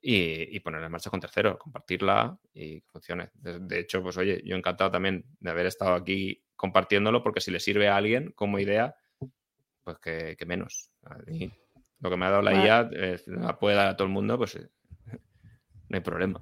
y, 0.00 0.60
ponerla 0.60 0.86
en 0.86 0.92
marcha 0.92 1.10
con 1.10 1.20
terceros, 1.20 1.58
compartirla 1.58 2.38
y 2.54 2.80
que 2.80 2.88
funcione. 2.88 3.30
De, 3.34 3.80
hecho, 3.80 4.02
pues 4.02 4.16
oye, 4.16 4.42
yo 4.44 4.56
encantado 4.56 4.90
también 4.90 5.24
de 5.40 5.50
haber 5.50 5.66
estado 5.66 5.94
aquí 5.94 6.42
compartiéndolo 6.54 7.22
porque 7.22 7.40
si 7.40 7.50
le 7.50 7.60
sirve 7.60 7.88
a 7.88 7.96
alguien 7.96 8.32
como 8.32 8.58
idea, 8.58 8.94
pues 9.82 9.98
que, 9.98 10.36
menos. 10.46 10.90
lo 12.00 12.10
que 12.10 12.16
me 12.16 12.26
ha 12.26 12.30
dado 12.30 12.42
la 12.42 12.54
IA 12.54 12.90
eh, 12.92 13.20
la 13.26 13.58
puede 13.58 13.76
dar 13.76 13.88
a 13.88 13.96
todo 13.96 14.06
el 14.06 14.12
mundo, 14.12 14.38
pues 14.38 14.56
eh, 14.56 14.68
no 15.88 15.96
hay 15.96 16.00
problema. 16.00 16.40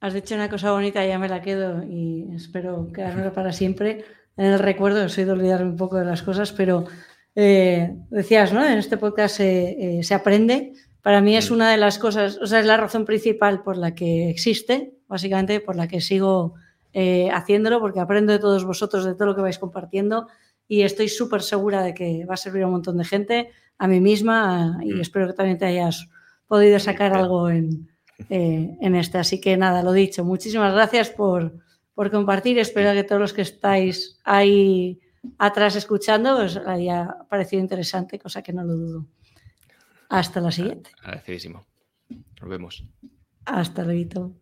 Has 0.00 0.14
dicho 0.14 0.34
una 0.34 0.48
cosa 0.48 0.72
bonita, 0.72 1.04
ya 1.04 1.18
me 1.18 1.28
la 1.28 1.42
quedo 1.42 1.82
y 1.82 2.28
espero 2.34 2.88
quedármela 2.92 3.32
para 3.32 3.52
siempre 3.52 4.04
en 4.36 4.46
el 4.46 4.58
recuerdo. 4.58 5.08
Soy 5.08 5.24
de 5.24 5.32
olvidarme 5.32 5.70
un 5.70 5.76
poco 5.76 5.96
de 5.96 6.04
las 6.04 6.22
cosas, 6.22 6.52
pero 6.52 6.86
eh, 7.34 7.94
decías, 8.10 8.52
¿no? 8.52 8.66
En 8.66 8.78
este 8.78 8.96
podcast 8.96 9.36
se, 9.36 9.98
eh, 10.00 10.14
aprende. 10.14 10.72
Para 11.06 11.20
mí 11.20 11.36
es 11.36 11.52
mm. 11.52 11.54
una 11.54 11.70
de 11.70 11.76
las 11.76 12.00
cosas, 12.00 12.36
o 12.42 12.48
sea, 12.48 12.58
es 12.58 12.66
la 12.66 12.76
razón 12.76 13.04
principal 13.04 13.62
por 13.62 13.76
la 13.76 13.94
que 13.94 14.28
existe, 14.28 14.92
básicamente 15.06 15.60
por 15.60 15.76
la 15.76 15.86
que 15.86 16.00
sigo 16.00 16.54
eh, 16.92 17.30
haciéndolo, 17.30 17.78
porque 17.78 18.00
aprendo 18.00 18.32
de 18.32 18.40
todos 18.40 18.64
vosotros, 18.64 19.04
de 19.04 19.14
todo 19.14 19.26
lo 19.26 19.36
que 19.36 19.40
vais 19.40 19.60
compartiendo 19.60 20.26
y 20.66 20.82
estoy 20.82 21.08
súper 21.08 21.42
segura 21.42 21.84
de 21.84 21.94
que 21.94 22.24
va 22.24 22.34
a 22.34 22.36
servir 22.36 22.64
a 22.64 22.66
un 22.66 22.72
montón 22.72 22.98
de 22.98 23.04
gente, 23.04 23.50
a 23.78 23.86
mí 23.86 24.00
misma 24.00 24.80
y 24.82 24.94
mm. 24.94 25.00
espero 25.00 25.28
que 25.28 25.34
también 25.34 25.58
te 25.58 25.66
hayas 25.66 26.08
podido 26.48 26.80
sacar 26.80 27.14
algo 27.14 27.50
en, 27.50 27.88
eh, 28.28 28.76
en 28.80 28.96
este. 28.96 29.18
Así 29.18 29.40
que 29.40 29.56
nada, 29.56 29.84
lo 29.84 29.92
dicho, 29.92 30.24
muchísimas 30.24 30.74
gracias 30.74 31.10
por, 31.10 31.52
compartir. 31.94 32.58
Espero 32.58 32.92
que 32.94 33.04
todos 33.04 33.20
los 33.20 33.32
que 33.32 33.42
estáis 33.42 34.18
ahí 34.24 34.98
atrás 35.38 35.76
escuchando 35.76 36.38
os 36.38 36.56
haya 36.56 37.16
parecido 37.28 37.62
interesante, 37.62 38.18
cosa 38.18 38.42
que 38.42 38.52
no 38.52 38.64
lo 38.64 38.74
dudo. 38.74 39.06
Hasta 40.08 40.40
la 40.40 40.50
siguiente. 40.50 40.90
Agradecidísimo. 41.00 41.66
Nos 42.40 42.50
vemos. 42.50 42.84
Hasta 43.44 43.84
luego. 43.84 44.32